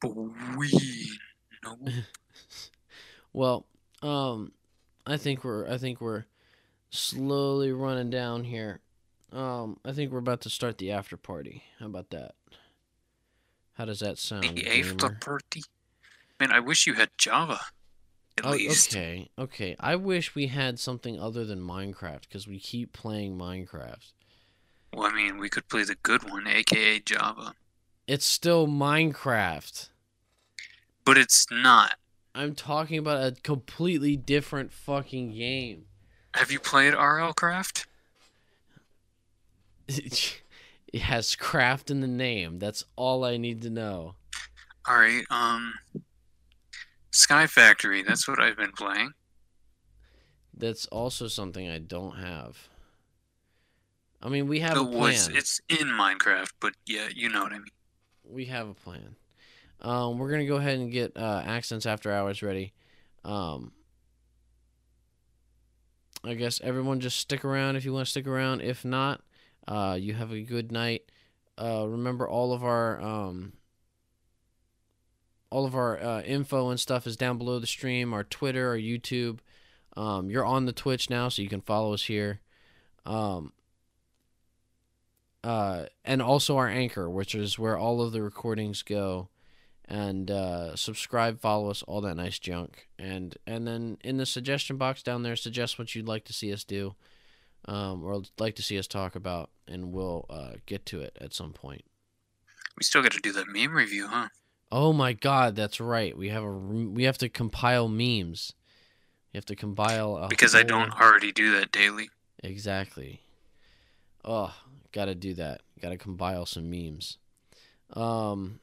Bueno. 0.03 0.35
Well, 3.33 3.67
um, 4.03 4.51
I 5.07 5.19
think 5.19 5.45
we're 5.45 5.69
I 5.69 5.79
think 5.79 6.01
we're 6.01 6.25
slowly 6.91 7.71
running 7.71 8.11
down 8.11 8.43
here. 8.43 8.81
Um, 9.33 9.79
I 9.85 9.93
think 9.93 10.11
we're 10.11 10.19
about 10.19 10.41
to 10.41 10.51
start 10.51 10.79
the 10.79 10.91
after 10.91 11.17
party. 11.17 11.63
How 11.79 11.87
about 11.87 12.11
that? 12.11 12.35
How 13.75 13.85
does 13.85 14.01
that 14.01 14.19
sound? 14.19 14.43
The 14.43 14.67
after 14.67 14.95
gamer? 14.95 15.19
party. 15.21 15.63
Man, 16.41 16.51
I 16.51 16.59
wish 16.59 16.89
you 16.89 16.95
had 16.95 17.11
Java. 17.17 17.61
At 18.39 18.47
Oh, 18.47 18.51
least. 18.51 18.95
okay, 18.95 19.31
okay. 19.37 19.75
I 19.81 19.97
wish 19.97 20.35
we 20.35 20.47
had 20.47 20.79
something 20.79 21.19
other 21.21 21.45
than 21.45 21.61
Minecraft 21.61 22.23
because 22.23 22.47
we 22.47 22.61
keep 22.61 22.93
playing 22.93 23.37
Minecraft. 23.37 24.13
Well, 24.93 25.11
I 25.11 25.15
mean, 25.15 25.39
we 25.39 25.49
could 25.49 25.69
play 25.69 25.83
the 25.83 25.97
good 25.97 26.23
one, 26.31 26.47
aka 26.47 27.01
Java. 27.01 27.55
It's 28.07 28.25
still 28.25 28.67
Minecraft. 28.69 29.89
But 31.05 31.19
it's 31.19 31.47
not. 31.51 31.97
I'm 32.35 32.55
talking 32.55 32.99
about 32.99 33.25
a 33.27 33.33
completely 33.43 34.17
different 34.17 34.73
fucking 34.73 35.33
game. 35.35 35.87
Have 36.35 36.53
you 36.53 36.61
played 36.61 36.95
RL 36.95 37.33
Craft? 37.33 37.87
it 39.89 40.41
has 41.01 41.35
craft 41.35 41.91
in 41.91 42.01
the 42.01 42.07
name. 42.07 42.59
That's 42.59 42.85
all 42.95 43.25
I 43.25 43.37
need 43.37 43.63
to 43.63 43.71
know. 43.71 44.15
Alright, 44.89 45.25
um. 45.31 45.75
Sky 47.11 47.47
Factory, 47.47 48.03
that's 48.03 48.29
what 48.29 48.41
I've 48.41 48.57
been 48.57 48.73
playing. 48.73 49.13
That's 50.57 50.87
also 50.87 51.29
something 51.29 51.69
I 51.69 51.79
don't 51.79 52.17
have. 52.17 52.69
I 54.21 54.29
mean, 54.29 54.49
we 54.49 54.61
have 54.61 54.77
a 54.77 54.85
plan. 54.85 55.15
it's 55.35 55.61
in 55.69 55.87
Minecraft, 55.87 56.51
but 56.61 56.75
yeah, 56.87 57.09
you 57.15 57.29
know 57.29 57.45
what 57.45 57.53
I 57.53 57.59
mean. 57.59 57.67
We 58.25 58.47
have 58.47 58.69
a 58.69 58.75
plan. 58.75 59.17
Um, 59.81 60.19
we're 60.19 60.31
gonna 60.31 60.47
go 60.47 60.57
ahead 60.57 60.79
and 60.79 60.91
get 60.91 61.17
uh, 61.17 61.43
accents 61.45 61.87
after 61.87 62.13
hours 62.13 62.43
ready. 62.43 62.73
Um, 63.25 63.73
I 66.25 66.35
guess 66.35 66.61
everyone 66.63 66.99
just 67.01 67.19
stick 67.19 67.45
around 67.45 67.77
if 67.77 67.85
you 67.85 67.93
want 67.93 68.07
to 68.07 68.11
stick 68.11 68.27
around. 68.27 68.61
If 68.61 68.85
not, 68.85 69.23
uh, 69.69 69.97
you 69.99 70.15
have 70.15 70.33
a 70.33 70.41
good 70.41 70.73
night. 70.73 71.03
Uh, 71.57 71.87
remember 71.87 72.29
all 72.29 72.53
of 72.53 72.65
our 72.65 73.01
um, 73.01 73.53
all 75.51 75.65
of 75.65 75.75
our 75.75 76.01
uh, 76.03 76.23
info 76.23 76.71
and 76.71 76.79
stuff 76.79 77.07
is 77.07 77.17
down 77.17 77.39
below 77.39 77.59
the 77.59 77.67
stream. 77.67 78.13
Our 78.13 78.25
Twitter, 78.25 78.69
our 78.69 78.77
YouTube. 78.77 79.39
Um, 79.97 80.31
you're 80.31 80.45
on 80.45 80.67
the 80.67 80.73
Twitch 80.73 81.11
now, 81.11 81.29
so 81.29 81.43
you 81.43 81.49
can 81.49 81.61
follow 81.61 81.95
us 81.95 82.05
here. 82.05 82.41
Um, 83.07 83.53
uh, 85.43 85.87
and 86.05 86.21
also 86.21 86.57
our 86.57 86.69
anchor, 86.69 87.09
which 87.09 87.35
is 87.35 87.59
where 87.59 87.79
all 87.79 88.03
of 88.03 88.13
the 88.13 88.23
recordings 88.23 88.83
go. 88.83 89.29
And 89.91 90.31
uh, 90.31 90.77
subscribe, 90.77 91.41
follow 91.41 91.71
us, 91.71 91.83
all 91.83 92.03
that 92.03 92.17
nice 92.17 92.39
junk. 92.39 92.89
And 92.99 93.39
and 93.47 93.67
then 93.67 93.97
in 94.05 94.19
the 94.19 94.27
suggestion 94.27 94.77
box 94.77 95.03
down 95.03 95.23
there, 95.23 95.35
suggest 95.35 95.79
what 95.79 95.95
you'd 95.95 96.07
like 96.07 96.27
to 96.27 96.35
see 96.35 96.53
us 96.53 96.63
do, 96.63 96.95
um, 97.65 98.05
or 98.05 98.23
like 98.39 98.55
to 98.57 98.63
see 98.63 98.79
us 98.79 98.87
talk 98.87 99.17
about, 99.17 99.49
and 99.67 99.91
we'll 99.93 100.27
uh, 100.29 100.53
get 100.67 100.85
to 100.87 101.01
it 101.01 101.17
at 101.23 101.33
some 101.33 101.55
point. 101.55 101.87
We 102.77 102.85
still 102.85 103.03
got 103.03 103.13
to 103.13 103.21
do 103.21 103.33
that 103.33 103.49
meme 103.49 103.75
review, 103.75 104.09
huh? 104.09 104.29
Oh 104.71 104.93
my 104.93 105.15
God, 105.15 105.57
that's 105.57 105.81
right. 105.81 106.17
We 106.17 106.29
have 106.29 106.43
a 106.43 106.51
we 106.51 107.05
have 107.05 107.19
to 107.19 107.29
compile 107.29 107.89
memes. 107.89 108.53
You 109.33 109.39
have 109.39 109.47
to 109.47 109.57
compile 109.57 110.27
Because 110.29 110.55
I 110.55 110.63
don't 110.63 110.93
already 110.93 111.33
do 111.33 111.53
that 111.59 111.73
daily. 111.73 112.11
Exactly. 112.43 113.21
Oh, 114.25 114.55
got 114.93 115.07
to 115.07 115.15
do 115.15 115.35
that. 115.35 115.63
Got 115.81 115.91
to 115.91 115.97
compile 115.97 116.47
some 116.47 116.71
memes. 116.71 117.19
Um 117.95 118.61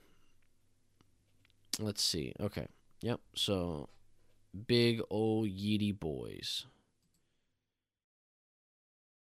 let's 1.79 2.03
see. 2.03 2.33
Okay. 2.39 2.67
Yep. 3.01 3.19
So 3.35 3.89
big 4.67 5.01
old 5.09 5.47
Yeety 5.47 5.97
boys. 5.97 6.65